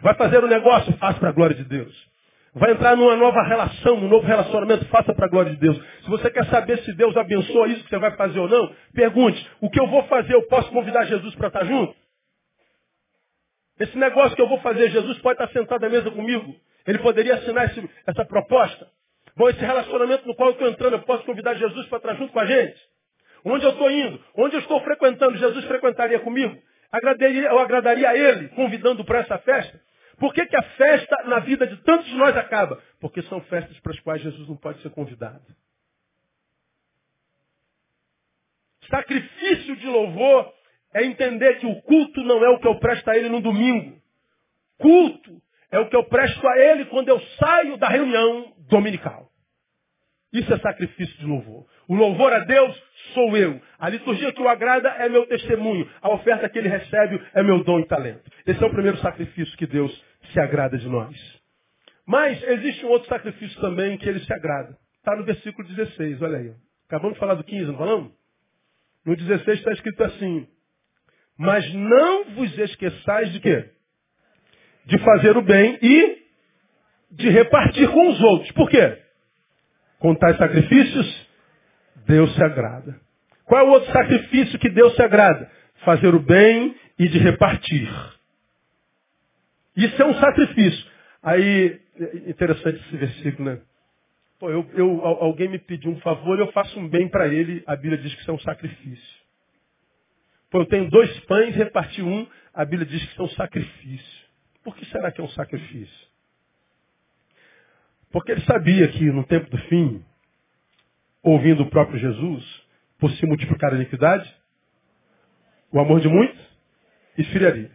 Vai 0.00 0.14
fazer 0.14 0.42
um 0.42 0.48
negócio, 0.48 0.92
faça 0.94 1.20
para 1.20 1.28
a 1.28 1.32
glória 1.32 1.54
de 1.54 1.64
Deus. 1.64 1.94
Vai 2.54 2.72
entrar 2.72 2.96
numa 2.96 3.14
nova 3.16 3.42
relação, 3.42 4.00
num 4.00 4.08
novo 4.08 4.26
relacionamento, 4.26 4.86
faça 4.86 5.14
para 5.14 5.26
a 5.26 5.28
glória 5.28 5.52
de 5.52 5.58
Deus. 5.58 5.76
Se 6.02 6.08
você 6.08 6.30
quer 6.30 6.46
saber 6.46 6.78
se 6.78 6.92
Deus 6.94 7.16
abençoa 7.16 7.68
isso 7.68 7.84
que 7.84 7.90
você 7.90 7.98
vai 7.98 8.16
fazer 8.16 8.40
ou 8.40 8.48
não, 8.48 8.74
pergunte, 8.94 9.46
o 9.60 9.70
que 9.70 9.78
eu 9.78 9.86
vou 9.86 10.02
fazer, 10.04 10.34
eu 10.34 10.46
posso 10.48 10.70
convidar 10.70 11.04
Jesus 11.04 11.34
para 11.34 11.48
estar 11.48 11.64
junto? 11.66 11.94
Esse 13.78 13.96
negócio 13.96 14.34
que 14.34 14.42
eu 14.42 14.48
vou 14.48 14.58
fazer, 14.60 14.90
Jesus 14.90 15.18
pode 15.18 15.40
estar 15.40 15.52
sentado 15.52 15.84
à 15.84 15.88
mesa 15.88 16.10
comigo. 16.10 16.52
Ele 16.86 16.98
poderia 16.98 17.34
assinar 17.34 17.66
esse, 17.66 17.88
essa 18.06 18.24
proposta. 18.24 18.88
Bom, 19.36 19.48
esse 19.50 19.60
relacionamento 19.60 20.26
no 20.26 20.34
qual 20.34 20.48
eu 20.48 20.52
estou 20.54 20.68
entrando, 20.68 20.94
eu 20.94 21.02
posso 21.02 21.24
convidar 21.24 21.54
Jesus 21.54 21.86
para 21.86 21.98
estar 21.98 22.14
junto 22.14 22.32
com 22.32 22.40
a 22.40 22.46
gente? 22.46 22.80
Onde 23.44 23.64
eu 23.64 23.70
estou 23.70 23.90
indo? 23.90 24.22
Onde 24.36 24.56
eu 24.56 24.60
estou 24.60 24.80
frequentando? 24.82 25.36
Jesus 25.36 25.64
frequentaria 25.66 26.20
comigo? 26.20 26.56
Eu 26.92 27.58
agradaria 27.58 28.08
a 28.08 28.16
Ele, 28.16 28.48
convidando 28.48 29.04
para 29.04 29.20
essa 29.20 29.38
festa? 29.38 29.80
Por 30.18 30.34
que, 30.34 30.44
que 30.46 30.56
a 30.56 30.62
festa 30.62 31.24
na 31.24 31.38
vida 31.40 31.66
de 31.66 31.76
tantos 31.82 32.06
de 32.06 32.16
nós 32.16 32.36
acaba? 32.36 32.82
Porque 33.00 33.22
são 33.22 33.40
festas 33.42 33.78
para 33.80 33.92
as 33.92 34.00
quais 34.00 34.22
Jesus 34.22 34.48
não 34.48 34.56
pode 34.56 34.80
ser 34.82 34.90
convidado. 34.90 35.44
Sacrifício 38.90 39.76
de 39.76 39.86
louvor 39.86 40.52
é 40.94 41.04
entender 41.04 41.58
que 41.58 41.66
o 41.66 41.82
culto 41.82 42.22
não 42.22 42.44
é 42.44 42.48
o 42.48 42.58
que 42.58 42.66
eu 42.66 42.78
presto 42.80 43.08
a 43.08 43.16
Ele 43.16 43.28
no 43.28 43.40
domingo. 43.40 44.00
Culto 44.78 45.40
é 45.70 45.78
o 45.78 45.88
que 45.88 45.96
eu 45.96 46.04
presto 46.04 46.46
a 46.48 46.58
Ele 46.58 46.86
quando 46.86 47.08
eu 47.08 47.20
saio 47.38 47.76
da 47.76 47.88
reunião 47.88 48.54
dominical. 48.68 49.30
Isso 50.32 50.52
é 50.52 50.58
sacrifício 50.58 51.16
de 51.18 51.26
louvor. 51.26 51.66
O 51.88 51.96
louvor 51.96 52.30
a 52.34 52.40
Deus 52.40 52.82
sou 53.14 53.34
eu. 53.36 53.60
A 53.78 53.88
liturgia 53.88 54.30
que 54.32 54.42
o 54.42 54.48
agrada 54.48 54.90
é 54.90 55.08
meu 55.08 55.26
testemunho. 55.26 55.90
A 56.02 56.10
oferta 56.10 56.46
que 56.48 56.58
ele 56.58 56.68
recebe 56.68 57.20
é 57.32 57.42
meu 57.42 57.64
dom 57.64 57.80
e 57.80 57.86
talento. 57.86 58.30
Esse 58.46 58.62
é 58.62 58.66
o 58.66 58.70
primeiro 58.70 58.98
sacrifício 58.98 59.56
que 59.56 59.66
Deus 59.66 60.04
se 60.30 60.38
agrada 60.38 60.76
de 60.76 60.86
nós. 60.86 61.16
Mas 62.06 62.42
existe 62.42 62.84
um 62.84 62.90
outro 62.90 63.08
sacrifício 63.08 63.58
também 63.60 63.96
que 63.96 64.06
ele 64.06 64.20
se 64.20 64.32
agrada. 64.32 64.76
Está 64.98 65.16
no 65.16 65.24
versículo 65.24 65.66
16, 65.66 66.20
olha 66.20 66.38
aí. 66.38 66.52
Acabamos 66.86 67.14
de 67.14 67.20
falar 67.20 67.34
do 67.34 67.44
15, 67.44 67.64
não 67.66 67.78
falamos? 67.78 68.12
No 69.04 69.16
16 69.16 69.58
está 69.58 69.72
escrito 69.72 70.04
assim. 70.04 70.46
Mas 71.38 71.72
não 71.72 72.24
vos 72.34 72.58
esqueçais 72.58 73.32
de 73.32 73.40
quê? 73.40 73.70
De 74.84 74.98
fazer 74.98 75.36
o 75.38 75.42
bem 75.42 75.78
e 75.80 76.18
de 77.12 77.30
repartir 77.30 77.88
com 77.90 78.08
os 78.08 78.20
outros. 78.20 78.52
Por 78.52 78.68
quê? 78.68 78.98
Com 79.98 80.14
tais 80.14 80.36
sacrifícios, 80.36 81.27
Deus 82.08 82.34
se 82.34 82.42
agrada. 82.42 82.98
Qual 83.44 83.60
é 83.60 83.64
o 83.64 83.70
outro 83.70 83.92
sacrifício 83.92 84.58
que 84.58 84.70
Deus 84.70 84.96
se 84.96 85.02
agrada? 85.02 85.50
Fazer 85.84 86.14
o 86.14 86.20
bem 86.20 86.74
e 86.98 87.06
de 87.06 87.18
repartir. 87.18 87.88
Isso 89.76 90.02
é 90.02 90.06
um 90.06 90.14
sacrifício. 90.14 90.90
Aí, 91.22 91.80
interessante 92.26 92.80
esse 92.80 92.96
versículo, 92.96 93.50
né? 93.50 93.60
Pô, 94.40 94.50
eu, 94.50 94.68
eu, 94.74 95.04
alguém 95.04 95.48
me 95.48 95.58
pediu 95.58 95.90
um 95.90 96.00
favor, 96.00 96.38
eu 96.38 96.50
faço 96.52 96.78
um 96.78 96.88
bem 96.88 97.08
para 97.08 97.28
ele, 97.28 97.62
a 97.66 97.76
Bíblia 97.76 97.98
diz 97.98 98.14
que 98.14 98.20
isso 98.20 98.30
é 98.30 98.34
um 98.34 98.38
sacrifício. 98.40 99.18
Pô, 100.50 100.60
eu 100.60 100.66
tenho 100.66 100.88
dois 100.88 101.20
pães, 101.20 101.54
reparti 101.54 102.02
um, 102.02 102.26
a 102.54 102.64
Bíblia 102.64 102.86
diz 102.86 103.04
que 103.04 103.12
isso 103.12 103.20
é 103.20 103.24
um 103.24 103.30
sacrifício. 103.30 104.28
Por 104.64 104.74
que 104.76 104.86
será 104.86 105.10
que 105.10 105.20
é 105.20 105.24
um 105.24 105.28
sacrifício? 105.30 106.08
Porque 108.10 108.32
ele 108.32 108.40
sabia 108.42 108.88
que 108.88 109.04
no 109.06 109.24
tempo 109.24 109.50
do 109.50 109.58
fim, 109.64 110.04
ouvindo 111.22 111.62
o 111.62 111.70
próprio 111.70 111.98
Jesus, 111.98 112.44
por 112.98 113.10
se 113.12 113.26
multiplicar 113.26 113.72
a 113.72 113.76
iniquidade, 113.76 114.32
o 115.72 115.80
amor 115.80 116.00
de 116.00 116.08
muitos 116.08 116.38
esfriaria. 117.16 117.70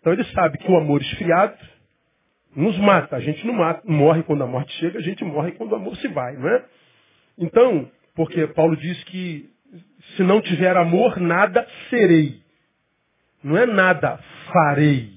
Então 0.00 0.12
ele 0.12 0.24
sabe 0.24 0.58
que 0.58 0.70
o 0.70 0.76
amor 0.76 1.00
esfriado 1.00 1.56
nos 2.54 2.76
mata. 2.78 3.16
A 3.16 3.20
gente 3.20 3.46
não 3.46 3.54
mata, 3.54 3.82
morre 3.84 4.22
quando 4.22 4.42
a 4.42 4.46
morte 4.46 4.72
chega, 4.74 4.98
a 4.98 5.02
gente 5.02 5.24
morre 5.24 5.52
quando 5.52 5.72
o 5.72 5.76
amor 5.76 5.96
se 5.96 6.08
vai, 6.08 6.36
não 6.36 6.48
é? 6.48 6.64
Então, 7.38 7.90
porque 8.14 8.46
Paulo 8.48 8.76
diz 8.76 9.02
que 9.04 9.50
se 10.16 10.22
não 10.22 10.40
tiver 10.40 10.76
amor, 10.76 11.18
nada 11.18 11.66
serei. 11.88 12.42
Não 13.42 13.56
é 13.56 13.66
nada 13.66 14.18
farei. 14.52 15.12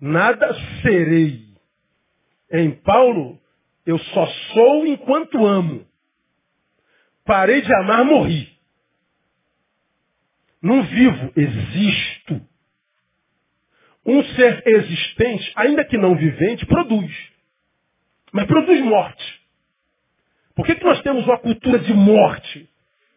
Nada 0.00 0.54
serei. 0.82 1.44
Em 2.50 2.70
Paulo, 2.70 3.38
eu 3.86 3.98
só 3.98 4.26
sou 4.26 4.86
enquanto 4.86 5.46
amo. 5.46 5.86
Parei 7.24 7.62
de 7.62 7.74
amar, 7.74 8.04
morri. 8.04 8.48
Não 10.62 10.82
vivo, 10.82 11.32
existo. 11.36 12.40
Um 14.04 14.24
ser 14.34 14.62
existente, 14.66 15.52
ainda 15.56 15.84
que 15.84 15.96
não 15.96 16.16
vivente, 16.16 16.66
produz. 16.66 17.12
Mas 18.32 18.46
produz 18.46 18.80
morte. 18.82 19.40
Por 20.54 20.66
que, 20.66 20.74
que 20.74 20.84
nós 20.84 21.00
temos 21.02 21.24
uma 21.24 21.38
cultura 21.38 21.78
de 21.78 21.92
morte? 21.94 22.68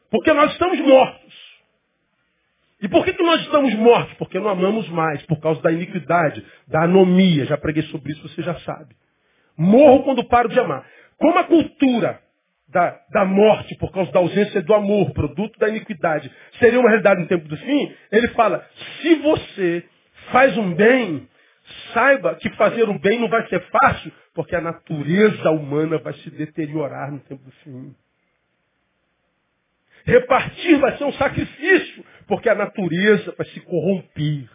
Porque 0.09 0.31
nós 0.33 0.51
estamos 0.51 0.79
mortos. 0.79 1.33
E 2.81 2.87
por 2.89 3.05
que, 3.05 3.13
que 3.13 3.23
nós 3.23 3.41
estamos 3.41 3.73
mortos? 3.75 4.13
Porque 4.17 4.39
não 4.39 4.49
amamos 4.49 4.87
mais, 4.89 5.25
por 5.25 5.39
causa 5.39 5.61
da 5.61 5.71
iniquidade, 5.71 6.45
da 6.67 6.83
anomia. 6.83 7.45
Já 7.45 7.57
preguei 7.57 7.83
sobre 7.83 8.11
isso, 8.11 8.27
você 8.27 8.41
já 8.41 8.59
sabe. 8.59 8.95
Morro 9.57 10.03
quando 10.03 10.27
paro 10.27 10.49
de 10.49 10.59
amar. 10.59 10.85
Como 11.17 11.37
a 11.37 11.43
cultura 11.45 12.21
da, 12.73 12.99
da 13.11 13.23
morte 13.23 13.75
por 13.77 13.91
causa 13.91 14.11
da 14.11 14.19
ausência 14.19 14.61
do 14.61 14.73
amor, 14.73 15.11
produto 15.13 15.57
da 15.59 15.69
iniquidade, 15.69 16.29
seria 16.59 16.79
uma 16.79 16.89
realidade 16.89 17.21
no 17.21 17.27
tempo 17.27 17.47
do 17.47 17.55
fim, 17.55 17.95
ele 18.11 18.27
fala, 18.29 18.67
se 19.01 19.15
você 19.15 19.85
faz 20.31 20.57
um 20.57 20.73
bem, 20.73 21.29
saiba 21.93 22.35
que 22.35 22.49
fazer 22.55 22.89
o 22.89 22.99
bem 22.99 23.19
não 23.19 23.29
vai 23.29 23.47
ser 23.47 23.61
fácil, 23.69 24.11
porque 24.33 24.55
a 24.55 24.61
natureza 24.61 25.51
humana 25.51 25.99
vai 25.99 26.13
se 26.15 26.29
deteriorar 26.31 27.11
no 27.11 27.19
tempo 27.19 27.43
do 27.43 27.51
fim. 27.63 27.95
Repartir 30.05 30.79
vai 30.79 30.97
ser 30.97 31.05
um 31.05 31.13
sacrifício, 31.13 32.03
porque 32.27 32.49
a 32.49 32.55
natureza 32.55 33.33
vai 33.37 33.47
se 33.47 33.61
corromper. 33.61 34.49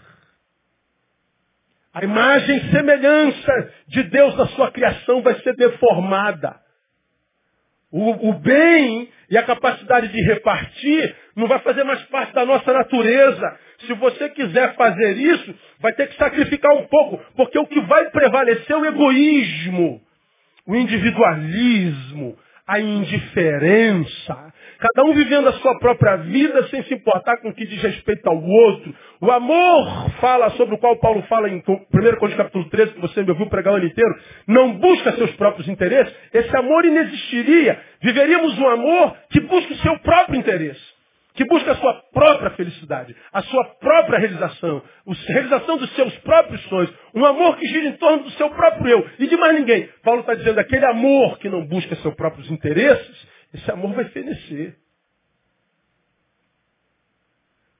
A 1.94 2.04
imagem 2.04 2.56
e 2.56 2.70
semelhança 2.70 3.72
de 3.86 4.02
Deus 4.04 4.36
na 4.36 4.46
sua 4.48 4.70
criação 4.70 5.22
vai 5.22 5.40
ser 5.40 5.54
deformada. 5.56 6.60
O, 7.90 8.28
o, 8.28 8.32
bem 8.34 9.08
e 9.30 9.38
a 9.38 9.42
capacidade 9.42 10.08
de 10.08 10.22
repartir 10.22 11.16
não 11.34 11.46
vai 11.46 11.58
fazer 11.60 11.84
mais 11.84 12.02
parte 12.04 12.34
da 12.34 12.44
nossa 12.44 12.70
natureza. 12.72 13.58
Se 13.86 13.94
você 13.94 14.28
quiser 14.30 14.74
fazer 14.74 15.16
isso, 15.16 15.54
vai 15.80 15.92
ter 15.94 16.08
que 16.08 16.16
sacrificar 16.16 16.74
um 16.74 16.86
pouco, 16.86 17.18
porque 17.34 17.58
o 17.58 17.66
que 17.66 17.80
vai 17.82 18.10
prevalecer 18.10 18.70
é 18.70 18.76
o 18.76 18.84
egoísmo, 18.84 20.02
o 20.66 20.76
individualismo, 20.76 22.38
a 22.66 22.78
indiferença, 22.78 24.52
Cada 24.78 25.08
um 25.08 25.12
vivendo 25.12 25.48
a 25.48 25.52
sua 25.54 25.76
própria 25.80 26.16
vida 26.18 26.68
sem 26.68 26.84
se 26.84 26.94
importar 26.94 27.38
com 27.38 27.48
o 27.48 27.54
que 27.54 27.66
diz 27.66 27.82
respeito 27.82 28.28
ao 28.28 28.40
outro. 28.40 28.94
O 29.20 29.28
amor 29.28 30.10
fala 30.20 30.50
sobre 30.50 30.76
o 30.76 30.78
qual 30.78 30.96
Paulo 31.00 31.20
fala 31.22 31.48
em 31.48 31.56
1 31.56 31.62
Coríntios 31.90 32.36
capítulo 32.36 32.64
13, 32.70 32.92
que 32.92 33.00
você 33.00 33.24
me 33.24 33.30
ouviu 33.30 33.48
pregar 33.48 33.74
o 33.74 33.76
ano 33.76 33.86
inteiro. 33.86 34.14
Não 34.46 34.74
busca 34.74 35.10
seus 35.12 35.32
próprios 35.32 35.68
interesses. 35.68 36.14
Esse 36.32 36.56
amor 36.56 36.84
inexistiria. 36.84 37.76
Viveríamos 38.00 38.56
um 38.56 38.68
amor 38.68 39.16
que 39.30 39.40
busca 39.40 39.72
o 39.72 39.78
seu 39.78 39.98
próprio 39.98 40.38
interesse 40.38 40.98
que 41.34 41.44
busca 41.44 41.70
a 41.70 41.76
sua 41.76 41.94
própria 42.12 42.50
felicidade, 42.50 43.14
a 43.32 43.40
sua 43.42 43.64
própria 43.78 44.18
realização, 44.18 44.82
a 45.06 45.32
realização 45.32 45.76
dos 45.76 45.88
seus 45.94 46.12
próprios 46.18 46.60
sonhos, 46.64 46.92
um 47.14 47.24
amor 47.24 47.56
que 47.56 47.68
gira 47.68 47.86
em 47.86 47.92
torno 47.92 48.24
do 48.24 48.30
seu 48.32 48.50
próprio 48.50 48.88
eu 48.88 49.06
e 49.20 49.28
de 49.28 49.36
mais 49.36 49.54
ninguém. 49.54 49.88
Paulo 50.02 50.22
está 50.22 50.34
dizendo 50.34 50.58
aquele 50.58 50.84
amor 50.86 51.38
que 51.38 51.48
não 51.48 51.64
busca 51.64 51.94
seus 51.94 52.12
próprios 52.16 52.50
interesses, 52.50 53.37
esse 53.54 53.70
amor 53.70 53.94
vai 53.94 54.04
fenecer. 54.06 54.76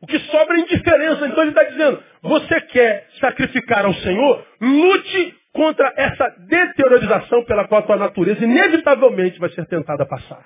O 0.01 0.07
que 0.07 0.19
sobra 0.21 0.57
é 0.57 0.61
indiferença. 0.61 1.27
Então 1.27 1.43
ele 1.43 1.51
está 1.51 1.65
dizendo, 1.65 2.03
você 2.23 2.61
quer 2.63 3.09
sacrificar 3.21 3.85
ao 3.85 3.95
Senhor, 3.95 4.47
lute 4.61 5.37
contra 5.53 5.93
essa 5.97 6.29
deteriorização 6.47 7.45
pela 7.45 7.67
qual 7.67 7.81
a 7.81 7.87
tua 7.87 7.97
natureza 7.97 8.45
inevitavelmente 8.45 9.41
vai 9.41 9.51
ser 9.51 9.67
tentada 9.67 10.05
a 10.05 10.07
passar. 10.07 10.45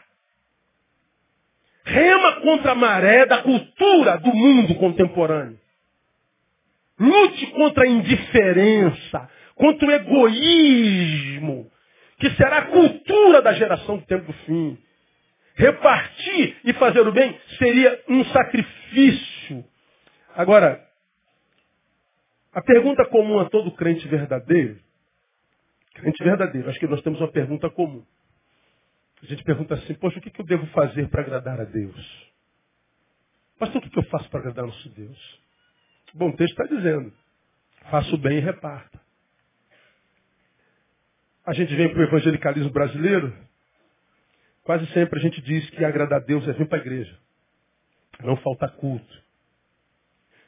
Rema 1.85 2.40
contra 2.40 2.72
a 2.72 2.74
maré 2.74 3.26
da 3.26 3.42
cultura 3.42 4.16
do 4.18 4.32
mundo 4.35 4.74
contemporâneo. 4.76 5.58
Lute 6.98 7.46
contra 7.48 7.85
a 7.85 7.88
indiferença, 7.88 9.28
contra 9.54 9.87
o 9.87 9.90
egoísmo, 9.90 11.70
que 12.18 12.30
será 12.30 12.58
a 12.58 12.66
cultura 12.66 13.42
da 13.42 13.52
geração 13.52 13.98
do 13.98 14.06
tempo 14.06 14.26
do 14.26 14.32
fim. 14.44 14.78
Repartir 15.62 16.57
e 16.64 16.72
fazer 16.72 17.07
o 17.07 17.12
bem 17.12 17.38
seria 17.57 18.03
um 18.09 18.25
sacrifício. 18.25 19.64
Agora, 20.35 20.85
a 22.53 22.61
pergunta 22.61 23.07
comum 23.07 23.38
a 23.38 23.48
todo 23.48 23.70
crente 23.70 24.09
verdadeiro, 24.09 24.81
crente 25.94 26.25
verdadeiro, 26.25 26.68
acho 26.68 26.81
que 26.81 26.88
nós 26.88 27.01
temos 27.03 27.20
uma 27.20 27.31
pergunta 27.31 27.70
comum. 27.70 28.05
A 29.22 29.27
gente 29.27 29.44
pergunta 29.44 29.75
assim, 29.75 29.94
poxa, 29.94 30.18
o 30.18 30.20
que, 30.20 30.33
eu 30.37 30.44
devo 30.44 30.66
fazer 30.68 31.09
para 31.09 31.22
agradar 31.22 31.61
a 31.61 31.64
Deus? 31.64 32.33
Pastor, 33.57 33.81
o 33.85 33.88
que, 33.88 33.96
eu 33.96 34.03
faço 34.07 34.29
para 34.31 34.40
agradar 34.40 34.66
nosso 34.66 34.88
Deus? 34.88 35.40
Bom, 36.12 36.31
o 36.31 36.37
texto 36.37 36.61
está 36.61 36.75
dizendo, 36.75 37.12
faça 37.88 38.12
o 38.12 38.18
bem 38.18 38.38
e 38.38 38.40
reparta. 38.40 39.01
A 41.46 41.53
gente 41.53 41.72
vem 41.77 41.88
para 41.88 42.01
o 42.01 42.03
evangelicalismo 42.03 42.72
brasileiro, 42.72 43.33
Quase 44.64 44.87
sempre 44.92 45.18
a 45.18 45.22
gente 45.22 45.40
diz 45.40 45.68
que 45.70 45.85
agradar 45.85 46.20
a 46.20 46.25
Deus 46.25 46.46
é 46.48 46.53
vir 46.53 46.68
para 46.68 46.79
a 46.79 46.81
igreja. 46.81 47.16
Não 48.20 48.37
falta 48.37 48.68
culto. 48.68 49.22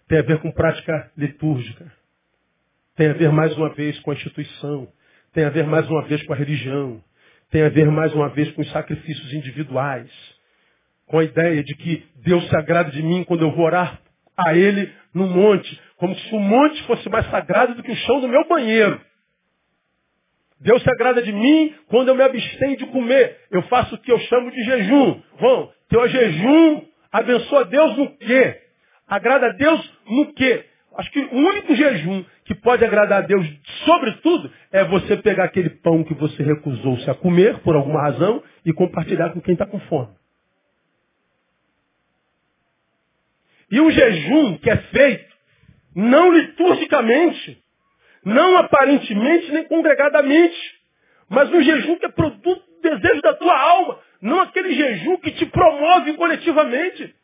Tem 0.07 0.19
a 0.19 0.23
ver 0.23 0.41
com 0.41 0.53
prática 0.53 1.11
litúrgica. 1.17 1.91
Tem 2.95 3.09
a 3.09 3.13
ver 3.13 3.31
mais 3.33 3.57
uma 3.57 3.71
vez 3.71 3.99
com 4.01 4.11
a 4.11 4.15
instituição. 4.15 4.89
Tem 5.33 5.45
a 5.45 5.51
ver 5.51 5.67
mais 5.67 5.89
uma 5.89 6.03
vez 6.05 6.23
com 6.25 6.33
a 6.33 6.37
religião. 6.37 7.03
Tem 7.51 7.63
a 7.63 7.69
ver 7.69 7.91
mais 7.91 8.15
uma 8.15 8.29
vez 8.29 8.51
com 8.53 8.63
os 8.63 8.71
sacrifícios 8.71 9.33
individuais. 9.33 10.11
Com 11.07 11.19
a 11.19 11.25
ideia 11.25 11.63
de 11.65 11.75
que 11.75 12.07
Deus 12.17 12.49
se 12.49 12.57
agrada 12.57 12.91
de 12.91 13.03
mim 13.03 13.25
quando 13.25 13.43
eu 13.43 13.51
vou 13.51 13.65
orar 13.65 14.01
a 14.37 14.55
Ele 14.55 14.93
no 15.13 15.27
monte. 15.27 15.81
Como 15.97 16.15
se 16.15 16.35
o 16.35 16.39
monte 16.39 16.83
fosse 16.85 17.09
mais 17.09 17.29
sagrado 17.31 17.75
do 17.75 17.83
que 17.83 17.91
o 17.91 17.97
chão 17.97 18.21
do 18.21 18.29
meu 18.29 18.47
banheiro. 18.47 19.01
Deus 20.61 20.83
se 20.83 20.91
agrada 20.91 21.23
de 21.23 21.33
mim 21.33 21.75
quando 21.89 22.09
eu 22.09 22.15
me 22.15 22.23
abstenho 22.23 22.77
de 22.77 22.87
comer. 22.87 23.39
Eu 23.51 23.63
faço 23.63 23.95
o 23.95 23.99
que 23.99 24.11
eu 24.11 24.19
chamo 24.21 24.51
de 24.51 24.63
jejum. 24.65 25.21
Bom, 25.41 25.73
teu 25.89 26.09
jejum 26.09 26.83
abençoa 27.13 27.65
Deus 27.67 27.97
no 27.97 28.17
quê? 28.17 28.61
Agrada 29.07 29.47
a 29.47 29.53
Deus 29.53 29.93
no 30.07 30.33
quê? 30.33 30.65
Acho 30.97 31.11
que 31.11 31.21
o 31.21 31.37
único 31.37 31.75
jejum 31.75 32.25
que 32.45 32.55
pode 32.55 32.85
agradar 32.85 33.25
a 33.25 33.27
Deus, 33.27 33.47
sobretudo, 33.85 34.51
é 34.71 34.85
você 34.85 35.17
pegar 35.17 35.45
aquele 35.45 35.71
pão 35.71 36.05
que 36.05 36.15
você 36.15 36.43
recusou-se 36.43 37.09
a 37.11 37.15
comer, 37.15 37.59
por 37.61 37.75
alguma 37.75 38.01
razão, 38.01 38.43
e 38.65 38.73
compartilhar 38.73 39.31
com 39.31 39.41
quem 39.41 39.55
está 39.55 39.67
com 39.67 39.81
fome. 39.81 40.15
E 43.71 43.81
um 43.81 43.91
jejum 43.91 44.59
que 44.59 44.71
é 44.71 44.77
feito, 44.77 45.35
não 45.97 46.33
liturgicamente, 46.33 47.64
não 48.25 48.57
aparentemente 48.57 49.53
nem 49.53 49.65
congregadamente, 49.65 50.57
mas 51.29 51.53
um 51.53 51.61
jejum 51.61 51.97
que 51.99 52.07
é 52.07 52.11
produto 52.11 52.65
do 52.83 52.91
desejo 52.91 53.21
da 53.21 53.35
tua 53.35 53.59
alma, 53.59 53.99
não 54.21 54.41
aquele 54.41 54.73
jejum 54.75 55.19
que 55.19 55.33
te 55.33 55.47
promove 55.47 56.15
coletivamente. 56.15 57.15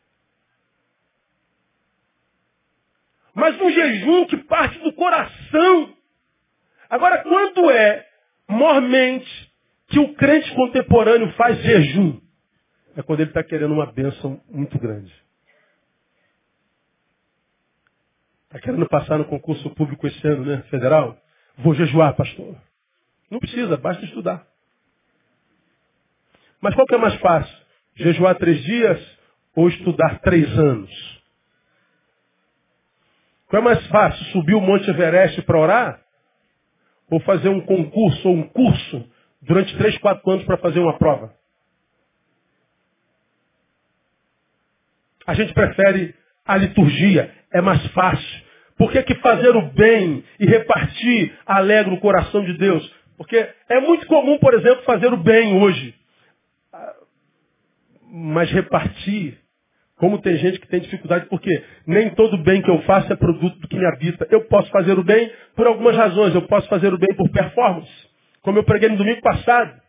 Mas 3.33 3.59
um 3.59 3.69
jejum 3.69 4.25
que 4.25 4.37
parte 4.37 4.77
do 4.79 4.93
coração. 4.93 5.93
Agora, 6.89 7.23
quando 7.23 7.71
é 7.71 8.05
mormente 8.47 9.51
que 9.87 9.99
o 9.99 10.13
crente 10.13 10.53
contemporâneo 10.53 11.31
faz 11.33 11.57
jejum? 11.61 12.19
É 12.95 13.01
quando 13.01 13.21
ele 13.21 13.29
está 13.29 13.43
querendo 13.43 13.73
uma 13.73 13.91
bênção 13.91 14.41
muito 14.49 14.77
grande. 14.77 15.13
Está 18.51 18.59
querendo 18.59 18.85
passar 18.89 19.17
no 19.17 19.23
concurso 19.23 19.69
público 19.75 20.05
esse 20.05 20.27
ano, 20.27 20.45
né? 20.45 20.61
Federal? 20.63 21.17
Vou 21.59 21.73
jejuar, 21.73 22.13
pastor. 22.17 22.57
Não 23.29 23.39
precisa, 23.39 23.77
basta 23.77 24.03
estudar. 24.03 24.45
Mas 26.59 26.75
qual 26.75 26.85
que 26.85 26.95
é 26.95 26.97
mais 26.97 27.15
fácil? 27.21 27.57
Jejuar 27.95 28.35
três 28.35 28.61
dias 28.61 29.17
ou 29.55 29.69
estudar 29.69 30.19
três 30.19 30.49
anos? 30.59 30.91
Qual 33.47 33.61
é 33.61 33.63
mais 33.63 33.87
fácil? 33.87 34.25
Subir 34.33 34.55
o 34.55 34.59
Monte 34.59 34.89
Everest 34.89 35.41
para 35.43 35.57
orar? 35.57 36.01
Ou 37.09 37.21
fazer 37.21 37.47
um 37.47 37.61
concurso 37.61 38.27
ou 38.27 38.35
um 38.35 38.49
curso 38.49 39.09
durante 39.41 39.77
três, 39.77 39.97
quatro 39.99 40.29
anos 40.29 40.43
para 40.43 40.57
fazer 40.57 40.79
uma 40.79 40.97
prova? 40.97 41.33
A 45.25 45.35
gente 45.35 45.53
prefere 45.53 46.13
a 46.45 46.57
liturgia 46.57 47.31
é 47.51 47.61
mais 47.61 47.85
fácil. 47.87 48.41
Por 48.77 48.91
que, 48.91 49.03
que 49.03 49.15
fazer 49.15 49.55
o 49.55 49.61
bem 49.73 50.23
e 50.39 50.45
repartir 50.45 51.33
alegra 51.45 51.93
o 51.93 51.99
coração 51.99 52.43
de 52.43 52.57
Deus? 52.57 52.91
Porque 53.17 53.47
é 53.69 53.79
muito 53.79 54.07
comum, 54.07 54.39
por 54.39 54.53
exemplo, 54.53 54.83
fazer 54.83 55.13
o 55.13 55.17
bem 55.17 55.61
hoje. 55.61 55.93
Mas 58.11 58.49
repartir, 58.51 59.37
como 59.97 60.19
tem 60.19 60.35
gente 60.37 60.59
que 60.59 60.67
tem 60.67 60.79
dificuldade, 60.79 61.27
porque 61.27 61.63
nem 61.85 62.09
todo 62.15 62.39
bem 62.39 62.61
que 62.61 62.71
eu 62.71 62.81
faço 62.81 63.13
é 63.13 63.15
produto 63.15 63.59
do 63.59 63.67
que 63.67 63.77
me 63.77 63.85
habita. 63.85 64.27
Eu 64.31 64.45
posso 64.45 64.71
fazer 64.71 64.97
o 64.97 65.03
bem 65.03 65.31
por 65.55 65.67
algumas 65.67 65.95
razões. 65.95 66.33
Eu 66.33 66.41
posso 66.47 66.67
fazer 66.67 66.91
o 66.91 66.97
bem 66.97 67.15
por 67.15 67.29
performance. 67.29 67.91
Como 68.41 68.57
eu 68.57 68.63
preguei 68.63 68.89
no 68.89 68.97
domingo 68.97 69.21
passado. 69.21 69.79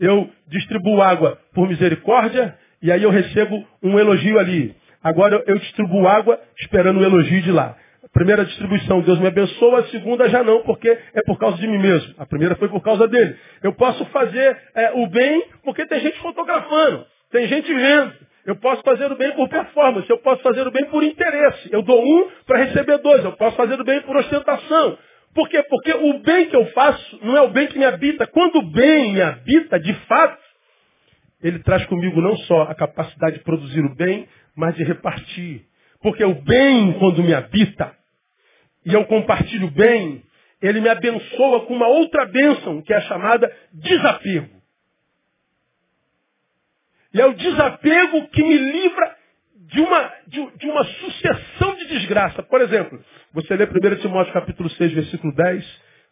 Eu 0.00 0.30
distribuo 0.46 1.02
água 1.02 1.38
por 1.52 1.68
misericórdia 1.68 2.56
e 2.80 2.90
aí 2.90 3.02
eu 3.02 3.10
recebo 3.10 3.66
um 3.82 3.98
elogio 3.98 4.38
ali. 4.38 4.74
Agora 5.02 5.42
eu 5.46 5.58
distribuo 5.58 6.06
água 6.06 6.40
esperando 6.60 7.00
o 7.00 7.04
elogio 7.04 7.42
de 7.42 7.52
lá. 7.52 7.76
A 8.04 8.08
primeira 8.08 8.44
distribuição, 8.44 9.00
Deus 9.02 9.18
me 9.18 9.26
abençoa, 9.26 9.80
a 9.80 9.86
segunda 9.88 10.28
já 10.28 10.42
não, 10.42 10.62
porque 10.62 10.88
é 10.88 11.22
por 11.26 11.38
causa 11.38 11.58
de 11.58 11.66
mim 11.66 11.78
mesmo. 11.78 12.14
A 12.18 12.26
primeira 12.26 12.56
foi 12.56 12.68
por 12.68 12.80
causa 12.80 13.06
dele. 13.06 13.36
Eu 13.62 13.74
posso 13.74 14.04
fazer 14.06 14.56
é, 14.74 14.92
o 14.92 15.06
bem 15.08 15.44
porque 15.62 15.86
tem 15.86 16.00
gente 16.00 16.18
fotografando, 16.20 17.04
tem 17.30 17.46
gente 17.46 17.72
vendo. 17.72 18.12
Eu 18.46 18.56
posso 18.56 18.82
fazer 18.82 19.12
o 19.12 19.16
bem 19.16 19.32
por 19.32 19.46
performance, 19.48 20.08
eu 20.08 20.18
posso 20.18 20.42
fazer 20.42 20.66
o 20.66 20.70
bem 20.70 20.86
por 20.86 21.04
interesse. 21.04 21.68
Eu 21.70 21.82
dou 21.82 22.02
um 22.02 22.30
para 22.46 22.64
receber 22.64 22.98
dois, 22.98 23.22
eu 23.22 23.32
posso 23.32 23.56
fazer 23.56 23.78
o 23.78 23.84
bem 23.84 24.00
por 24.00 24.16
ostentação. 24.16 24.96
Por 25.34 25.48
quê? 25.48 25.62
Porque 25.68 25.92
o 25.92 26.18
bem 26.20 26.46
que 26.46 26.56
eu 26.56 26.64
faço 26.68 27.18
não 27.22 27.36
é 27.36 27.42
o 27.42 27.50
bem 27.50 27.66
que 27.66 27.78
me 27.78 27.84
habita. 27.84 28.26
Quando 28.26 28.56
o 28.56 28.70
bem 28.70 29.12
me 29.12 29.20
habita, 29.20 29.78
de 29.78 29.92
fato, 30.06 30.42
ele 31.42 31.58
traz 31.60 31.84
comigo 31.86 32.20
não 32.20 32.36
só 32.38 32.62
a 32.62 32.74
capacidade 32.74 33.38
de 33.38 33.44
produzir 33.44 33.84
o 33.84 33.94
bem, 33.94 34.26
mas 34.58 34.74
de 34.74 34.82
repartir. 34.82 35.64
Porque 36.02 36.24
o 36.24 36.34
bem, 36.34 36.92
quando 36.98 37.22
me 37.22 37.32
habita, 37.32 37.96
e 38.84 38.92
eu 38.92 39.04
compartilho 39.06 39.68
o 39.68 39.70
bem, 39.70 40.24
ele 40.60 40.80
me 40.80 40.88
abençoa 40.88 41.64
com 41.64 41.74
uma 41.74 41.86
outra 41.86 42.26
bênção, 42.26 42.82
que 42.82 42.92
é 42.92 43.00
chamada 43.02 43.50
desapego. 43.72 44.60
E 47.14 47.20
é 47.20 47.26
o 47.26 47.34
desapego 47.34 48.26
que 48.28 48.42
me 48.42 48.58
livra 48.58 49.16
de 49.54 49.80
uma, 49.80 50.12
de, 50.26 50.50
de 50.56 50.66
uma 50.66 50.84
sucessão 50.84 51.76
de 51.76 51.86
desgraça. 51.86 52.42
Por 52.42 52.60
exemplo, 52.60 53.02
você 53.32 53.54
lê 53.54 53.64
1 53.64 54.00
Timóteo 54.00 54.32
capítulo 54.32 54.68
6, 54.70 54.92
versículo 54.92 55.32
10, 55.34 55.64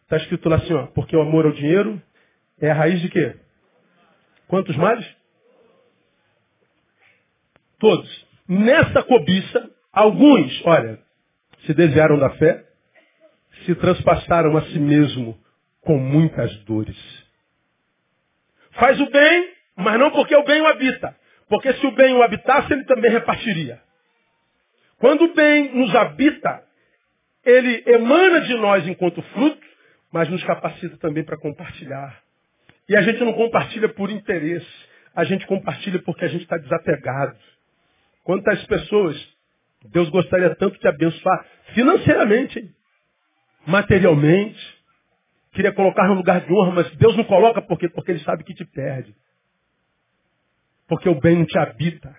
está 0.03 0.17
escrito 0.17 0.47
lá 0.47 0.55
assim, 0.55 0.73
ó, 0.73 0.87
porque 0.87 1.17
o 1.17 1.21
amor 1.21 1.45
ao 1.45 1.51
dinheiro 1.51 2.01
é 2.61 2.71
a 2.71 2.73
raiz 2.73 3.01
de 3.01 3.09
quê? 3.09 3.35
Quantos 4.47 4.75
males? 4.77 5.05
Todos. 7.77 8.26
Nessa 8.47 9.03
cobiça, 9.03 9.69
alguns, 9.91 10.65
olha, 10.65 10.99
se 11.65 11.73
desviaram 11.73 12.17
da 12.17 12.29
fé, 12.31 12.63
se 13.65 13.75
transpassaram 13.75 14.55
a 14.55 14.61
si 14.63 14.79
mesmo 14.79 15.37
com 15.81 15.97
muitas 15.97 16.55
dores. 16.63 16.97
Faz 18.71 18.99
o 19.01 19.09
bem, 19.09 19.49
mas 19.75 19.99
não 19.99 20.11
porque 20.11 20.35
o 20.35 20.43
bem 20.43 20.61
o 20.61 20.67
habita. 20.67 21.15
Porque 21.49 21.73
se 21.73 21.85
o 21.85 21.91
bem 21.91 22.13
o 22.13 22.23
habitasse, 22.23 22.71
ele 22.71 22.83
também 22.85 23.11
repartiria. 23.11 23.81
Quando 24.99 25.25
o 25.25 25.33
bem 25.33 25.73
nos 25.75 25.95
habita, 25.95 26.63
ele 27.45 27.83
emana 27.85 28.41
de 28.41 28.53
nós 28.55 28.87
enquanto 28.87 29.21
fruto, 29.21 29.65
mas 30.11 30.29
nos 30.29 30.43
capacita 30.43 30.97
também 30.97 31.23
para 31.23 31.37
compartilhar. 31.37 32.21
E 32.89 32.95
a 32.95 33.01
gente 33.01 33.23
não 33.23 33.33
compartilha 33.33 33.89
por 33.89 34.09
interesse, 34.09 34.67
a 35.15 35.23
gente 35.23 35.45
compartilha 35.47 35.99
porque 35.99 36.25
a 36.25 36.27
gente 36.27 36.43
está 36.43 36.57
desapegado. 36.57 37.37
Quantas 38.27 38.61
pessoas 38.65 39.15
Deus 39.85 40.09
gostaria 40.09 40.53
tanto 40.55 40.77
de 40.77 40.85
abençoar 40.85 41.45
financeiramente, 41.73 42.75
materialmente, 43.65 44.59
queria 45.53 45.71
colocar 45.71 46.09
no 46.09 46.15
lugar 46.15 46.41
de 46.41 46.51
honra, 46.51 46.71
mas 46.73 46.91
Deus 46.97 47.15
não 47.15 47.23
coloca 47.23 47.61
porque, 47.61 47.87
porque 47.87 48.11
Ele 48.11 48.19
sabe 48.25 48.43
que 48.43 48.53
te 48.53 48.65
perde. 48.65 49.15
Porque 50.89 51.07
o 51.07 51.17
bem 51.21 51.37
não 51.37 51.45
te 51.45 51.57
habita. 51.57 52.13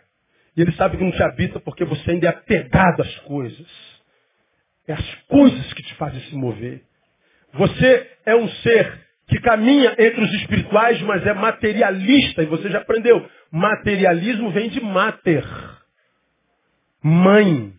E 0.57 0.63
Ele 0.63 0.73
sabe 0.73 0.97
que 0.97 1.05
não 1.05 1.13
te 1.13 1.23
habita 1.23 1.61
porque 1.61 1.85
você 1.85 2.13
ainda 2.13 2.29
é 2.29 2.31
apegado 2.31 3.03
às 3.03 3.19
coisas. 3.19 3.69
É 4.87 4.95
as 4.95 5.15
coisas 5.27 5.75
que 5.75 5.83
te 5.83 5.95
fazem 5.97 6.23
se 6.23 6.35
mover. 6.35 6.85
Você 7.53 8.17
é 8.25 8.35
um 8.35 8.49
ser 8.49 9.07
que 9.27 9.39
caminha 9.41 9.95
entre 9.99 10.25
os 10.25 10.33
espirituais, 10.37 11.03
mas 11.03 11.27
é 11.27 11.35
materialista. 11.35 12.43
E 12.43 12.47
você 12.47 12.71
já 12.71 12.79
aprendeu. 12.79 13.29
Materialismo 13.53 14.51
vem 14.53 14.71
de 14.71 14.81
mater. 14.81 15.45
Mãe. 17.03 17.73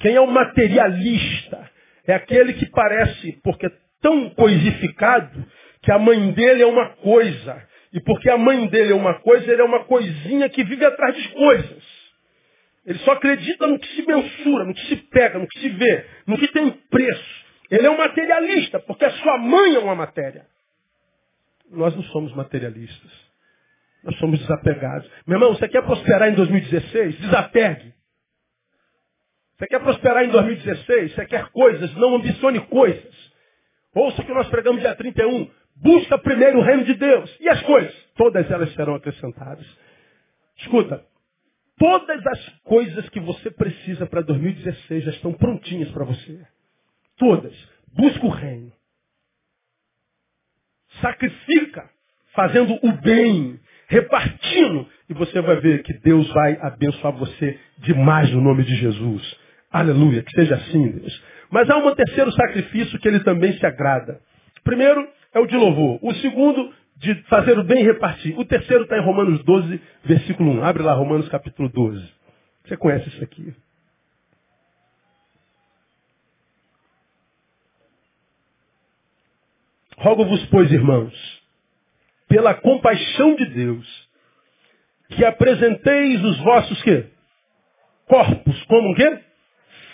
Quem 0.00 0.14
é 0.14 0.20
o 0.20 0.26
materialista? 0.26 1.70
É 2.06 2.14
aquele 2.14 2.54
que 2.54 2.66
parece, 2.66 3.40
porque 3.42 3.66
é 3.66 3.72
tão 4.00 4.30
coisificado, 4.30 5.46
que 5.80 5.92
a 5.92 5.98
mãe 5.98 6.32
dele 6.32 6.62
é 6.62 6.66
uma 6.66 6.90
coisa. 6.96 7.62
E 7.92 8.00
porque 8.00 8.30
a 8.30 8.38
mãe 8.38 8.66
dele 8.68 8.92
é 8.92 8.96
uma 8.96 9.14
coisa, 9.20 9.50
ele 9.50 9.62
é 9.62 9.64
uma 9.64 9.84
coisinha 9.84 10.48
que 10.48 10.64
vive 10.64 10.84
atrás 10.84 11.14
de 11.14 11.28
coisas. 11.30 12.02
Ele 12.84 12.98
só 13.00 13.12
acredita 13.12 13.66
no 13.66 13.78
que 13.78 13.88
se 13.94 14.02
mensura, 14.04 14.64
no 14.64 14.74
que 14.74 14.86
se 14.88 14.96
pega, 14.96 15.38
no 15.38 15.46
que 15.46 15.60
se 15.60 15.68
vê, 15.68 16.06
no 16.26 16.36
que 16.36 16.48
tem 16.48 16.70
preço. 16.90 17.42
Ele 17.70 17.86
é 17.86 17.90
um 17.90 17.96
materialista, 17.96 18.80
porque 18.80 19.04
a 19.04 19.10
sua 19.10 19.38
mãe 19.38 19.74
é 19.76 19.78
uma 19.78 19.94
matéria. 19.94 20.46
Nós 21.70 21.94
não 21.94 22.02
somos 22.04 22.34
materialistas. 22.34 23.10
Nós 24.02 24.16
somos 24.18 24.40
desapegados. 24.40 25.08
Meu 25.26 25.36
irmão, 25.36 25.54
você 25.54 25.68
quer 25.68 25.82
prosperar 25.82 26.28
em 26.28 26.34
2016? 26.34 27.18
Desapegue. 27.20 27.91
Você 29.58 29.66
quer 29.66 29.80
prosperar 29.80 30.24
em 30.24 30.28
2016? 30.28 31.14
Você 31.14 31.26
quer 31.26 31.48
coisas? 31.50 31.94
Não 31.94 32.16
ambicione 32.16 32.60
coisas. 32.66 33.32
Ouça 33.94 34.22
o 34.22 34.24
que 34.24 34.32
nós 34.32 34.48
pregamos 34.48 34.80
dia 34.80 34.94
31. 34.94 35.50
Busca 35.76 36.18
primeiro 36.18 36.58
o 36.58 36.62
reino 36.62 36.84
de 36.84 36.94
Deus. 36.94 37.34
E 37.40 37.48
as 37.48 37.62
coisas? 37.62 37.94
Todas 38.16 38.50
elas 38.50 38.72
serão 38.74 38.94
acrescentadas. 38.94 39.66
Escuta. 40.58 41.04
Todas 41.78 42.26
as 42.26 42.48
coisas 42.64 43.08
que 43.08 43.20
você 43.20 43.50
precisa 43.50 44.06
para 44.06 44.20
2016 44.20 45.04
já 45.04 45.10
estão 45.10 45.32
prontinhas 45.32 45.90
para 45.90 46.04
você. 46.04 46.40
Todas. 47.16 47.54
Busca 47.92 48.26
o 48.26 48.30
reino. 48.30 48.72
Sacrifica, 51.00 51.90
fazendo 52.34 52.78
o 52.82 52.92
bem, 53.00 53.58
repartindo, 53.88 54.88
e 55.08 55.14
você 55.14 55.40
vai 55.40 55.56
ver 55.60 55.82
que 55.82 55.94
Deus 55.94 56.28
vai 56.32 56.58
abençoar 56.60 57.12
você 57.14 57.58
demais 57.78 58.30
no 58.30 58.40
nome 58.40 58.64
de 58.64 58.74
Jesus. 58.76 59.41
Aleluia, 59.72 60.22
que 60.22 60.30
seja 60.32 60.56
assim, 60.56 60.90
Deus. 60.90 61.22
Mas 61.50 61.68
há 61.70 61.76
um 61.76 61.94
terceiro 61.94 62.30
sacrifício 62.32 62.98
que 62.98 63.08
ele 63.08 63.20
também 63.20 63.52
se 63.58 63.64
agrada. 63.64 64.20
Primeiro 64.62 65.08
é 65.32 65.40
o 65.40 65.46
de 65.46 65.56
louvor. 65.56 65.98
O 66.02 66.12
segundo, 66.16 66.72
de 66.96 67.14
fazer 67.24 67.58
o 67.58 67.64
bem 67.64 67.82
repartir. 67.82 68.38
O 68.38 68.44
terceiro 68.44 68.84
está 68.84 68.98
em 68.98 69.04
Romanos 69.04 69.42
12, 69.44 69.80
versículo 70.04 70.52
1. 70.60 70.64
Abre 70.64 70.82
lá 70.82 70.92
Romanos 70.92 71.28
capítulo 71.28 71.68
12. 71.68 72.06
Você 72.64 72.76
conhece 72.76 73.08
isso 73.08 73.24
aqui. 73.24 73.54
Rogo-vos, 79.96 80.44
pois, 80.46 80.70
irmãos, 80.70 81.42
pela 82.28 82.54
compaixão 82.54 83.36
de 83.36 83.46
Deus, 83.46 84.08
que 85.10 85.24
apresenteis 85.24 86.22
os 86.24 86.38
vossos 86.40 86.82
quê? 86.82 87.06
corpos 88.06 88.62
como 88.64 88.94
quê? 88.94 89.20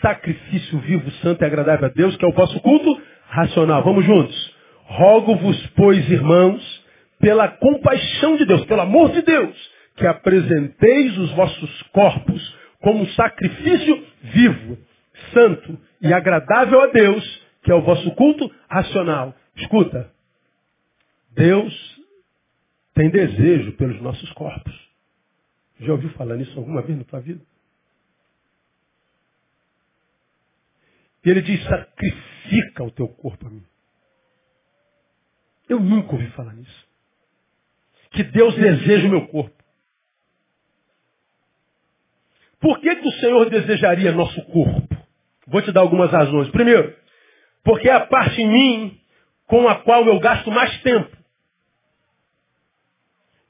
Sacrifício 0.00 0.78
vivo, 0.80 1.10
santo 1.22 1.42
e 1.42 1.46
agradável 1.46 1.86
a 1.86 1.90
Deus, 1.90 2.16
que 2.16 2.24
é 2.24 2.28
o 2.28 2.32
vosso 2.32 2.60
culto 2.60 3.00
racional. 3.28 3.82
Vamos 3.82 4.04
juntos. 4.04 4.56
Rogo-vos, 4.84 5.66
pois, 5.76 6.08
irmãos, 6.10 6.84
pela 7.20 7.48
compaixão 7.48 8.36
de 8.36 8.44
Deus, 8.44 8.64
pelo 8.66 8.80
amor 8.80 9.10
de 9.10 9.22
Deus, 9.22 9.70
que 9.96 10.06
apresenteis 10.06 11.18
os 11.18 11.32
vossos 11.32 11.82
corpos 11.92 12.56
como 12.80 13.06
sacrifício 13.10 14.06
vivo, 14.22 14.78
santo 15.32 15.78
e 16.00 16.12
agradável 16.12 16.80
a 16.82 16.86
Deus, 16.86 17.42
que 17.62 17.70
é 17.70 17.74
o 17.74 17.82
vosso 17.82 18.10
culto 18.12 18.50
racional. 18.68 19.34
Escuta, 19.56 20.10
Deus 21.32 21.98
tem 22.94 23.10
desejo 23.10 23.72
pelos 23.72 24.00
nossos 24.00 24.32
corpos. 24.32 24.74
Já 25.80 25.92
ouviu 25.92 26.10
falar 26.10 26.36
nisso 26.36 26.58
alguma 26.58 26.82
vez 26.82 26.98
na 26.98 27.04
tua 27.04 27.20
vida? 27.20 27.40
E 31.28 31.30
ele 31.30 31.42
diz, 31.42 31.62
sacrifica 31.64 32.84
o 32.84 32.90
teu 32.90 33.06
corpo 33.06 33.46
a 33.46 33.50
mim. 33.50 33.62
Eu 35.68 35.78
nunca 35.78 36.14
ouvi 36.14 36.26
falar 36.28 36.54
nisso. 36.54 36.88
Que 38.12 38.24
Deus 38.24 38.54
deseja 38.54 39.06
o 39.06 39.10
meu 39.10 39.28
corpo. 39.28 39.62
Por 42.58 42.80
que, 42.80 42.96
que 42.96 43.06
o 43.06 43.12
Senhor 43.20 43.50
desejaria 43.50 44.10
nosso 44.10 44.42
corpo? 44.46 44.96
Vou 45.46 45.60
te 45.60 45.70
dar 45.70 45.82
algumas 45.82 46.10
razões. 46.10 46.48
Primeiro, 46.48 46.96
porque 47.62 47.90
é 47.90 47.92
a 47.92 48.06
parte 48.06 48.40
em 48.40 48.48
mim 48.50 49.00
com 49.46 49.68
a 49.68 49.82
qual 49.82 50.06
eu 50.06 50.18
gasto 50.20 50.50
mais 50.50 50.80
tempo. 50.80 51.14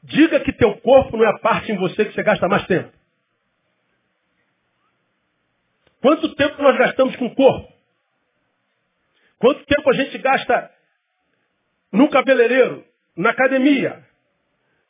Diga 0.02 0.40
que 0.40 0.52
teu 0.52 0.76
corpo 0.78 1.16
não 1.16 1.24
é 1.24 1.28
a 1.28 1.38
parte 1.38 1.70
em 1.70 1.76
você 1.76 2.06
que 2.06 2.12
você 2.12 2.24
gasta 2.24 2.48
mais 2.48 2.66
tempo. 2.66 2.97
Quanto 6.00 6.34
tempo 6.34 6.62
nós 6.62 6.76
gastamos 6.76 7.16
com 7.16 7.26
o 7.26 7.34
corpo? 7.34 7.72
Quanto 9.38 9.64
tempo 9.64 9.90
a 9.90 9.92
gente 9.94 10.18
gasta 10.18 10.70
no 11.92 12.08
cabeleireiro, 12.10 12.84
na 13.16 13.30
academia, 13.30 14.04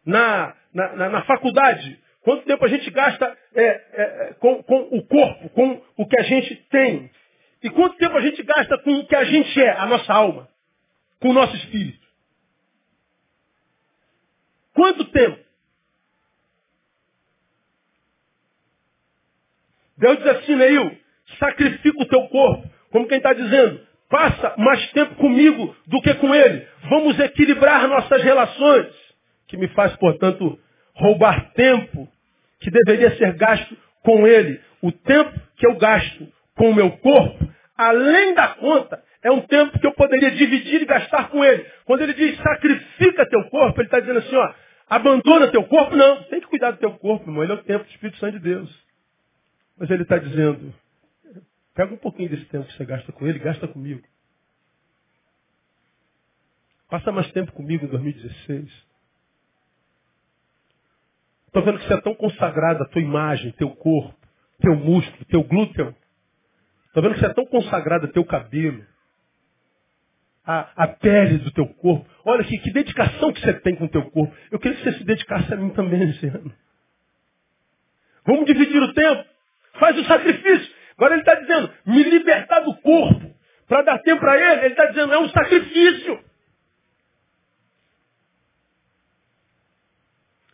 na, 0.04 0.54
na, 0.72 0.96
na, 0.96 1.08
na 1.08 1.22
faculdade? 1.24 1.98
Quanto 2.22 2.44
tempo 2.44 2.64
a 2.64 2.68
gente 2.68 2.90
gasta 2.90 3.38
é, 3.54 3.64
é, 3.64 4.34
com, 4.34 4.62
com 4.62 4.80
o 4.90 5.06
corpo, 5.06 5.48
com 5.50 5.82
o 5.96 6.06
que 6.06 6.18
a 6.18 6.22
gente 6.22 6.54
tem? 6.70 7.10
E 7.62 7.70
quanto 7.70 7.96
tempo 7.96 8.16
a 8.16 8.20
gente 8.20 8.42
gasta 8.42 8.78
com 8.78 8.98
o 8.98 9.06
que 9.06 9.16
a 9.16 9.24
gente 9.24 9.62
é, 9.62 9.70
a 9.70 9.86
nossa 9.86 10.12
alma, 10.12 10.48
com 11.20 11.30
o 11.30 11.32
nosso 11.32 11.56
espírito? 11.56 12.06
Quanto 14.74 15.04
tempo? 15.06 15.47
Deus 19.98 20.18
diz 20.18 20.26
assim, 20.28 20.54
Neil, 20.54 20.96
sacrifica 21.38 22.02
o 22.02 22.06
teu 22.06 22.22
corpo. 22.28 22.68
Como 22.90 23.06
quem 23.06 23.18
está 23.18 23.32
dizendo, 23.32 23.80
passa 24.08 24.54
mais 24.56 24.90
tempo 24.92 25.14
comigo 25.16 25.74
do 25.86 26.00
que 26.00 26.14
com 26.14 26.34
ele. 26.34 26.66
Vamos 26.88 27.18
equilibrar 27.18 27.86
nossas 27.88 28.22
relações. 28.22 28.86
Que 29.48 29.56
me 29.56 29.68
faz, 29.68 29.94
portanto, 29.96 30.58
roubar 30.94 31.52
tempo 31.52 32.08
que 32.60 32.70
deveria 32.70 33.16
ser 33.16 33.34
gasto 33.34 33.76
com 34.02 34.26
ele. 34.26 34.60
O 34.82 34.92
tempo 34.92 35.32
que 35.56 35.66
eu 35.66 35.76
gasto 35.76 36.28
com 36.56 36.70
o 36.70 36.74
meu 36.74 36.90
corpo, 36.92 37.48
além 37.76 38.34
da 38.34 38.48
conta, 38.48 39.02
é 39.22 39.30
um 39.30 39.40
tempo 39.40 39.78
que 39.78 39.86
eu 39.86 39.92
poderia 39.92 40.30
dividir 40.30 40.82
e 40.82 40.86
gastar 40.86 41.28
com 41.28 41.44
ele. 41.44 41.64
Quando 41.84 42.02
ele 42.02 42.14
diz 42.14 42.36
sacrifica 42.38 43.28
teu 43.28 43.44
corpo, 43.44 43.80
ele 43.80 43.86
está 43.86 44.00
dizendo 44.00 44.18
assim, 44.20 44.36
ó, 44.36 44.52
abandona 44.88 45.48
teu 45.48 45.64
corpo? 45.64 45.96
Não. 45.96 46.22
Tem 46.24 46.40
que 46.40 46.46
cuidar 46.46 46.72
do 46.72 46.78
teu 46.78 46.92
corpo, 46.92 47.28
irmão. 47.28 47.42
Ele 47.42 47.52
é 47.52 47.54
o 47.56 47.62
tempo 47.62 47.84
do 47.84 47.90
Espírito 47.90 48.18
Santo 48.18 48.38
de 48.38 48.44
Deus. 48.44 48.87
Mas 49.78 49.90
ele 49.90 50.02
está 50.02 50.18
dizendo, 50.18 50.74
pega 51.74 51.94
um 51.94 51.98
pouquinho 51.98 52.28
desse 52.28 52.44
tempo 52.46 52.66
que 52.66 52.76
você 52.76 52.84
gasta 52.84 53.12
com 53.12 53.26
ele, 53.26 53.38
gasta 53.38 53.68
comigo. 53.68 54.02
Passa 56.88 57.12
mais 57.12 57.30
tempo 57.32 57.52
comigo 57.52 57.84
em 57.84 57.88
2016. 57.88 58.88
Estou 61.46 61.62
vendo 61.62 61.78
que 61.78 61.86
você 61.86 61.94
é 61.94 62.00
tão 62.00 62.14
consagrado 62.14 62.82
a 62.82 62.86
tua 62.86 63.00
imagem, 63.00 63.52
teu 63.52 63.70
corpo, 63.70 64.14
teu 64.60 64.74
músculo, 64.74 65.24
teu 65.26 65.42
glúteo. 65.44 65.94
Estou 66.86 67.02
vendo 67.02 67.14
que 67.14 67.20
você 67.20 67.26
é 67.26 67.34
tão 67.34 67.46
consagrado 67.46 68.06
a 68.06 68.12
teu 68.12 68.24
cabelo, 68.24 68.84
a, 70.44 70.84
a 70.84 70.88
pele 70.88 71.38
do 71.38 71.50
teu 71.52 71.66
corpo. 71.74 72.08
Olha 72.24 72.42
que, 72.42 72.58
que 72.58 72.72
dedicação 72.72 73.32
que 73.32 73.40
você 73.40 73.52
tem 73.60 73.76
com 73.76 73.84
o 73.84 73.88
teu 73.88 74.10
corpo. 74.10 74.34
Eu 74.50 74.58
queria 74.58 74.76
que 74.76 74.84
você 74.84 74.98
se 74.98 75.04
dedicasse 75.04 75.52
a 75.52 75.56
mim 75.56 75.70
também 75.70 76.10
esse 76.10 76.26
ano. 76.26 76.52
Vamos 78.24 78.46
dividir 78.46 78.82
o 78.82 78.92
tempo. 78.94 79.37
Faz 79.78 79.98
o 79.98 80.04
sacrifício. 80.04 80.74
Agora 80.96 81.14
ele 81.14 81.22
está 81.22 81.34
dizendo, 81.34 81.72
me 81.86 82.02
libertar 82.02 82.60
do 82.60 82.74
corpo. 82.76 83.34
Para 83.68 83.82
dar 83.82 83.98
tempo 83.98 84.20
para 84.20 84.36
ele, 84.36 84.60
ele 84.64 84.74
está 84.74 84.86
dizendo, 84.86 85.12
é 85.12 85.18
um 85.18 85.28
sacrifício. 85.28 86.24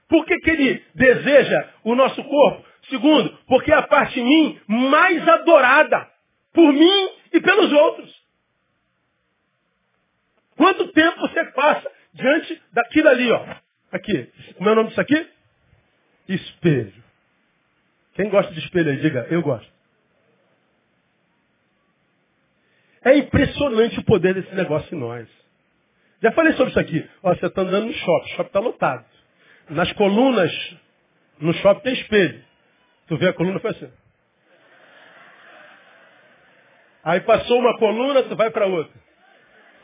Por 0.08 0.26
que, 0.26 0.38
que 0.38 0.50
ele 0.50 0.84
deseja 0.94 1.70
o 1.82 1.94
nosso 1.94 2.22
corpo? 2.22 2.64
Segundo, 2.88 3.38
porque 3.46 3.72
é 3.72 3.76
a 3.76 3.82
parte 3.82 4.20
em 4.20 4.24
mim 4.24 4.60
mais 4.66 5.26
adorada 5.26 6.08
por 6.52 6.72
mim 6.72 7.08
e 7.32 7.40
pelos 7.40 7.72
outros. 7.72 8.24
Quanto 10.56 10.92
tempo 10.92 11.20
você 11.20 11.44
passa 11.46 11.90
diante 12.12 12.62
daquilo 12.72 13.08
ali, 13.08 13.30
ó? 13.30 13.44
Aqui. 13.90 14.30
Como 14.56 14.68
é 14.68 14.72
o 14.72 14.76
nome 14.76 14.88
disso 14.88 15.00
aqui? 15.00 15.28
Espelho. 16.28 17.03
Quem 18.14 18.28
gosta 18.28 18.52
de 18.52 18.60
espelho 18.60 18.90
aí, 18.90 19.00
diga, 19.00 19.26
eu 19.30 19.42
gosto. 19.42 19.72
É 23.04 23.16
impressionante 23.18 23.98
o 23.98 24.04
poder 24.04 24.34
desse 24.34 24.54
negócio 24.54 24.94
em 24.94 24.98
nós. 24.98 25.28
Já 26.22 26.32
falei 26.32 26.54
sobre 26.54 26.70
isso 26.70 26.80
aqui. 26.80 27.06
Ó, 27.22 27.34
você 27.34 27.46
está 27.46 27.60
andando 27.60 27.86
no 27.86 27.92
shopping, 27.92 28.24
o 28.24 28.28
shopping 28.28 28.46
está 28.46 28.60
lotado. 28.60 29.04
Nas 29.68 29.92
colunas, 29.92 30.76
no 31.38 31.52
shopping 31.54 31.82
tem 31.82 31.92
espelho. 31.94 32.42
Tu 33.06 33.16
vê 33.18 33.28
a 33.28 33.32
coluna 33.34 33.60
foi 33.60 33.70
assim. 33.72 33.92
Aí 37.02 37.20
passou 37.20 37.58
uma 37.58 37.76
coluna, 37.78 38.22
tu 38.22 38.34
vai 38.34 38.50
para 38.50 38.66
outra. 38.66 38.94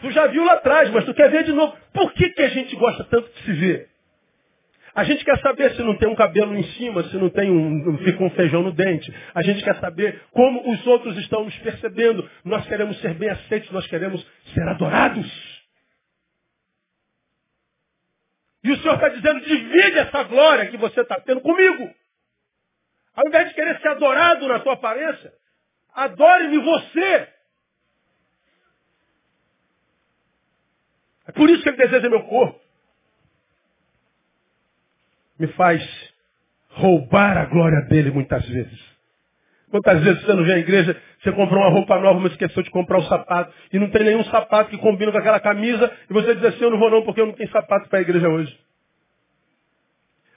Tu 0.01 0.11
já 0.13 0.27
viu 0.29 0.43
lá 0.45 0.55
atrás, 0.55 0.89
mas 0.91 1.05
tu 1.05 1.13
quer 1.13 1.31
ver 1.31 1.45
de 1.45 1.53
novo. 1.53 1.77
Por 1.93 2.15
que, 2.15 2.31
que 2.31 2.41
a 2.41 2.49
gente 2.49 2.75
gosta 2.77 3.05
tanto 3.05 3.31
de 3.31 3.43
se 3.43 3.53
ver? 3.53 3.90
A 4.95 5.05
gente 5.05 5.25
quer 5.25 5.39
saber 5.41 5.75
se 5.75 5.83
não 5.83 5.97
tem 5.97 6.09
um 6.09 6.15
cabelo 6.15 6.55
em 6.57 6.65
cima, 6.73 7.05
se 7.05 7.17
não 7.17 7.31
tem 7.31 7.51
um, 7.51 7.99
fica 7.99 8.25
um 8.25 8.31
feijão 8.31 8.63
no 8.63 8.73
dente. 8.73 9.13
A 9.35 9.43
gente 9.43 9.63
quer 9.63 9.77
saber 9.77 10.23
como 10.33 10.73
os 10.73 10.87
outros 10.87 11.17
estão 11.19 11.45
nos 11.45 11.57
percebendo. 11.59 12.29
Nós 12.45 12.67
queremos 12.67 13.01
ser 13.01 13.15
bem 13.15 13.31
aceitos, 13.31 13.71
nós 13.71 13.87
queremos 13.87 14.25
ser 14.53 14.63
adorados. 14.69 15.61
E 18.65 18.73
o 18.73 18.77
Senhor 18.79 18.95
está 18.95 19.09
dizendo, 19.09 19.41
divide 19.41 19.99
essa 19.99 20.23
glória 20.25 20.67
que 20.67 20.77
você 20.77 21.01
está 21.01 21.21
tendo 21.21 21.41
comigo. 21.41 21.95
Ao 23.15 23.27
invés 23.27 23.49
de 23.49 23.55
querer 23.55 23.81
ser 23.81 23.89
adorado 23.89 24.47
na 24.49 24.61
tua 24.61 24.75
aparência, 24.75 25.33
adore-me 25.95 26.59
você. 26.59 27.29
É 31.29 31.33
por 31.33 31.49
isso 31.49 31.63
que 31.63 31.69
ele 31.69 31.79
deseja 31.79 32.09
meu 32.09 32.25
corpo. 32.25 32.61
Me 35.41 35.49
faz 35.49 35.83
roubar 36.69 37.37
a 37.37 37.47
glória 37.47 37.81
dele 37.89 38.13
muitas 38.13 38.47
vezes. 38.49 38.91
Quantas 39.71 40.03
vezes 40.03 40.23
você 40.23 40.35
não 40.35 40.45
vem 40.45 40.55
à 40.55 40.59
igreja, 40.59 41.01
você 41.21 41.33
comprou 41.33 41.61
uma 41.61 41.71
roupa 41.71 41.99
nova, 41.99 42.21
mas 42.21 42.33
esqueceu 42.33 42.63
de 42.63 42.71
comprar 42.71 42.99
um 42.99 43.05
sapato, 43.05 43.53
e 43.73 43.79
não 43.79 43.91
tem 43.91 44.05
nenhum 44.05 44.25
sapato 44.25 44.71
que 44.71 44.79
combine 44.79 45.11
com 45.13 45.19
aquela 45.19 45.41
camisa, 45.41 45.93
e 46.09 46.13
você 46.13 46.35
diz 46.35 46.45
assim, 46.45 46.65
eu 46.65 46.71
não 46.71 46.79
vou 46.79 46.91
não, 46.91 47.03
porque 47.03 47.21
eu 47.21 47.27
não 47.27 47.33
tenho 47.33 47.51
sapato 47.51 47.89
para 47.89 48.01
a 48.01 48.03
igreja 48.03 48.29
hoje. 48.29 48.57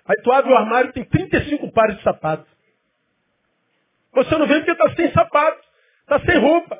Aí 0.05 0.17
tu 0.21 0.31
abre 0.31 0.51
o 0.51 0.57
armário 0.57 0.91
tem 0.93 1.03
35 1.03 1.71
pares 1.71 1.97
de 1.97 2.03
sapato. 2.03 2.45
Você 4.13 4.37
não 4.37 4.47
vem 4.47 4.57
porque 4.63 4.71
está 4.71 4.95
sem 4.95 5.11
sapato, 5.11 5.61
está 6.01 6.19
sem 6.19 6.39
roupa. 6.39 6.79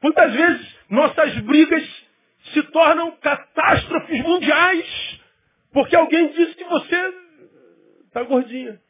Quantas 0.00 0.32
vezes 0.32 0.76
nossas 0.88 1.38
brigas 1.40 2.06
se 2.52 2.62
tornam 2.64 3.10
catástrofes 3.16 4.22
mundiais, 4.22 5.15
porque 5.76 5.94
alguém 5.94 6.28
disse 6.28 6.54
que 6.54 6.64
você 6.64 7.14
está 8.06 8.22
gordinha. 8.22 8.80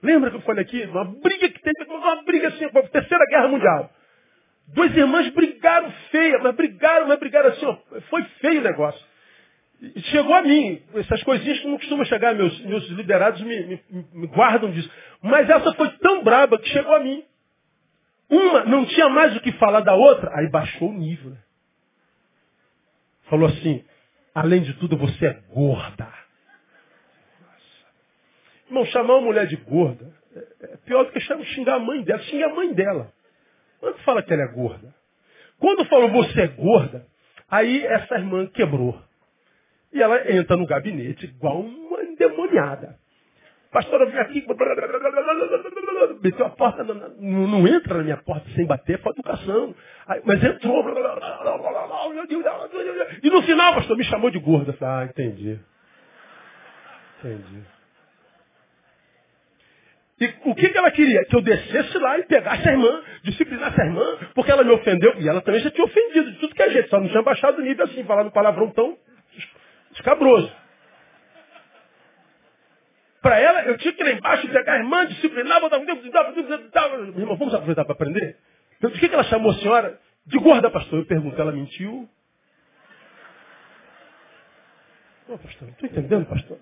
Lembra 0.00 0.30
que 0.30 0.36
eu 0.36 0.42
falei 0.42 0.62
aqui? 0.62 0.80
Uma 0.84 1.06
briga 1.06 1.48
que 1.48 1.60
tem, 1.60 1.72
uma 1.88 2.22
briga 2.22 2.46
assim, 2.46 2.64
a 2.66 2.82
terceira 2.82 3.24
guerra 3.30 3.48
mundial. 3.48 3.90
Duas 4.68 4.96
irmãs 4.96 5.28
brigaram 5.30 5.90
feia, 6.12 6.38
mas 6.38 6.54
brigaram, 6.54 7.08
mas 7.08 7.18
brigaram 7.18 7.48
assim, 7.48 7.66
ó, 7.66 7.78
foi 8.02 8.22
feio 8.40 8.60
o 8.60 8.62
negócio. 8.62 9.04
E 9.82 10.00
chegou 10.02 10.32
a 10.32 10.42
mim, 10.42 10.84
essas 10.94 11.20
coisinhas 11.24 11.58
que 11.58 11.66
não 11.66 11.76
costumam 11.76 12.04
chegar, 12.04 12.32
meus, 12.32 12.60
meus 12.60 12.88
liderados 12.90 13.40
me, 13.40 13.66
me, 13.66 14.06
me 14.12 14.26
guardam 14.28 14.70
disso. 14.70 14.88
Mas 15.20 15.50
essa 15.50 15.74
foi 15.74 15.90
tão 15.98 16.22
braba 16.22 16.60
que 16.60 16.68
chegou 16.68 16.94
a 16.94 17.00
mim. 17.00 17.24
Uma 18.30 18.66
não 18.66 18.86
tinha 18.86 19.08
mais 19.08 19.36
o 19.36 19.40
que 19.40 19.50
falar 19.54 19.80
da 19.80 19.94
outra, 19.94 20.30
aí 20.36 20.48
baixou 20.48 20.90
o 20.90 20.94
nível. 20.96 21.32
Né? 21.32 21.38
Falou 23.24 23.48
assim, 23.48 23.84
além 24.38 24.62
de 24.62 24.72
tudo 24.74 24.96
você 24.96 25.26
é 25.26 25.32
gorda. 25.52 26.08
Irmão, 28.66 28.84
chamar 28.86 29.14
uma 29.14 29.26
mulher 29.26 29.46
de 29.46 29.56
gorda 29.56 30.12
é 30.60 30.76
pior 30.84 31.04
do 31.04 31.12
que 31.12 31.20
xingar 31.20 31.74
a 31.74 31.78
mãe 31.78 32.02
dela. 32.02 32.22
Xinga 32.22 32.46
a 32.46 32.54
mãe 32.54 32.72
dela. 32.72 33.12
Quando 33.80 33.98
fala 33.98 34.22
que 34.22 34.32
ela 34.32 34.42
é 34.42 34.48
gorda? 34.48 34.94
Quando 35.58 35.84
falou 35.86 36.10
você 36.10 36.42
é 36.42 36.46
gorda, 36.48 37.06
aí 37.50 37.84
essa 37.84 38.14
irmã 38.14 38.46
quebrou. 38.46 39.00
E 39.92 40.00
ela 40.00 40.30
entra 40.30 40.56
no 40.56 40.66
gabinete 40.66 41.24
igual 41.24 41.60
uma 41.60 42.02
endemoniada. 42.02 42.96
Pastora, 43.70 44.06
vem 44.06 44.18
aqui. 44.18 44.46
Meteu 46.22 46.46
a 46.46 46.50
porta, 46.50 46.82
não, 46.84 46.94
não, 46.94 47.68
entra 47.68 47.98
na 47.98 48.02
minha 48.02 48.16
porta 48.16 48.48
sem 48.54 48.66
bater, 48.66 48.98
foi 49.00 49.12
educação. 49.12 49.74
Aí, 50.06 50.22
mas 50.24 50.42
entrou. 50.42 50.84
E 53.22 53.30
no 53.30 53.42
final, 53.42 53.74
pastor, 53.74 53.96
me 53.96 54.04
chamou 54.04 54.30
de 54.30 54.38
gorda. 54.38 54.74
Ah, 54.80 55.04
entendi. 55.04 55.60
Entendi. 57.18 57.62
E 60.20 60.34
o 60.46 60.54
que, 60.54 60.68
que 60.70 60.78
ela 60.78 60.90
queria? 60.90 61.24
Que 61.26 61.36
eu 61.36 61.42
descesse 61.42 61.96
lá 61.98 62.18
e 62.18 62.24
pegasse 62.24 62.68
a 62.68 62.72
irmã, 62.72 63.02
disciplinasse 63.22 63.80
a 63.80 63.84
irmã, 63.84 64.18
porque 64.34 64.50
ela 64.50 64.64
me 64.64 64.72
ofendeu. 64.72 65.14
E 65.20 65.28
ela 65.28 65.40
também 65.40 65.60
já 65.60 65.70
tinha 65.70 65.84
ofendido 65.84 66.32
de 66.32 66.38
tudo 66.38 66.54
que 66.54 66.62
é 66.62 66.70
jeito, 66.70 66.88
só 66.88 66.98
não 66.98 67.08
tinha 67.08 67.22
baixado 67.22 67.58
o 67.58 67.62
nível 67.62 67.84
assim, 67.84 68.02
falando 68.04 68.32
palavrão 68.32 68.70
tão 68.70 68.96
escabroso. 69.92 70.50
Para 73.28 73.40
ela, 73.40 73.62
eu 73.64 73.76
tinha 73.76 73.92
que 73.92 74.02
ir 74.02 74.04
lá 74.06 74.12
embaixo, 74.12 74.48
pegar 74.48 74.72
a 74.72 74.78
irmã, 74.78 75.06
disciplinar, 75.06 75.60
botar... 75.60 75.76
Irmão, 75.76 77.36
vamos 77.36 77.52
aproveitar 77.52 77.84
para 77.84 77.92
aprender? 77.92 78.38
Então, 78.78 78.90
por 78.90 78.98
que, 78.98 79.06
que 79.06 79.14
ela 79.14 79.24
chamou 79.24 79.50
a 79.50 79.54
senhora 79.56 80.00
de 80.24 80.38
gorda, 80.38 80.70
pastor? 80.70 81.00
Eu 81.00 81.04
pergunto, 81.04 81.38
ela 81.38 81.52
mentiu? 81.52 82.08
Não, 85.28 85.36
pastor, 85.36 85.68
estou 85.68 85.90
entendendo, 85.90 86.24
pastor. 86.24 86.58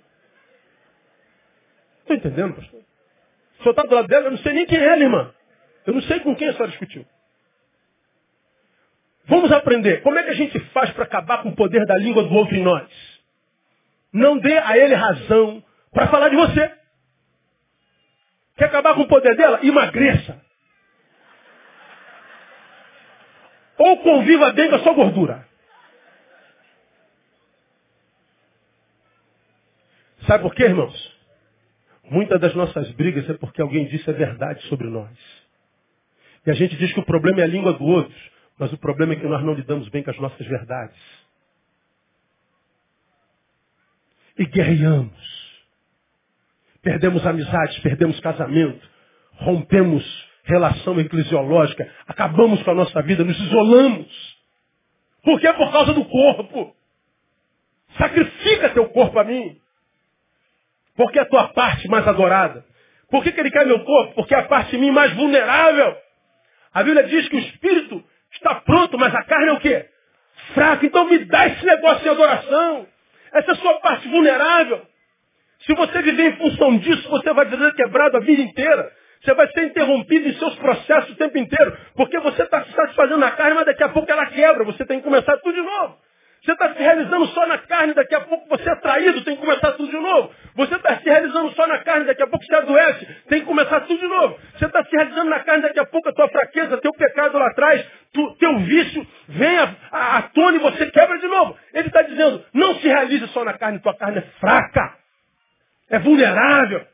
Estou 2.00 2.16
entendendo, 2.16 2.54
pastor. 2.56 2.80
O 2.80 3.62
senhor 3.62 3.70
está 3.70 3.82
do 3.84 3.94
lado 3.94 4.08
dela, 4.08 4.24
eu 4.24 4.30
não 4.32 4.38
sei 4.38 4.52
nem 4.52 4.66
quem 4.66 4.78
é 4.78 4.86
ela, 4.86 5.02
irmã. 5.04 5.34
Eu 5.86 5.94
não 5.94 6.02
sei 6.02 6.18
com 6.18 6.34
quem 6.34 6.48
a 6.48 6.52
senhora 6.52 6.72
discutiu. 6.72 7.06
Vamos 9.26 9.52
aprender. 9.52 10.02
Como 10.02 10.18
é 10.18 10.24
que 10.24 10.30
a 10.30 10.34
gente 10.34 10.58
faz 10.70 10.90
para 10.90 11.04
acabar 11.04 11.44
com 11.44 11.50
o 11.50 11.54
poder 11.54 11.86
da 11.86 11.96
língua 11.96 12.24
do 12.24 12.34
outro 12.34 12.56
em 12.56 12.64
nós? 12.64 12.90
Não 14.12 14.36
dê 14.36 14.58
a 14.58 14.76
ele 14.76 14.96
razão 14.96 15.62
para 15.96 16.08
falar 16.08 16.28
de 16.28 16.36
você. 16.36 16.74
Quer 18.58 18.66
acabar 18.66 18.94
com 18.94 19.00
o 19.00 19.08
poder 19.08 19.34
dela? 19.34 19.64
Emagreça. 19.64 20.44
Ou 23.78 24.02
conviva 24.02 24.52
bem 24.52 24.68
com 24.68 24.76
a 24.76 24.80
sua 24.80 24.92
gordura. 24.92 25.48
Sabe 30.26 30.42
por 30.42 30.54
quê, 30.54 30.64
irmãos? 30.64 31.16
Muitas 32.10 32.38
das 32.42 32.54
nossas 32.54 32.90
brigas 32.92 33.28
é 33.30 33.34
porque 33.34 33.62
alguém 33.62 33.86
disse 33.86 34.08
a 34.10 34.12
verdade 34.12 34.60
sobre 34.66 34.88
nós. 34.88 35.16
E 36.46 36.50
a 36.50 36.54
gente 36.54 36.76
diz 36.76 36.92
que 36.92 37.00
o 37.00 37.06
problema 37.06 37.40
é 37.40 37.44
a 37.44 37.48
língua 37.48 37.72
do 37.72 37.84
outro, 37.84 38.14
mas 38.58 38.70
o 38.70 38.76
problema 38.76 39.14
é 39.14 39.16
que 39.16 39.26
nós 39.26 39.42
não 39.42 39.54
lidamos 39.54 39.88
bem 39.88 40.02
com 40.02 40.10
as 40.10 40.18
nossas 40.18 40.46
verdades. 40.46 40.98
E 44.38 44.44
guerreamos. 44.44 45.35
Perdemos 46.86 47.26
amizades, 47.26 47.80
perdemos 47.80 48.20
casamento, 48.20 48.88
rompemos 49.38 50.04
relação 50.44 51.00
eclesiológica, 51.00 51.92
acabamos 52.06 52.62
com 52.62 52.70
a 52.70 52.74
nossa 52.76 53.02
vida, 53.02 53.24
nos 53.24 53.36
isolamos. 53.40 54.06
Por 55.24 55.40
quê? 55.40 55.52
Por 55.52 55.72
causa 55.72 55.92
do 55.92 56.04
corpo. 56.04 56.76
Sacrifica 57.98 58.68
teu 58.68 58.88
corpo 58.90 59.18
a 59.18 59.24
mim. 59.24 59.58
Porque 60.94 61.18
é 61.18 61.22
a 61.22 61.28
tua 61.28 61.48
parte 61.48 61.88
mais 61.88 62.06
adorada. 62.06 62.64
Por 63.10 63.24
que, 63.24 63.32
que 63.32 63.40
ele 63.40 63.50
quer 63.50 63.66
meu 63.66 63.80
corpo? 63.80 64.14
Porque 64.14 64.36
é 64.36 64.38
a 64.38 64.44
parte 64.44 64.70
de 64.70 64.78
mim 64.78 64.92
mais 64.92 65.12
vulnerável. 65.14 65.96
A 66.72 66.84
Bíblia 66.84 67.02
diz 67.02 67.28
que 67.28 67.34
o 67.34 67.40
espírito 67.40 68.00
está 68.32 68.54
pronto, 68.60 68.96
mas 68.96 69.12
a 69.12 69.24
carne 69.24 69.48
é 69.48 69.52
o 69.54 69.58
quê? 69.58 69.88
Fraca. 70.54 70.86
Então 70.86 71.10
me 71.10 71.18
dá 71.24 71.48
esse 71.48 71.66
negócio 71.66 72.04
de 72.04 72.10
adoração. 72.10 72.86
Essa 73.32 73.50
é 73.50 73.54
a 73.54 73.56
sua 73.56 73.80
parte 73.80 74.06
vulnerável. 74.06 74.86
Se 75.66 75.74
você 75.74 76.00
viver 76.00 76.30
em 76.30 76.36
função 76.36 76.78
disso, 76.78 77.08
você 77.10 77.32
vai 77.32 77.48
ser 77.48 77.74
quebrado 77.74 78.16
a 78.16 78.20
vida 78.20 78.40
inteira. 78.40 78.90
Você 79.20 79.34
vai 79.34 79.48
ser 79.48 79.64
interrompido 79.64 80.28
em 80.28 80.34
seus 80.34 80.54
processos 80.56 81.10
o 81.10 81.16
tempo 81.16 81.36
inteiro. 81.36 81.76
Porque 81.96 82.18
você 82.20 82.42
está 82.42 82.62
se 82.64 82.72
satisfazendo 82.72 83.18
na 83.18 83.32
carne, 83.32 83.54
mas 83.54 83.66
daqui 83.66 83.82
a 83.82 83.88
pouco 83.88 84.10
ela 84.10 84.26
quebra. 84.26 84.64
Você 84.64 84.84
tem 84.86 84.98
que 84.98 85.04
começar 85.04 85.36
tudo 85.38 85.54
de 85.54 85.62
novo. 85.62 85.98
Você 86.44 86.52
está 86.52 86.72
se 86.74 86.78
realizando 86.78 87.26
só 87.28 87.44
na 87.48 87.58
carne, 87.58 87.92
daqui 87.92 88.14
a 88.14 88.20
pouco 88.20 88.48
você 88.48 88.70
é 88.70 88.74
traído, 88.76 89.24
tem 89.24 89.34
que 89.34 89.44
começar 89.44 89.72
tudo 89.72 89.90
de 89.90 89.98
novo. 89.98 90.30
Você 90.54 90.76
está 90.76 90.96
se 90.98 91.04
realizando 91.04 91.52
só 91.54 91.66
na 91.66 91.78
carne, 91.78 92.04
daqui 92.04 92.22
a 92.22 92.26
pouco 92.28 92.44
você 92.46 92.54
adoece, 92.54 93.06
tem 93.28 93.40
que 93.40 93.46
começar 93.46 93.80
tudo 93.80 93.98
de 93.98 94.06
novo. 94.06 94.38
Você 94.56 94.66
está 94.66 94.84
se 94.84 94.94
realizando 94.94 95.28
na 95.28 95.40
carne, 95.40 95.62
daqui 95.62 95.80
a 95.80 95.86
pouco 95.86 96.08
a 96.08 96.12
tua 96.12 96.28
fraqueza, 96.28 96.76
teu 96.76 96.92
pecado 96.92 97.36
lá 97.36 97.48
atrás, 97.48 97.84
tu, 98.12 98.36
teu 98.36 98.60
vício 98.60 99.04
vem 99.28 99.58
à 99.90 100.22
tona 100.32 100.56
e 100.56 100.60
você 100.60 100.86
quebra 100.86 101.18
de 101.18 101.26
novo. 101.26 101.58
Ele 101.74 101.88
está 101.88 102.02
dizendo, 102.02 102.44
não 102.54 102.76
se 102.76 102.86
realize 102.86 103.26
só 103.28 103.44
na 103.44 103.54
carne, 103.54 103.80
tua 103.80 103.96
carne 103.96 104.18
é 104.18 104.38
fraca, 104.38 104.94
é 105.88 105.98
vulnerável. 105.98 106.86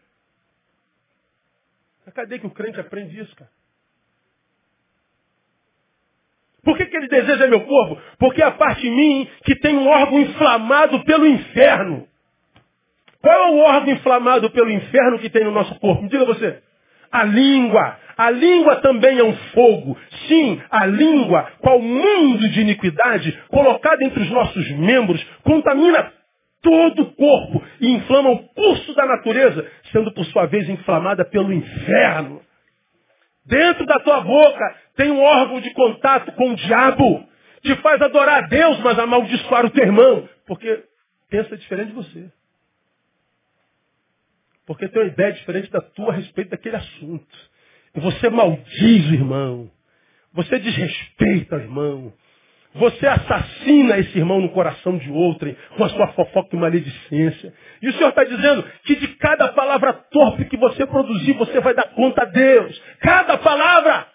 Cadê 2.14 2.38
que 2.38 2.46
o 2.46 2.50
crente 2.50 2.78
aprende 2.78 3.18
isso, 3.18 3.34
cara? 3.34 3.50
Por 6.62 6.76
que, 6.76 6.86
que 6.86 6.96
ele 6.96 7.08
deseja 7.08 7.46
meu 7.48 7.62
corpo? 7.62 8.00
Porque 8.18 8.42
é 8.42 8.46
a 8.46 8.52
parte 8.52 8.82
de 8.82 8.90
mim 8.90 9.28
que 9.44 9.56
tem 9.56 9.76
um 9.76 9.88
órgão 9.88 10.20
inflamado 10.20 11.02
pelo 11.04 11.26
inferno. 11.26 12.06
Qual 13.20 13.34
é 13.34 13.50
o 13.50 13.58
órgão 13.58 13.94
inflamado 13.94 14.50
pelo 14.50 14.70
inferno 14.70 15.18
que 15.18 15.30
tem 15.30 15.44
no 15.44 15.50
nosso 15.50 15.74
corpo? 15.80 16.02
Me 16.02 16.08
diga 16.08 16.24
você. 16.24 16.62
A 17.10 17.24
língua. 17.24 17.98
A 18.16 18.30
língua 18.30 18.76
também 18.76 19.18
é 19.18 19.24
um 19.24 19.34
fogo. 19.54 19.98
Sim, 20.28 20.60
a 20.70 20.86
língua, 20.86 21.50
qual 21.60 21.80
mundo 21.80 22.48
de 22.48 22.60
iniquidade 22.60 23.32
colocado 23.48 24.02
entre 24.02 24.22
os 24.22 24.30
nossos 24.30 24.70
membros, 24.72 25.22
contamina 25.42 26.12
todo 26.62 27.02
o 27.02 27.12
corpo 27.12 27.62
e 27.80 27.88
inflama 27.88 28.30
o 28.30 28.48
curso 28.54 28.94
da 28.94 29.04
natureza, 29.04 29.70
sendo 29.90 30.12
por 30.12 30.24
sua 30.26 30.46
vez 30.46 30.68
inflamada 30.68 31.24
pelo 31.24 31.52
inferno. 31.52 32.40
Dentro 33.44 33.84
da 33.84 33.98
tua 33.98 34.20
boca 34.20 34.76
tem 34.96 35.10
um 35.10 35.20
órgão 35.20 35.60
de 35.60 35.72
contato 35.74 36.32
com 36.32 36.52
o 36.52 36.56
diabo. 36.56 37.28
Te 37.62 37.74
faz 37.76 38.00
adorar 38.00 38.44
a 38.44 38.46
Deus, 38.46 38.78
mas 38.80 38.98
amaldiçoar 38.98 39.66
o 39.66 39.70
teu 39.70 39.84
irmão. 39.84 40.28
Porque 40.46 40.84
pensa 41.28 41.56
diferente 41.56 41.88
de 41.88 41.94
você. 41.94 42.30
Porque 44.66 44.88
tem 44.88 45.02
uma 45.02 45.08
ideia 45.08 45.32
diferente 45.32 45.70
da 45.70 45.80
tua 45.80 46.12
a 46.12 46.16
respeito 46.16 46.50
daquele 46.50 46.76
assunto. 46.76 47.36
E 47.94 48.00
você 48.00 48.30
maldiz 48.30 49.10
o 49.10 49.14
irmão. 49.14 49.70
Você 50.32 50.58
desrespeita 50.58 51.56
o 51.56 51.60
irmão. 51.60 52.12
Você 52.74 53.06
assassina 53.06 53.98
esse 53.98 54.16
irmão 54.16 54.40
no 54.40 54.48
coração 54.48 54.96
de 54.96 55.10
outrem 55.10 55.54
com 55.76 55.84
a 55.84 55.90
sua 55.90 56.08
fofoca 56.08 56.56
e 56.56 56.58
maledicência. 56.58 57.52
E 57.82 57.88
o 57.88 57.92
Senhor 57.92 58.08
está 58.08 58.24
dizendo 58.24 58.64
que 58.84 58.96
de 58.96 59.08
cada 59.16 59.48
palavra 59.48 59.92
torpe 59.92 60.46
que 60.46 60.56
você 60.56 60.86
produzir, 60.86 61.34
você 61.34 61.60
vai 61.60 61.74
dar 61.74 61.88
conta 61.94 62.22
a 62.22 62.24
Deus. 62.24 62.82
Cada 63.00 63.36
palavra. 63.36 64.06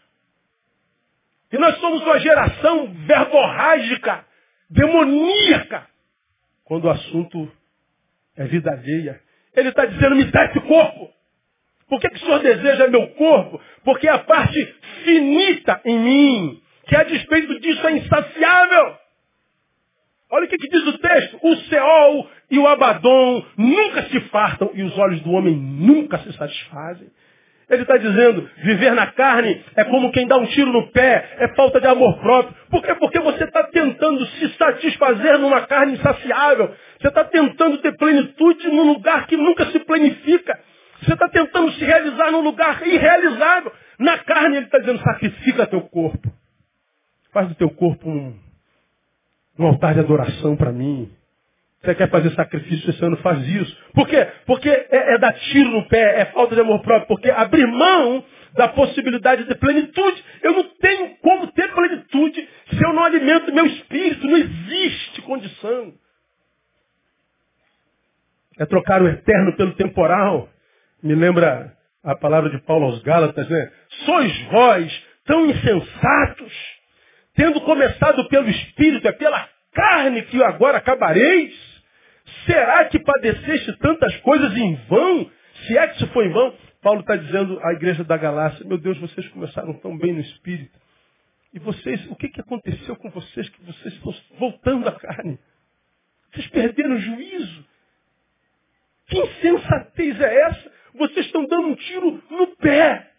E 1.52 1.58
nós 1.58 1.78
somos 1.78 2.02
uma 2.02 2.20
geração 2.20 2.88
verborrágica, 3.06 4.26
demoníaca, 4.70 5.86
quando 6.66 6.86
o 6.86 6.90
assunto 6.90 7.52
é 8.36 8.46
vida 8.46 8.72
alheia. 8.72 9.22
Ele 9.56 9.70
está 9.70 9.86
dizendo, 9.86 10.16
me 10.16 10.26
dá 10.26 10.46
esse 10.46 10.60
corpo. 10.62 11.12
Por 11.88 12.02
que, 12.02 12.10
que 12.10 12.16
o 12.16 12.20
Senhor 12.20 12.40
deseja 12.40 12.88
meu 12.88 13.08
corpo? 13.10 13.62
Porque 13.84 14.08
é 14.08 14.12
a 14.12 14.20
parte 14.20 14.76
finita 15.04 15.80
em 15.86 16.00
mim 16.00 16.62
que 16.88 16.96
a 16.96 17.04
despeito 17.04 17.60
disso 17.60 17.88
é 17.88 17.92
insaciável. 17.98 18.98
Olha 20.30 20.46
o 20.46 20.48
que, 20.50 20.58
que, 20.58 20.68
diz 20.68 20.88
o 20.88 20.98
texto. 20.98 21.40
O 21.42 21.56
Seol 21.56 22.30
e 22.52 22.60
o 22.60 22.68
Abaddon 22.68 23.46
nunca 23.58 24.04
se 24.04 24.20
fartam 24.30 24.72
e 24.74 24.84
os 24.84 24.98
olhos 24.98 25.22
do 25.22 25.32
homem 25.32 25.56
nunca 25.56 26.18
se 26.20 26.34
satisfazem. 26.34 27.10
Ele 27.70 27.82
está 27.82 27.98
dizendo, 27.98 28.50
viver 28.64 28.94
na 28.94 29.08
carne 29.08 29.62
é 29.76 29.84
como 29.84 30.12
quem 30.12 30.26
dá 30.26 30.38
um 30.38 30.46
tiro 30.46 30.72
no 30.72 30.90
pé, 30.92 31.36
é 31.38 31.50
falta 31.50 31.82
de 31.82 31.88
amor 31.88 32.18
próprio. 32.20 32.56
Por 32.70 32.82
quê? 32.82 32.96
Porque 32.96 33.20
você 33.20 33.44
está 33.44 33.64
tentando 33.66 34.26
se 34.26 34.50
satisfazer 34.58 35.38
numa 35.38 35.68
carne 35.68 35.94
insaciável. 35.94 36.74
Você 37.00 37.10
está 37.10 37.26
tentando 37.26 37.78
ter 37.80 37.96
plenitude 37.98 38.70
num 38.70 38.94
lugar 38.94 39.28
que 39.28 39.36
nunca 39.36 39.66
se 39.66 39.80
planifica. 39.80 40.58
Você 41.02 41.14
está 41.14 41.28
tentando 41.28 41.72
se 41.74 41.84
realizar 41.84 42.32
num 42.32 42.42
lugar 42.42 42.86
irrealizável. 42.88 43.72
Na 44.00 44.18
carne 44.18 44.58
ele 44.58 44.66
está 44.66 44.80
dizendo, 44.80 45.00
sacrifica 45.02 45.68
teu 45.68 45.82
corpo. 45.82 46.37
Faz 47.38 47.50
do 47.50 47.54
teu 47.54 47.70
corpo 47.70 48.10
um, 48.10 48.36
um 49.60 49.68
altar 49.68 49.94
de 49.94 50.00
adoração 50.00 50.56
para 50.56 50.72
mim. 50.72 51.08
Você 51.84 51.94
quer 51.94 52.10
fazer 52.10 52.32
sacrifício 52.32 52.90
esse 52.90 53.06
ano, 53.06 53.16
faz 53.18 53.48
isso. 53.48 53.78
Por 53.94 54.08
quê? 54.08 54.28
Porque 54.48 54.68
é, 54.68 55.14
é 55.14 55.20
dar 55.20 55.34
tiro 55.34 55.70
no 55.70 55.88
pé, 55.88 56.22
é 56.22 56.26
falta 56.26 56.56
de 56.56 56.62
amor 56.62 56.82
próprio. 56.82 57.08
Porque 57.08 57.30
abrir 57.30 57.68
mão 57.68 58.26
da 58.54 58.70
possibilidade 58.70 59.44
de 59.44 59.54
plenitude. 59.54 60.26
Eu 60.42 60.54
não 60.54 60.64
tenho 60.82 61.16
como 61.18 61.46
ter 61.52 61.72
plenitude 61.76 62.50
se 62.72 62.84
eu 62.84 62.92
não 62.92 63.04
alimento 63.04 63.54
meu 63.54 63.68
espírito. 63.68 64.26
Não 64.26 64.38
existe 64.38 65.22
condição. 65.22 65.94
É 68.58 68.66
trocar 68.66 69.00
o 69.04 69.08
eterno 69.08 69.56
pelo 69.56 69.76
temporal. 69.76 70.50
Me 71.04 71.14
lembra 71.14 71.72
a 72.04 72.16
palavra 72.16 72.50
de 72.50 72.58
Paulo 72.64 72.88
aos 72.88 73.04
Gálatas, 73.04 73.48
né? 73.48 73.72
Sois 74.08 74.42
vós 74.48 75.06
tão 75.24 75.46
insensatos 75.46 76.77
tendo 77.38 77.62
começado 77.62 78.28
pelo 78.28 78.50
Espírito, 78.50 79.08
é 79.08 79.12
pela 79.12 79.48
carne 79.72 80.24
que 80.24 80.44
agora 80.44 80.80
acabareis? 80.80 81.56
Será 82.46 82.84
que 82.86 83.00
padeceste 83.00 83.78
tantas 83.78 84.14
coisas 84.18 84.58
em 84.58 84.76
vão? 84.90 85.32
Se 85.66 85.78
é 85.78 85.88
que 85.88 85.98
isso 85.98 86.12
foi 86.14 86.26
em 86.26 86.32
vão, 86.32 86.54
Paulo 86.82 87.02
está 87.02 87.16
dizendo 87.16 87.60
à 87.64 87.74
igreja 87.74 88.04
da 88.04 88.18
Galácia, 88.18 88.66
meu 88.66 88.80
Deus, 88.80 88.98
vocês 88.98 89.28
começaram 89.30 89.74
tão 89.76 89.96
bem 89.98 90.14
no 90.14 90.20
Espírito. 90.20 90.78
E 91.54 91.60
vocês, 91.60 92.06
o 92.10 92.16
que, 92.16 92.28
que 92.28 92.42
aconteceu 92.42 92.96
com 92.96 93.10
vocês 93.12 93.48
que 93.50 93.64
vocês 93.64 93.94
estão 93.94 94.14
voltando 94.40 94.90
à 94.90 94.92
carne? 94.94 95.40
Vocês 96.34 96.48
perderam 96.48 96.96
o 96.96 97.00
juízo. 97.00 97.66
Que 99.08 99.20
insensatez 99.20 100.20
é 100.20 100.42
essa? 100.42 100.72
Vocês 100.96 101.26
estão 101.28 101.46
dando 101.46 101.68
um 101.68 101.76
tiro 101.76 102.24
no 102.32 102.48
pé. 102.58 103.12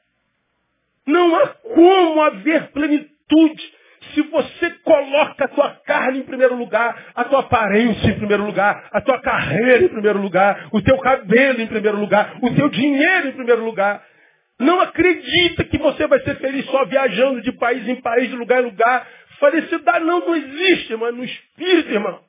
Não 1.07 1.37
há 1.37 1.47
como 1.49 2.21
haver 2.21 2.71
plenitude 2.73 3.78
se 4.14 4.22
você 4.22 4.70
coloca 4.84 5.44
a 5.44 5.49
tua 5.49 5.70
carne 5.84 6.20
em 6.20 6.22
primeiro 6.22 6.57
lugar, 6.57 7.12
a 7.14 7.24
tua 7.24 7.40
aparência 7.40 8.09
em 8.09 8.18
primeiro 8.18 8.44
lugar, 8.44 8.88
a 8.92 9.01
tua 9.01 9.20
carreira 9.20 9.84
em 9.84 9.88
primeiro 9.88 10.20
lugar, 10.20 10.68
o 10.72 10.82
teu 10.82 10.99
cabelo 10.99 11.61
em 11.61 11.66
primeiro 11.66 11.99
lugar, 11.99 12.36
o 12.42 12.55
teu 12.55 12.68
dinheiro 12.68 13.28
em 13.28 13.32
primeiro 13.32 13.64
lugar, 13.64 14.03
não 14.59 14.80
acredita 14.80 15.64
que 15.64 15.78
você 15.78 16.07
vai 16.07 16.20
ser 16.20 16.36
feliz 16.38 16.66
só 16.66 16.84
viajando 16.84 17.40
de 17.42 17.53
país 17.53 17.86
em 17.86 18.01
país, 18.01 18.28
de 18.28 18.36
lugar 18.36 18.61
em 18.61 18.66
lugar. 18.66 19.07
Felicidade 19.38 20.05
não, 20.05 20.18
não 20.20 20.34
existe, 20.34 20.96
mas 20.96 21.14
no 21.14 21.24
espírito, 21.24 21.92
irmão. 21.92 22.20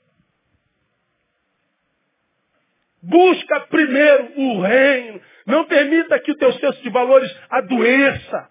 Busca 3.01 3.61
primeiro 3.61 4.31
o 4.35 4.61
reino. 4.61 5.21
Não 5.47 5.65
permita 5.65 6.19
que 6.19 6.31
o 6.31 6.37
teu 6.37 6.53
senso 6.53 6.83
de 6.83 6.89
valores 6.89 7.35
adoeça. 7.49 8.49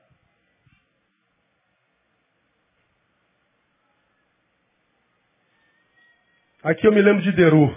Aqui 6.62 6.84
eu 6.88 6.92
me 6.92 7.00
lembro 7.00 7.22
de 7.22 7.30
Derô. 7.30 7.72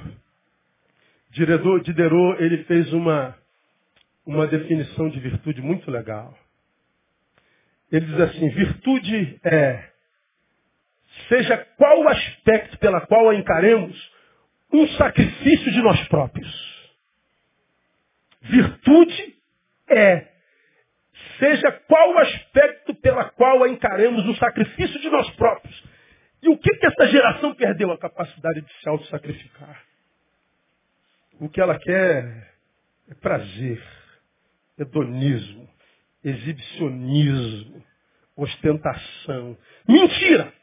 Diderot, 1.29 2.43
ele 2.43 2.63
fez 2.63 2.91
uma, 2.91 3.38
uma 4.25 4.47
definição 4.47 5.07
de 5.09 5.19
virtude 5.19 5.61
muito 5.61 5.91
legal. 5.91 6.36
Ele 7.91 8.07
diz 8.07 8.19
assim, 8.19 8.49
virtude 8.49 9.39
é, 9.43 9.88
seja 11.29 11.57
qual 11.77 12.01
o 12.01 12.09
aspecto 12.09 12.77
pela 12.79 13.01
qual 13.01 13.29
a 13.29 13.36
encaremos, 13.36 14.11
um 14.73 14.88
sacrifício 14.97 15.71
de 15.71 15.82
nós 15.82 16.07
próprios. 16.07 16.91
Virtude 18.41 19.36
é, 19.89 20.27
seja 21.38 21.71
qual 21.88 22.15
o 22.15 22.17
aspecto 22.17 22.95
pela 22.95 23.29
qual 23.29 23.63
a 23.63 23.69
encaremos, 23.69 24.25
um 24.25 24.36
sacrifício 24.36 24.99
de 24.99 25.09
nós 25.11 25.29
próprios. 25.36 25.90
E 26.41 26.49
o 26.49 26.57
que, 26.57 26.75
que 26.75 26.85
essa 26.87 27.07
geração 27.07 27.53
perdeu? 27.53 27.91
A 27.91 27.97
capacidade 27.97 28.61
de 28.61 28.73
se 28.79 28.89
auto-sacrificar. 28.89 29.83
O 31.39 31.49
que 31.49 31.61
ela 31.61 31.77
quer 31.77 32.53
é 33.09 33.13
prazer, 33.15 33.81
hedonismo, 34.77 35.69
exibicionismo, 36.23 37.83
ostentação. 38.35 39.57
Mentira! 39.87 40.53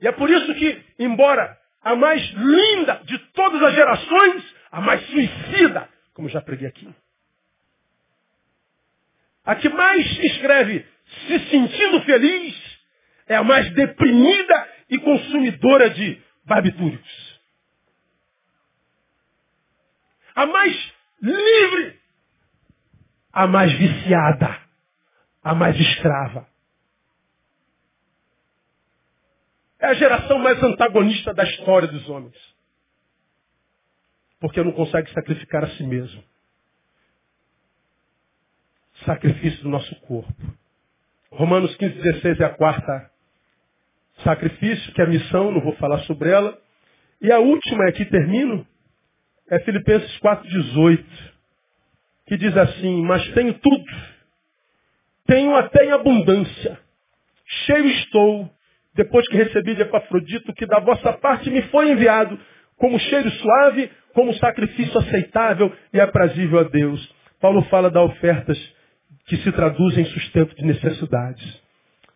E 0.00 0.08
é 0.08 0.12
por 0.12 0.28
isso 0.28 0.54
que, 0.54 0.84
embora 0.98 1.58
a 1.82 1.94
mais 1.94 2.20
linda 2.32 3.02
de 3.04 3.18
todas 3.32 3.62
as 3.62 3.74
gerações, 3.74 4.54
a 4.70 4.80
mais 4.80 5.04
suicida, 5.06 5.88
como 6.12 6.28
já 6.28 6.40
preguei 6.40 6.68
aqui. 6.68 6.92
A 9.44 9.54
que 9.54 9.68
mais 9.68 10.04
escreve 10.18 10.86
se 11.06 11.38
sentindo 11.50 12.02
feliz 12.02 12.78
é 13.26 13.36
a 13.36 13.44
mais 13.44 13.72
deprimida 13.74 14.68
e 14.90 14.98
consumidora 14.98 15.90
de 15.90 16.22
barbitúricos. 16.44 17.40
A 20.34 20.46
mais 20.46 20.94
livre, 21.22 22.00
a 23.32 23.46
mais 23.46 23.72
viciada, 23.72 24.60
a 25.42 25.54
mais 25.54 25.78
escrava. 25.78 26.48
É 29.78 29.86
a 29.86 29.94
geração 29.94 30.38
mais 30.38 30.62
antagonista 30.62 31.32
da 31.34 31.44
história 31.44 31.88
dos 31.88 32.08
homens. 32.08 32.36
Porque 34.40 34.62
não 34.62 34.72
consegue 34.72 35.10
sacrificar 35.12 35.64
a 35.64 35.70
si 35.70 35.82
mesmo. 35.82 36.22
Sacrifício 39.04 39.62
do 39.62 39.68
nosso 39.68 39.94
corpo. 40.02 40.34
Romanos 41.30 41.74
15, 41.76 41.94
16 42.02 42.40
é 42.40 42.44
a 42.44 42.50
quarta 42.50 43.10
sacrifício, 44.22 44.92
que 44.92 45.00
é 45.00 45.04
a 45.04 45.08
missão, 45.08 45.50
não 45.50 45.60
vou 45.60 45.74
falar 45.74 45.98
sobre 46.00 46.30
ela. 46.30 46.56
E 47.20 47.30
a 47.32 47.38
última, 47.38 47.88
aqui 47.88 48.04
termino, 48.06 48.66
é 49.50 49.58
Filipenses 49.60 50.16
4, 50.18 50.48
18, 50.48 51.04
que 52.26 52.36
diz 52.36 52.56
assim, 52.56 53.02
mas 53.04 53.26
tenho 53.32 53.54
tudo, 53.54 53.84
tenho 55.26 55.54
até 55.54 55.86
em 55.86 55.92
abundância, 55.92 56.78
cheio 57.66 57.86
estou, 57.86 58.50
depois 58.94 59.28
que 59.28 59.36
recebi 59.36 59.74
de 59.74 59.82
Epafrodito, 59.82 60.52
que 60.54 60.66
da 60.66 60.80
vossa 60.80 61.12
parte 61.14 61.50
me 61.50 61.62
foi 61.62 61.90
enviado, 61.90 62.38
como 62.76 62.98
cheiro 62.98 63.30
suave, 63.30 63.90
como 64.14 64.34
sacrifício 64.34 64.98
aceitável 64.98 65.72
e 65.92 66.00
aprazível 66.00 66.60
a 66.60 66.64
Deus. 66.64 67.14
Paulo 67.40 67.62
fala 67.64 67.90
das 67.90 68.02
ofertas 68.02 68.76
que 69.26 69.36
se 69.38 69.52
traduzem 69.52 70.04
em 70.04 70.10
sustento 70.10 70.54
de 70.54 70.64
necessidades. 70.64 71.62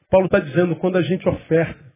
Paulo 0.08 0.26
está 0.26 0.38
dizendo, 0.38 0.76
quando 0.76 0.96
a 0.96 1.02
gente 1.02 1.28
oferta, 1.28 1.92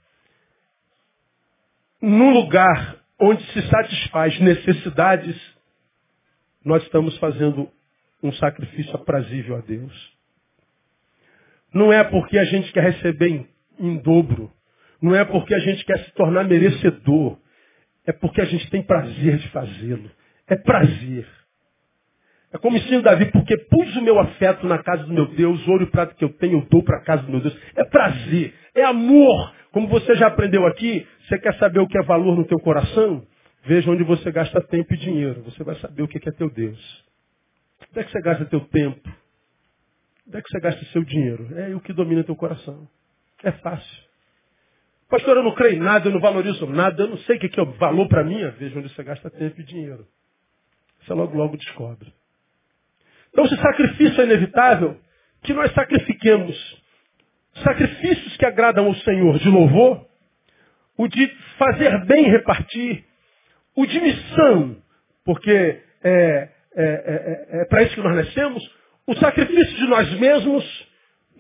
num 2.00 2.32
lugar 2.32 2.96
onde 3.18 3.42
se 3.52 3.62
satisfaz 3.68 4.38
necessidades, 4.40 5.36
nós 6.64 6.82
estamos 6.82 7.16
fazendo 7.18 7.70
um 8.22 8.32
sacrifício 8.32 8.94
aprazível 8.94 9.56
a 9.56 9.60
Deus. 9.60 10.14
Não 11.72 11.92
é 11.92 12.02
porque 12.04 12.38
a 12.38 12.44
gente 12.44 12.72
quer 12.72 12.92
receber 12.92 13.28
em, 13.28 13.48
em 13.78 13.96
dobro. 13.98 14.52
Não 15.00 15.14
é 15.14 15.24
porque 15.24 15.54
a 15.54 15.58
gente 15.58 15.84
quer 15.84 15.98
se 16.04 16.12
tornar 16.12 16.44
merecedor. 16.44 17.38
É 18.06 18.12
porque 18.12 18.40
a 18.40 18.44
gente 18.44 18.68
tem 18.70 18.82
prazer 18.82 19.38
de 19.38 19.48
fazê-lo. 19.50 20.10
É 20.46 20.56
prazer. 20.56 21.26
É 22.54 22.58
como 22.58 22.76
ensina 22.76 23.02
Davi, 23.02 23.32
porque 23.32 23.58
pus 23.58 23.96
o 23.96 24.02
meu 24.02 24.16
afeto 24.16 24.64
na 24.64 24.78
casa 24.78 25.02
do 25.02 25.12
meu 25.12 25.26
Deus, 25.26 25.66
ouro 25.66 25.82
e 25.82 25.90
prata 25.90 26.14
que 26.14 26.24
eu 26.24 26.32
tenho, 26.34 26.58
eu 26.58 26.66
dou 26.70 26.84
para 26.84 26.98
a 26.98 27.02
casa 27.02 27.24
do 27.24 27.32
meu 27.32 27.40
Deus. 27.40 27.58
É 27.74 27.82
prazer, 27.82 28.54
é 28.76 28.84
amor. 28.84 29.52
Como 29.72 29.88
você 29.88 30.14
já 30.14 30.28
aprendeu 30.28 30.64
aqui, 30.64 31.04
você 31.26 31.36
quer 31.40 31.58
saber 31.58 31.80
o 31.80 31.88
que 31.88 31.98
é 31.98 32.02
valor 32.04 32.36
no 32.36 32.44
teu 32.44 32.60
coração? 32.60 33.26
Veja 33.64 33.90
onde 33.90 34.04
você 34.04 34.30
gasta 34.30 34.60
tempo 34.60 34.94
e 34.94 34.96
dinheiro. 34.96 35.42
Você 35.42 35.64
vai 35.64 35.74
saber 35.80 36.02
o 36.02 36.06
que 36.06 36.16
é 36.28 36.32
teu 36.32 36.48
Deus. 36.48 37.04
Onde 37.90 38.00
é 38.00 38.04
que 38.04 38.12
você 38.12 38.20
gasta 38.20 38.44
teu 38.44 38.60
tempo? 38.60 39.08
Onde 40.28 40.36
é 40.36 40.40
que 40.40 40.48
você 40.48 40.60
gasta 40.60 40.84
seu 40.86 41.02
dinheiro? 41.02 41.48
É 41.58 41.74
o 41.74 41.80
que 41.80 41.92
domina 41.92 42.22
teu 42.22 42.36
coração. 42.36 42.86
É 43.42 43.50
fácil. 43.50 44.04
Pastor, 45.10 45.38
eu 45.38 45.42
não 45.42 45.56
creio 45.56 45.74
em 45.74 45.80
nada, 45.80 46.08
eu 46.08 46.12
não 46.12 46.20
valorizo 46.20 46.66
nada, 46.66 47.02
eu 47.02 47.08
não 47.08 47.18
sei 47.18 47.36
o 47.36 47.40
que 47.40 47.60
é 47.60 47.64
valor 47.64 48.06
para 48.06 48.22
mim. 48.22 48.48
Veja 48.58 48.78
onde 48.78 48.94
você 48.94 49.02
gasta 49.02 49.28
tempo 49.28 49.60
e 49.60 49.64
dinheiro. 49.64 50.06
Você 51.00 51.12
logo, 51.12 51.36
logo 51.36 51.56
descobre. 51.56 52.12
Então, 53.34 53.48
se 53.48 53.56
sacrifício 53.56 54.20
é 54.20 54.24
inevitável, 54.26 54.96
que 55.42 55.52
nós 55.52 55.72
sacrifiquemos 55.74 56.56
sacrifícios 57.64 58.36
que 58.36 58.46
agradam 58.46 58.86
ao 58.86 58.94
Senhor 58.94 59.40
de 59.40 59.48
louvor, 59.48 60.06
o 60.96 61.08
de 61.08 61.26
fazer 61.58 62.04
bem 62.06 62.30
repartir, 62.30 63.04
o 63.74 63.84
de 63.86 64.00
missão, 64.00 64.76
porque 65.24 65.50
é, 65.50 65.80
é, 66.04 66.48
é, 66.76 67.60
é 67.60 67.64
para 67.64 67.82
isso 67.82 67.96
que 67.96 68.02
nós 68.02 68.14
nascemos, 68.14 68.62
o 69.04 69.14
sacrifício 69.16 69.76
de 69.78 69.86
nós 69.88 70.12
mesmos, 70.20 70.88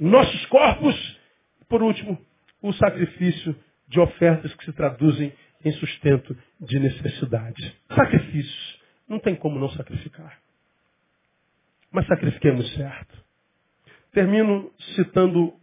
nossos 0.00 0.46
corpos, 0.46 1.20
por 1.68 1.80
último, 1.80 2.18
o 2.60 2.72
sacrifício 2.72 3.56
de 3.86 4.00
ofertas 4.00 4.52
que 4.54 4.64
se 4.64 4.72
traduzem 4.72 5.32
em 5.64 5.72
sustento 5.74 6.36
de 6.60 6.80
necessidade. 6.80 7.76
Sacrifícios. 7.94 8.82
Não 9.08 9.20
tem 9.20 9.36
como 9.36 9.60
não 9.60 9.70
sacrificar. 9.70 10.44
Mas 11.94 12.08
sacrifiquemos 12.08 12.74
certo. 12.74 13.24
Termino 14.10 14.68
citando 14.96 15.54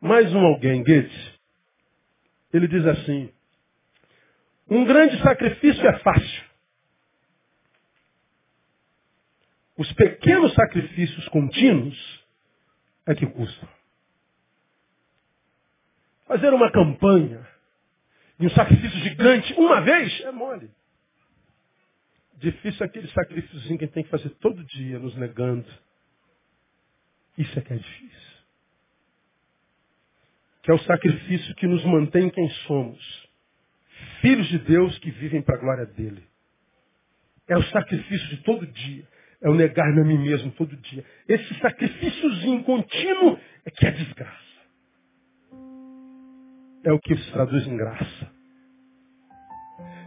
mais 0.00 0.32
um 0.32 0.38
alguém, 0.38 0.84
Goethe. 0.84 1.40
Ele 2.52 2.68
diz 2.68 2.86
assim: 2.86 3.28
um 4.70 4.84
grande 4.84 5.20
sacrifício 5.20 5.84
é 5.84 5.98
fácil. 5.98 6.44
Os 9.76 9.92
pequenos 9.94 10.54
sacrifícios 10.54 11.28
contínuos 11.28 12.24
é 13.04 13.16
que 13.16 13.26
custam. 13.26 13.68
Fazer 16.28 16.54
uma 16.54 16.70
campanha 16.70 17.44
de 18.38 18.46
um 18.46 18.50
sacrifício 18.50 19.00
gigante 19.00 19.52
uma 19.54 19.80
vez 19.80 20.20
é 20.20 20.30
mole. 20.30 20.70
Difícil 22.38 22.84
é 22.84 22.88
aquele 22.88 23.08
sacrifício 23.08 23.78
que 23.78 23.86
tem 23.88 24.04
que 24.04 24.10
fazer 24.10 24.30
todo 24.36 24.64
dia, 24.64 24.98
nos 24.98 25.14
negando. 25.16 25.66
Isso 27.36 27.58
é 27.58 27.62
que 27.62 27.72
é 27.72 27.76
difícil. 27.76 28.38
Que 30.62 30.70
é 30.70 30.74
o 30.74 30.78
sacrifício 30.80 31.54
que 31.56 31.66
nos 31.66 31.84
mantém 31.84 32.30
quem 32.30 32.48
somos 32.66 33.28
filhos 34.20 34.46
de 34.48 34.58
Deus 34.58 34.98
que 34.98 35.10
vivem 35.10 35.42
para 35.42 35.56
a 35.56 35.60
glória 35.60 35.86
dele. 35.86 36.24
É 37.48 37.56
o 37.56 37.62
sacrifício 37.64 38.28
de 38.28 38.38
todo 38.42 38.66
dia. 38.66 39.06
É 39.40 39.48
o 39.48 39.54
negar-me 39.54 40.00
a 40.00 40.04
mim 40.04 40.18
mesmo 40.18 40.50
todo 40.52 40.76
dia. 40.76 41.04
Esse 41.28 41.54
sacrifíciozinho 41.60 42.62
contínuo 42.64 43.38
é 43.64 43.70
que 43.70 43.86
é 43.86 43.90
desgraça. 43.92 44.48
É 46.84 46.92
o 46.92 46.98
que 46.98 47.16
se 47.16 47.32
traduz 47.32 47.66
em 47.66 47.76
graça. 47.76 48.32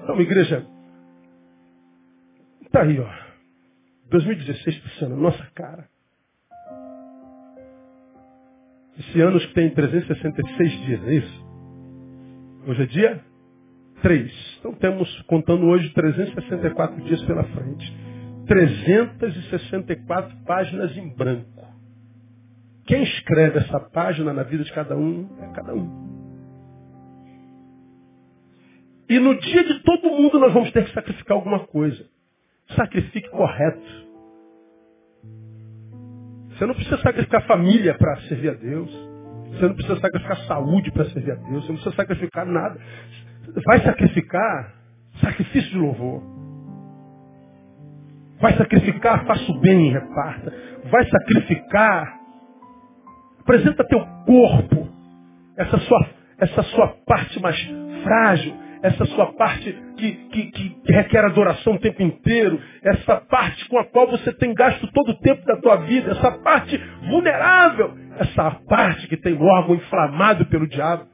Então, 0.04 0.20
igreja, 0.20 0.66
está 2.72 2.84
aí, 2.84 3.00
ó. 3.00 3.10
2016 4.10 4.80
pisando 4.80 5.16
na 5.16 5.22
nossa 5.22 5.46
cara. 5.54 5.90
Esse 8.98 9.22
ano 9.22 9.40
tem 9.54 9.70
366 9.70 10.86
dias, 10.86 11.08
é 11.08 11.14
isso? 11.16 11.46
Hoje 12.68 12.84
é 12.84 12.86
dia 12.86 13.32
Três. 14.02 14.32
Então 14.60 14.74
temos, 14.74 15.22
contando 15.24 15.68
hoje, 15.68 15.90
364 15.94 17.04
dias 17.04 17.22
pela 17.24 17.44
frente. 17.44 17.96
364 18.48 20.38
páginas 20.44 20.98
em 20.98 21.08
branco. 21.10 21.62
Quem 22.86 23.04
escreve 23.04 23.60
essa 23.60 23.80
página 23.80 24.34
na 24.34 24.42
vida 24.44 24.64
de 24.64 24.74
cada 24.74 24.98
um 24.98 25.30
é 25.40 25.54
cada 25.54 25.76
um. 25.76 26.10
E 29.08 29.20
no 29.20 29.40
dia 29.40 29.64
de 29.66 29.84
todo 29.84 30.10
mundo 30.10 30.40
nós 30.40 30.52
vamos 30.52 30.72
ter 30.72 30.86
que 30.86 30.94
sacrificar 30.94 31.38
alguma 31.38 31.60
coisa. 31.68 32.10
Sacrifique 32.76 33.30
correto. 33.30 34.12
Você 36.50 36.66
não 36.66 36.76
precisa 36.76 36.98
sacrificar 36.98 37.46
família 37.48 37.96
para 37.98 38.18
servir 38.22 38.50
a 38.50 38.54
Deus. 38.54 38.92
Você 39.52 39.68
não 39.68 39.74
precisa 39.76 40.00
sacrificar 40.00 40.38
saúde 40.48 40.92
para 40.92 41.06
servir 41.06 41.32
a 41.32 41.36
Deus. 41.36 41.64
Você 41.64 41.72
não 41.72 41.76
precisa 41.76 41.96
sacrificar 41.96 42.46
nada 42.46 42.80
vai 43.66 43.82
sacrificar, 43.82 44.74
sacrifício 45.20 45.72
de 45.72 45.78
louvor. 45.78 46.22
Vai 48.40 48.58
sacrificar, 48.58 49.26
faça 49.26 49.52
o 49.52 49.60
bem 49.60 49.90
e 49.90 49.92
reparta. 49.92 50.54
Vai 50.90 51.06
sacrificar, 51.10 52.20
apresenta 53.40 53.88
teu 53.88 54.00
corpo, 54.26 54.88
essa 55.58 55.78
sua, 55.78 56.10
essa 56.40 56.64
sua 56.64 56.88
parte 57.06 57.40
mais 57.40 57.58
frágil, 58.04 58.54
essa 58.84 59.06
sua 59.06 59.34
parte 59.34 59.72
que, 59.98 60.12
que, 60.12 60.52
que, 60.52 60.82
requer 60.92 61.24
adoração 61.24 61.74
o 61.74 61.80
tempo 61.80 62.02
inteiro, 62.02 62.60
essa 62.82 63.18
parte 63.22 63.68
com 63.70 63.78
a 63.78 63.86
qual 63.86 64.10
você 64.10 64.34
tem 64.34 64.54
gasto 64.54 64.92
todo 64.92 65.12
o 65.12 65.20
tempo 65.20 65.46
da 65.46 65.58
tua 65.58 65.76
vida, 65.78 66.12
essa 66.12 66.32
parte 66.40 66.78
vulnerável, 67.08 67.94
essa 68.18 68.52
parte 68.68 69.08
que 69.08 69.18
tem 69.18 69.34
o 69.34 69.44
órgão 69.44 69.76
inflamado 69.76 70.46
pelo 70.48 70.68
diabo. 70.68 71.06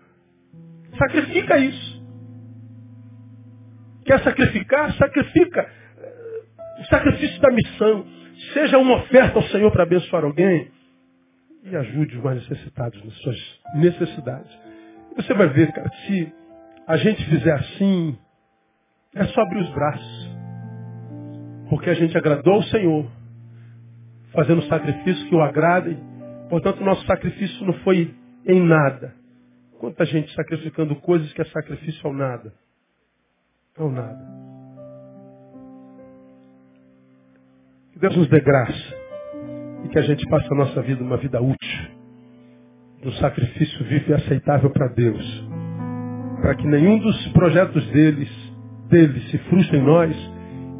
Sacrifica 0.97 1.57
isso. 1.57 1.97
Quer 4.05 4.23
sacrificar? 4.23 4.93
Sacrifica. 4.93 5.69
O 6.79 6.85
sacrifício 6.85 7.41
da 7.41 7.51
missão. 7.51 8.05
Seja 8.53 8.77
uma 8.77 8.97
oferta 8.97 9.37
ao 9.37 9.43
Senhor 9.43 9.69
para 9.71 9.83
abençoar 9.83 10.23
alguém. 10.23 10.71
E 11.63 11.75
ajude 11.75 12.15
os 12.15 12.23
mais 12.23 12.47
necessitados 12.47 13.03
nas 13.03 13.13
suas 13.15 13.59
necessidades. 13.75 14.57
Você 15.17 15.33
vai 15.33 15.47
ver, 15.47 15.71
cara, 15.73 15.89
se 16.05 16.33
a 16.87 16.95
gente 16.95 17.23
fizer 17.25 17.51
assim, 17.51 18.17
é 19.13 19.25
só 19.25 19.41
abrir 19.41 19.59
os 19.59 19.69
braços. 19.71 20.37
Porque 21.69 21.89
a 21.89 21.93
gente 21.93 22.17
agradou 22.17 22.59
o 22.59 22.63
Senhor, 22.63 23.05
fazendo 24.31 24.61
sacrifício 24.63 25.27
que 25.27 25.35
o 25.35 25.41
agrade. 25.41 25.97
Portanto, 26.49 26.81
nosso 26.81 27.05
sacrifício 27.05 27.65
não 27.65 27.73
foi 27.79 28.15
em 28.45 28.61
nada. 28.61 29.13
Quanta 29.79 30.05
gente 30.05 30.33
sacrificando 30.33 30.95
coisas 30.95 31.31
que 31.33 31.41
é 31.41 31.45
sacrifício 31.45 32.07
ao 32.07 32.13
nada. 32.13 32.53
Ao 33.77 33.91
nada. 33.91 34.25
Que 37.91 37.99
Deus 37.99 38.15
nos 38.15 38.29
dê 38.29 38.39
graça. 38.39 38.95
E 39.83 39.89
que 39.89 39.99
a 39.99 40.03
gente 40.03 40.25
passe 40.29 40.47
a 40.49 40.55
nossa 40.55 40.81
vida 40.81 41.03
uma 41.03 41.17
vida 41.17 41.41
útil. 41.41 41.97
Um 43.03 43.11
sacrifício 43.13 43.83
vivo 43.85 44.11
e 44.11 44.13
aceitável 44.13 44.69
para 44.71 44.87
Deus. 44.87 45.46
Para 46.41 46.55
que 46.55 46.67
nenhum 46.67 46.99
dos 46.99 47.27
projetos 47.29 47.85
deles, 47.91 48.29
deles 48.89 49.29
se 49.31 49.37
frustre 49.49 49.77
em 49.77 49.83
nós. 49.83 50.15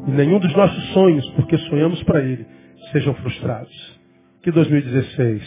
E 0.06 0.10
nenhum 0.10 0.38
dos 0.38 0.54
nossos 0.54 0.92
sonhos, 0.92 1.28
porque 1.30 1.58
sonhamos 1.58 2.02
para 2.04 2.20
Ele, 2.20 2.46
sejam 2.92 3.14
frustrados. 3.14 4.00
Que 4.42 4.50
2016 4.50 5.42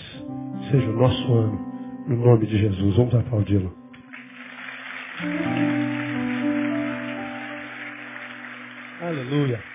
seja 0.70 0.90
o 0.90 0.96
nosso 0.96 1.34
ano 1.34 1.72
no 2.08 2.18
nome 2.18 2.46
de 2.46 2.58
Jesus. 2.58 2.96
Vamos 2.98 3.16
aplaudi-lo. 3.16 3.74
Aleluia. 9.02 9.71